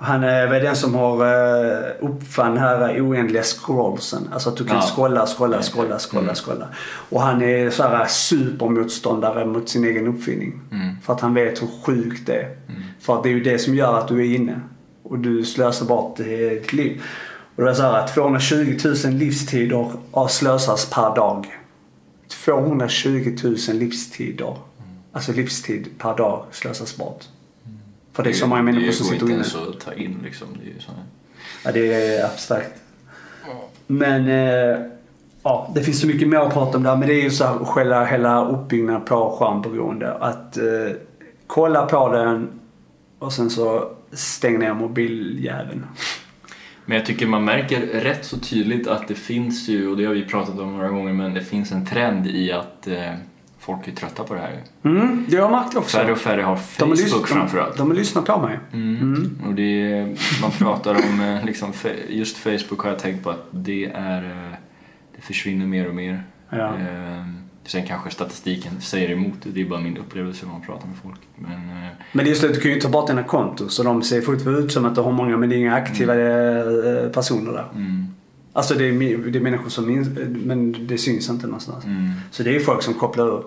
Han 0.01 0.25
är 0.25 0.61
den 0.61 0.77
som 0.77 0.95
har 0.95 1.27
eh, 1.27 1.87
uppfann 2.01 2.51
den 2.55 2.63
här 2.63 3.01
oändliga 3.01 3.43
scrollsen. 3.43 4.29
Alltså 4.33 4.49
att 4.49 4.57
du 4.57 4.65
kan 4.65 4.77
Ja. 4.77 4.83
scrolla, 4.83 5.27
scrolla, 5.27 5.63
scrolla, 5.63 5.99
scrolla, 5.99 6.23
Mm. 6.23 6.35
scrolla. 6.35 6.67
Och 7.11 7.23
han 7.23 7.43
är 7.43 7.71
så 7.71 7.83
här 7.83 8.07
supermotståndare 8.07 9.47
mot 9.47 9.69
sin 9.69 9.85
egen 9.85 10.07
uppfinning. 10.07 10.61
Mm. 10.73 10.95
För 11.03 11.13
att 11.13 11.21
han 11.21 11.35
vet 11.35 11.63
hur 11.63 11.69
sjukt 11.85 12.27
det 12.27 12.35
är. 12.35 12.57
För 13.01 13.17
att 13.17 13.23
det 13.23 13.29
är 13.29 13.33
ju 13.33 13.43
det 13.43 13.59
som 13.59 13.75
gör 13.75 13.99
att 13.99 14.09
du 14.09 14.21
är 14.21 14.35
inne. 14.37 14.61
Och 15.09 15.19
du 15.19 15.45
slösar 15.45 15.87
bort 15.87 16.17
ditt 16.17 16.73
liv. 16.73 17.03
Och 17.57 17.65
det 17.65 17.71
är 17.71 17.75
så 17.75 17.83
här 17.83 17.99
att 17.99 18.15
220 18.15 18.79
000 19.05 19.13
livstider 19.15 19.91
slösas 20.29 20.91
per 20.91 21.15
dag. 21.17 21.47
220 22.45 23.37
000 23.43 23.57
livstider. 23.73 24.57
Alltså 25.13 25.33
livstid 25.33 25.89
per 25.99 26.17
dag 26.17 26.45
slösas 26.51 26.97
bort. 26.97 27.25
För 28.13 28.23
det 28.23 28.31
är 28.31 28.35
så 28.35 28.47
många 28.47 28.63
människor 28.63 28.93
som 28.93 29.07
sitter 29.07 29.27
Det 29.27 29.33
inne. 29.33 29.43
går 29.43 29.45
inte 29.47 29.59
ens 29.59 29.77
att 29.77 29.81
ta 29.85 29.95
in 29.95 30.21
liksom. 30.25 30.49
Det 30.65 30.71
är 30.71 30.81
så 30.83 30.91
här. 30.91 31.03
Ja, 31.65 31.73
det 31.73 31.95
är 32.17 32.25
abstrakt. 32.25 32.73
Men 33.87 34.29
eh, 34.29 34.79
ja, 35.43 35.71
det 35.75 35.83
finns 35.83 36.01
så 36.01 36.07
mycket 36.07 36.29
mer 36.29 36.39
att 36.39 36.53
prata 36.53 36.77
om 36.77 36.83
där. 36.83 36.97
Men 36.97 37.09
det 37.09 37.15
är 37.15 37.23
ju 37.23 37.31
så 37.31 37.45
här 37.45 37.59
själva 37.65 38.05
hela 38.05 38.49
uppbyggnaden 38.49 39.05
på 39.05 39.37
skärmberoende. 39.39 40.13
Att 40.15 40.57
eh, 40.57 40.65
kolla 41.47 41.87
på 41.87 42.13
den 42.13 42.49
och 43.19 43.33
sen 43.33 43.51
så 43.51 43.91
stäng 44.13 44.59
ner 44.59 44.75
mobiljäveln. 44.75 45.87
Men 46.85 46.97
jag 46.97 47.07
tycker 47.07 47.27
man 47.27 47.45
märker 47.45 47.81
rätt 47.81 48.25
så 48.25 48.39
tydligt 48.39 48.87
att 48.87 49.09
det 49.09 49.15
finns 49.15 49.69
ju, 49.69 49.89
och 49.89 49.97
det 49.97 50.05
har 50.05 50.15
vi 50.15 50.25
pratat 50.25 50.59
om 50.59 50.73
några 50.73 50.89
gånger, 50.89 51.13
men 51.13 51.35
det 51.35 51.45
finns 51.45 51.73
en 51.73 51.87
trend 51.87 52.27
i 52.27 52.53
att 52.53 52.87
eh, 52.87 53.13
folk 53.59 53.89
är 53.89 53.93
trötta 53.93 54.25
på 54.25 54.35
det 54.35 54.41
här. 54.41 54.63
Mm, 54.85 55.27
det 55.29 55.37
har 55.37 55.43
jag 55.43 55.51
märkt 55.51 55.77
också. 55.77 55.97
Färre 55.97 56.13
och 56.13 56.19
färre 56.19 56.43
har 56.43 56.55
de, 56.55 56.61
Facebook 56.63 56.99
lyssnat, 56.99 57.29
framförallt. 57.29 57.77
de, 57.77 57.79
de 57.79 57.89
har 57.89 57.97
lyssnat 57.97 58.25
på 58.25 58.39
mig. 58.39 58.59
Mm. 58.73 59.41
Och 59.47 59.55
det 59.55 59.93
är, 59.93 60.17
man 60.43 60.51
pratar 60.51 60.95
om, 60.95 61.21
eh, 61.21 61.45
liksom, 61.45 61.73
just 62.09 62.37
Facebook 62.37 62.81
har 62.81 62.91
jag 62.91 62.99
tänkt 62.99 63.25
på 63.25 63.31
att 63.31 63.47
det 63.51 63.85
är, 63.95 64.25
eh, 64.25 64.55
det 65.17 65.23
försvinner 65.23 65.67
mer 65.67 65.89
och 65.89 65.95
mer. 65.95 66.23
Ja. 66.51 66.75
Eh, 66.75 67.25
Sen 67.69 67.87
kanske 67.87 68.11
statistiken 68.11 68.81
säger 68.81 69.11
emot 69.11 69.35
det, 69.43 69.61
är 69.61 69.65
bara 69.65 69.81
min 69.81 69.97
upplevelse 69.99 70.47
när 70.47 70.53
man 70.53 70.63
pratar 70.63 70.87
med 70.89 70.97
folk. 71.03 71.21
Men, 71.35 71.53
eh, 71.53 71.89
Men 72.13 72.25
det 72.25 72.29
är 72.29 72.31
just 72.31 72.43
det, 72.43 72.49
du 72.49 72.61
kan 72.61 72.71
ju 72.71 72.81
ta 72.81 72.89
bort 72.89 73.07
dina 73.07 73.23
konton 73.23 73.71
så 73.71 73.83
de 73.83 74.03
ser 74.03 74.21
fortfarande 74.21 74.61
ut 74.63 74.73
som 74.73 74.85
att 74.85 74.95
du 74.95 75.01
har 75.01 75.13
många 75.13 75.37
men 75.37 75.49
det 75.49 75.55
är 75.57 75.59
inga 75.59 75.75
aktiva 75.75 76.15
eh, 76.15 77.09
personer 77.11 77.53
där. 77.53 77.67
mm, 77.75 78.07
Alltså 78.53 78.75
det 78.75 78.85
är, 78.89 79.19
det 79.31 79.39
är 79.39 79.43
människor 79.43 79.69
som 79.69 79.87
minns, 79.87 80.09
men 80.45 80.87
det 80.87 80.99
syns 80.99 81.29
inte 81.29 81.47
någonstans. 81.47 81.85
mm, 81.85 82.11
Så 82.31 82.43
det 82.43 82.51
är 82.51 82.55
ju 82.55 82.61
folk 82.61 82.83
som 82.83 82.95
kopplar 82.95 83.27
ur. 83.27 83.45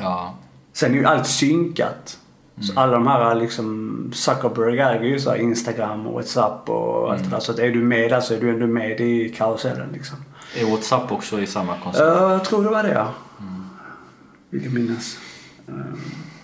ja, 0.00 0.34
Sen 0.72 0.90
är 0.90 0.94
ju 0.98 1.04
allt 1.04 1.26
synkat. 1.26 2.18
Så 2.60 2.80
alla 2.80 2.92
de 2.92 3.06
här 3.06 3.34
liksom 3.34 4.10
Zuckerberg 4.14 4.78
äger 4.78 5.04
ju 5.04 5.20
så 5.20 5.36
Instagram 5.36 6.06
och 6.06 6.12
WhatsApp 6.14 6.68
och 6.68 7.12
allt 7.12 7.24
det 7.24 7.30
där. 7.30 7.40
Så 7.40 7.52
att 7.52 7.58
är 7.58 7.70
du 7.70 7.82
med 7.82 8.10
där 8.10 8.20
så 8.20 8.34
är 8.34 8.40
du 8.40 8.50
ändå 8.50 8.66
med 8.66 9.00
i 9.00 9.28
karusellen 9.28 9.88
liksom. 9.92 10.16
är 10.56 10.64
WhatsApp 10.70 11.12
också 11.12 11.40
i 11.40 11.46
samma 11.46 11.74
koncept? 11.82 12.04
Ja, 12.06 12.32
jag 12.32 12.44
tror 12.44 12.64
det 12.64 12.70
var 12.70 12.82
det 12.82 12.92
ja. 12.92 13.08
Vill 14.50 14.64
jag 14.64 14.72
minnas. 14.74 15.18
Eh, 15.68 15.74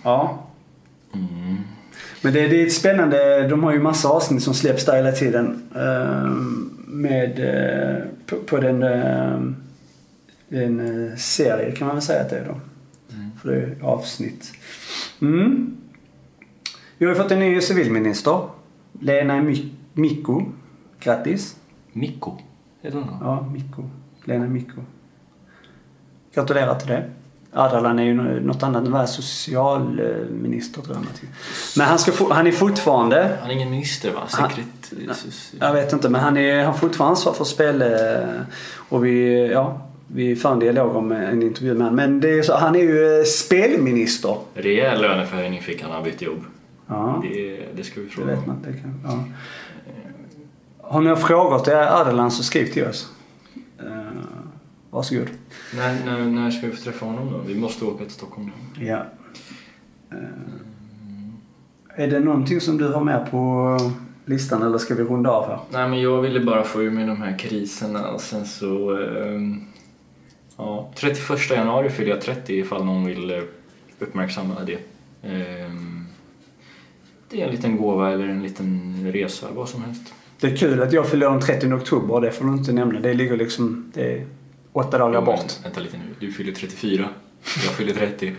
Ja. 0.03 0.43
Mm. 1.13 1.55
Men 2.21 2.33
det, 2.33 2.47
det 2.47 2.61
är 2.61 2.65
ett 2.65 2.73
spännande, 2.73 3.47
de 3.47 3.63
har 3.63 3.73
ju 3.73 3.79
massa 3.79 4.09
avsnitt 4.09 4.43
som 4.43 4.53
släpps 4.53 4.85
där 4.85 4.95
hela 4.95 5.11
tiden. 5.11 5.63
eh, 5.75 6.29
Med, 6.87 7.39
eh, 7.39 8.03
på, 8.25 8.35
på 8.35 8.57
den, 8.57 8.83
en 10.49 11.07
eh, 11.09 11.15
serie 11.17 11.71
kan 11.71 11.87
man 11.87 11.95
väl 11.95 12.03
säga 12.03 12.21
att 12.21 12.29
det 12.29 12.37
är 12.37 12.45
då. 12.45 12.59
För 13.41 13.51
det 13.51 13.55
är 13.61 13.75
avsnitt. 13.81 14.53
Mm. 15.21 15.77
Vi 16.97 17.05
har 17.05 17.13
ju 17.13 17.21
fått 17.21 17.31
en 17.31 17.39
ny 17.39 17.61
civilminister. 17.61 18.41
Lena 19.01 19.33
Mi- 19.41 19.69
Mikko. 19.93 20.43
Grattis. 20.99 21.55
Mikko, 21.93 22.37
heter 22.81 22.97
hon? 22.97 23.07
Ja, 23.21 23.49
Mikko. 23.53 23.89
Lena 24.23 24.47
Mikko. 24.47 24.81
Gratulerar 26.33 26.79
till 26.79 26.87
det. 26.87 27.09
Ardalan 27.53 27.99
är 27.99 28.03
ju 28.03 28.13
något 28.39 28.63
annat 28.63 28.85
än 28.85 28.91
vara 28.91 29.07
socialminister 29.07 30.81
tror 30.81 30.95
jag. 30.95 31.05
Men 31.77 31.87
han, 31.87 31.99
ska 31.99 32.11
få, 32.11 32.33
han 32.33 32.47
är 32.47 32.51
fortfarande, 32.51 33.37
Han 33.41 33.49
är 33.49 33.53
ingen 33.55 33.69
minister 33.69 34.11
va? 34.13 34.19
Han- 34.31 34.49
Sekret... 34.49 34.93
jag 35.59 35.73
vet 35.73 35.93
inte, 35.93 36.09
men 36.09 36.21
han 36.21 36.37
är, 36.37 36.63
han 36.63 36.73
fortfarande 36.77 37.09
ansvar 37.11 37.33
för 37.33 37.43
spel 37.43 37.81
eh, 37.81 37.87
och 38.89 39.05
vi, 39.05 39.47
ja, 39.51 39.81
vi 40.07 40.35
för 40.35 40.51
en 40.51 40.59
dialog 40.59 40.95
om 40.95 41.11
en 41.11 41.43
intervju 41.43 41.73
med 41.73 41.81
honom. 41.81 41.95
Men 41.95 42.19
det 42.19 42.29
är 42.39 42.43
så, 42.43 42.55
han 42.57 42.75
är 42.75 42.79
ju 42.79 43.19
eh, 43.19 43.23
spelminister. 43.23 44.37
Rejäl 44.53 45.01
löneförhöjning 45.01 45.61
fick 45.61 45.81
han 45.81 45.89
när 45.89 45.95
han 45.95 46.03
bytte 46.05 46.25
jobb. 46.25 46.43
Ja, 46.87 47.23
Det, 47.23 47.59
det 47.75 47.83
ska 47.83 47.99
vi 47.99 48.05
det 48.05 48.11
fråga 48.11 48.27
vet 48.27 48.39
om. 48.39 48.45
man. 48.47 48.61
Det 48.61 48.73
kan, 48.81 49.01
ja. 49.05 49.23
Har 50.81 50.99
ni 50.99 51.07
några 51.07 51.21
frågor 51.21 51.59
till 51.59 51.73
Ardalan 51.73 52.31
så 52.31 52.43
skriv 52.43 52.65
till 52.73 52.85
oss. 52.87 53.09
Uh, 53.83 53.89
varsågod. 54.89 55.27
När, 55.75 56.05
när, 56.05 56.25
när 56.25 56.51
ska 56.51 56.67
vi 56.67 56.73
få 56.73 56.83
träffa 56.83 57.05
honom 57.05 57.31
då? 57.31 57.37
Vi 57.47 57.55
måste 57.55 57.85
åka 57.85 58.03
till 58.03 58.13
Stockholm. 58.13 58.51
Ja. 58.79 59.05
Eh, 60.11 60.17
är 61.95 62.07
det 62.07 62.19
någonting 62.19 62.61
som 62.61 62.77
du 62.77 62.87
har 62.87 63.03
med 63.03 63.31
på 63.31 63.77
listan 64.25 64.63
eller 64.63 64.77
ska 64.77 64.95
vi 64.95 65.03
runda 65.03 65.29
av 65.29 65.47
här? 65.47 65.59
Nej 65.71 65.89
men 65.89 66.01
jag 66.01 66.21
ville 66.21 66.39
bara 66.39 66.63
få 66.63 66.83
ur 66.83 66.91
mig 66.91 67.07
de 67.07 67.21
här 67.21 67.37
kriserna 67.39 68.11
och 68.11 68.21
sen 68.21 68.45
så... 68.45 68.97
ehm, 68.97 69.61
ja, 70.57 70.91
31 70.95 71.49
januari 71.49 71.89
fyller 71.89 72.09
jag 72.09 72.21
30 72.21 72.53
ifall 72.53 72.85
någon 72.85 73.05
vill 73.05 73.31
eh, 73.31 73.43
uppmärksamma 73.99 74.53
det. 74.65 74.79
Ehm, 75.23 76.05
det 77.29 77.41
är 77.41 77.45
en 77.45 77.51
liten 77.51 77.77
gåva 77.77 78.11
eller 78.11 78.27
en 78.27 78.43
liten 78.43 78.97
resa, 79.11 79.47
vad 79.53 79.69
som 79.69 79.83
helst. 79.83 80.13
Det 80.39 80.47
är 80.47 80.57
kul 80.57 80.81
att 80.81 80.93
jag 80.93 81.09
fyller 81.09 81.29
den 81.29 81.41
30 81.41 81.73
oktober 81.73 82.21
det 82.21 82.31
får 82.31 82.45
du 82.45 82.53
inte 82.53 82.71
nämna. 82.71 82.99
Det 82.99 83.13
ligger 83.13 83.37
liksom, 83.37 83.91
det 83.93 84.25
åtta 84.77 84.97
dagar 84.97 85.21
bort. 85.21 85.39
men 85.39 85.63
Vänta 85.63 85.79
lite 85.79 85.97
nu, 85.97 86.03
du 86.27 86.31
fyller 86.33 86.51
34, 86.51 87.09
jag 87.65 87.73
fyller 87.73 87.93
30. 87.93 88.33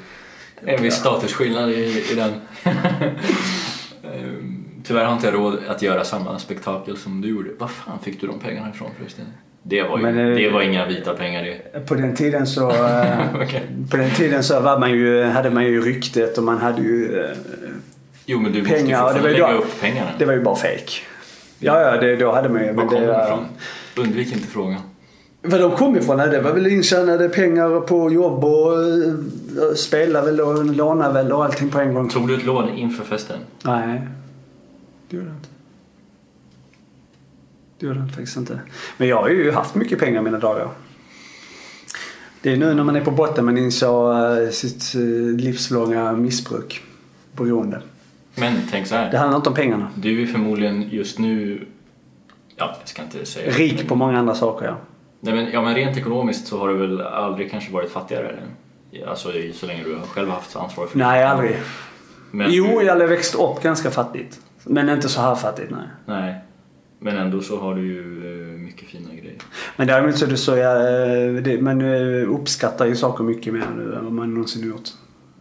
Det 0.65 0.71
är 0.71 0.77
en 0.77 0.83
viss 0.83 0.95
statusskillnad 0.95 1.71
i, 1.71 2.05
i 2.13 2.15
den. 2.15 2.33
Ehm, 4.05 4.65
Tyvärr 4.85 5.05
har 5.05 5.13
inte 5.13 5.27
jag 5.27 5.35
råd 5.35 5.59
att 5.69 5.83
göra 5.83 6.05
samma 6.05 6.39
spektakel 6.39 6.97
som 6.97 7.21
du 7.21 7.29
gjorde. 7.29 7.51
Vad 7.59 7.71
fan 7.71 7.99
fick 7.99 8.21
du 8.21 8.27
de 8.27 8.39
pengarna 8.41 8.71
ifrån 8.75 8.91
förresten? 8.99 9.25
Det 9.63 9.83
var, 9.83 9.97
ju, 9.99 10.03
Men, 10.03 10.19
eh, 10.31 10.37
det 10.37 10.51
var 10.51 10.63
inga 10.63 10.87
vita 10.87 11.15
pengar 11.15 11.43
det. 11.43 11.87
På 11.87 11.95
den 11.95 12.15
tiden 12.17 12.47
så, 12.47 12.71
eh, 12.87 13.19
Okej. 13.43 13.63
på 13.91 13.97
den 13.97 14.11
tiden 14.11 14.43
så 14.45 14.61
var 14.61 14.79
man 14.79 14.91
ju, 14.91 15.23
hade 15.25 15.51
man 15.51 15.65
ju 15.65 15.81
ryktet 15.81 16.39
och 16.39 16.45
man 16.45 16.59
hade 16.59 16.83
ju, 16.83 17.21
eh, 17.25 17.31
Jo 18.27 18.41
men 18.41 18.53
du 18.53 18.59
måste 18.59 18.75
ju 18.75 18.81
Pengar, 18.83 18.99
fortfarande 19.03 19.19
det 19.19 19.23
var 19.23 19.29
ju 19.29 19.35
lägga 19.35 19.53
då- 19.53 19.59
upp 19.59 19.81
pengarna. 19.81 20.11
det 20.19 20.25
var 20.25 20.33
ju 20.33 20.41
bara 20.41 20.57
fake. 20.57 20.93
Ja, 21.59 21.81
ja, 21.83 22.01
det, 22.01 22.17
då 22.17 22.33
hade 22.33 22.49
man 22.49 22.63
ju. 22.65 22.73
Var 22.73 22.87
kom 22.87 22.95
det, 23.01 23.07
de 23.07 23.13
var- 23.13 23.25
ifrån? 23.25 23.45
Undvik 23.97 24.33
inte 24.33 24.47
frågan. 24.47 24.81
Var 25.43 25.59
de 25.59 25.77
kom 25.77 25.97
ifrån? 25.97 26.17
Nej, 26.17 26.29
det 26.29 26.41
var 26.41 26.53
väl 26.53 26.67
intjänade 26.67 27.29
pengar 27.29 27.81
på 27.81 28.13
jobb 28.13 28.45
och 28.45 28.79
uh, 28.79 29.75
spela 29.75 30.23
väl 30.23 30.41
och 30.41 30.65
låna 30.65 31.13
väl 31.13 31.33
och 31.33 31.45
allting 31.45 31.69
på 31.69 31.79
en 31.79 31.95
gång. 31.95 32.09
Tog 32.09 32.29
du 32.29 32.37
ett 32.37 32.45
lån 32.45 32.69
inför 32.69 33.05
festen? 33.05 33.39
Nej, 33.65 34.09
det 35.09 35.17
gjorde 35.17 35.29
jag 35.29 35.37
inte. 35.37 35.49
Det 37.79 37.87
gjorde 37.87 37.99
jag 37.99 38.09
faktiskt 38.09 38.37
inte. 38.37 38.61
Men 38.97 39.09
jag 39.09 39.23
har 39.23 39.29
ju 39.29 39.53
haft 39.53 39.75
mycket 39.75 39.99
pengar 39.99 40.23
mina 40.23 40.39
dagar. 40.39 40.69
Det 42.43 42.53
är 42.53 42.57
nu 42.57 42.75
när 42.75 42.85
man 42.85 42.97
är 42.97 43.05
på 43.05 43.11
botten 43.11 43.45
man 43.45 43.59
inser 43.59 44.43
uh, 44.43 44.51
sitt 44.51 44.95
uh, 44.97 45.37
livslånga 45.37 46.13
missbruk. 46.13 46.83
Beroende. 47.33 47.83
Men 48.35 48.55
tänk 48.71 48.87
så 48.87 48.95
här. 48.95 49.11
Det 49.11 49.19
handlar 49.19 49.37
inte 49.37 49.49
om 49.49 49.55
pengarna. 49.55 49.91
Du 49.95 50.23
är 50.23 50.27
förmodligen 50.27 50.91
just 50.91 51.19
nu, 51.19 51.67
ja 52.57 52.77
jag 52.81 52.89
ska 52.89 53.03
inte 53.03 53.27
säga 53.27 53.53
Rik 53.53 53.89
på 53.89 53.95
många 53.95 54.19
andra 54.19 54.35
saker 54.35 54.67
ja. 54.67 54.77
Nej 55.21 55.35
men, 55.35 55.53
ja, 55.53 55.63
men 55.63 55.75
rent 55.75 55.97
ekonomiskt 55.97 56.47
så 56.47 56.59
har 56.59 56.69
du 56.69 56.77
väl 56.77 57.01
aldrig 57.01 57.51
kanske 57.51 57.73
varit 57.73 57.91
fattigare? 57.91 58.29
Eller? 58.29 59.07
Alltså 59.07 59.29
så 59.55 59.67
länge 59.67 59.85
du 59.85 59.95
har 59.95 60.07
själv 60.07 60.29
haft 60.29 60.57
ansvar 60.57 60.87
för 60.87 60.99
Nej, 60.99 61.25
aldrig. 61.25 61.57
Men, 62.31 62.53
Jo, 62.53 62.83
jag 62.83 62.93
hade 62.93 63.07
växt 63.07 63.35
upp 63.35 63.63
ganska 63.63 63.91
fattigt. 63.91 64.41
Men 64.65 64.89
inte 64.89 65.09
så 65.09 65.21
här 65.21 65.35
fattigt, 65.35 65.71
nej. 65.71 65.89
Nej. 66.07 66.35
Men 66.99 67.17
ändå 67.17 67.41
så 67.41 67.61
har 67.61 67.75
du 67.75 67.87
ju 67.87 68.01
eh, 68.53 68.59
mycket 68.59 68.89
fina 68.89 69.15
grejer. 69.15 69.39
Men 69.77 69.87
däremot 69.87 70.19
så 70.19 70.25
är 70.25 70.31
det 70.31 70.37
så 70.37 70.57
jag, 70.57 70.77
eh, 70.81 71.43
det, 71.43 71.63
man 71.63 71.81
eh, 71.81 72.33
uppskattar 72.33 72.87
ju 72.87 72.97
saker 72.97 73.25
mycket 73.25 73.53
mer 73.53 73.67
nu 73.77 73.95
än 73.95 74.05
vad 74.05 74.13
man 74.13 74.35
någonsin 74.35 74.69
gjort. 74.69 74.89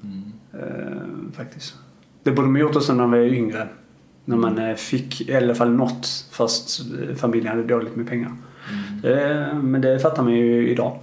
Mm. 0.04 1.32
Faktiskt. 1.36 1.76
Det 2.24 2.32
borde 2.32 2.48
man 2.48 2.62
gjort 2.62 2.76
också 2.76 2.94
när 2.94 3.08
man 3.08 3.12
var 3.12 3.28
yngre. 3.28 3.68
När 4.26 4.38
man 4.38 4.76
fick 4.76 5.30
i 5.30 5.36
alla 5.36 5.56
fall 5.56 5.72
något 5.72 6.08
fast 6.32 6.82
familjen 7.18 7.48
hade 7.48 7.64
dåligt 7.64 7.96
med 7.96 8.10
pengar. 8.10 8.32
Eh, 9.04 9.54
men 9.58 9.82
det 9.82 10.00
fattar 10.00 10.24
man 10.24 10.34
ju 10.34 10.70
idag. 10.70 11.00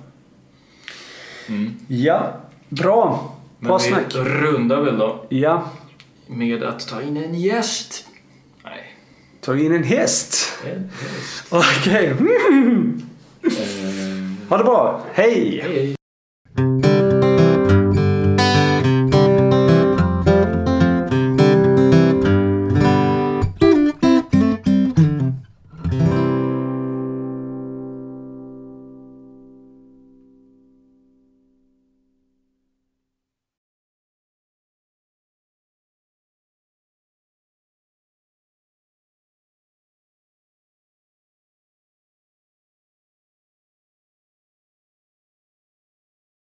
Mm. 1.48 1.74
Ja, 1.88 2.32
bra. 2.68 3.30
Bra 3.58 3.78
Men 3.78 3.78
vi 3.78 4.10
snack. 4.10 4.14
rundar 4.26 4.80
väl 4.82 4.98
då 4.98 5.24
Ja, 5.28 5.70
med 6.26 6.62
att 6.62 6.88
ta 6.88 7.02
in 7.02 7.16
en 7.16 7.34
gäst. 7.34 8.06
Nej. 8.64 8.94
ta 9.40 9.56
in 9.56 9.72
en 9.74 9.84
häst. 9.84 10.58
En 10.66 10.90
häst. 11.00 11.46
Okej. 11.50 12.14
Eh, 13.46 14.48
Ha 14.48 14.56
det 14.58 14.64
bra. 14.64 15.00
Hej. 15.12 15.60
hej. 15.62 15.96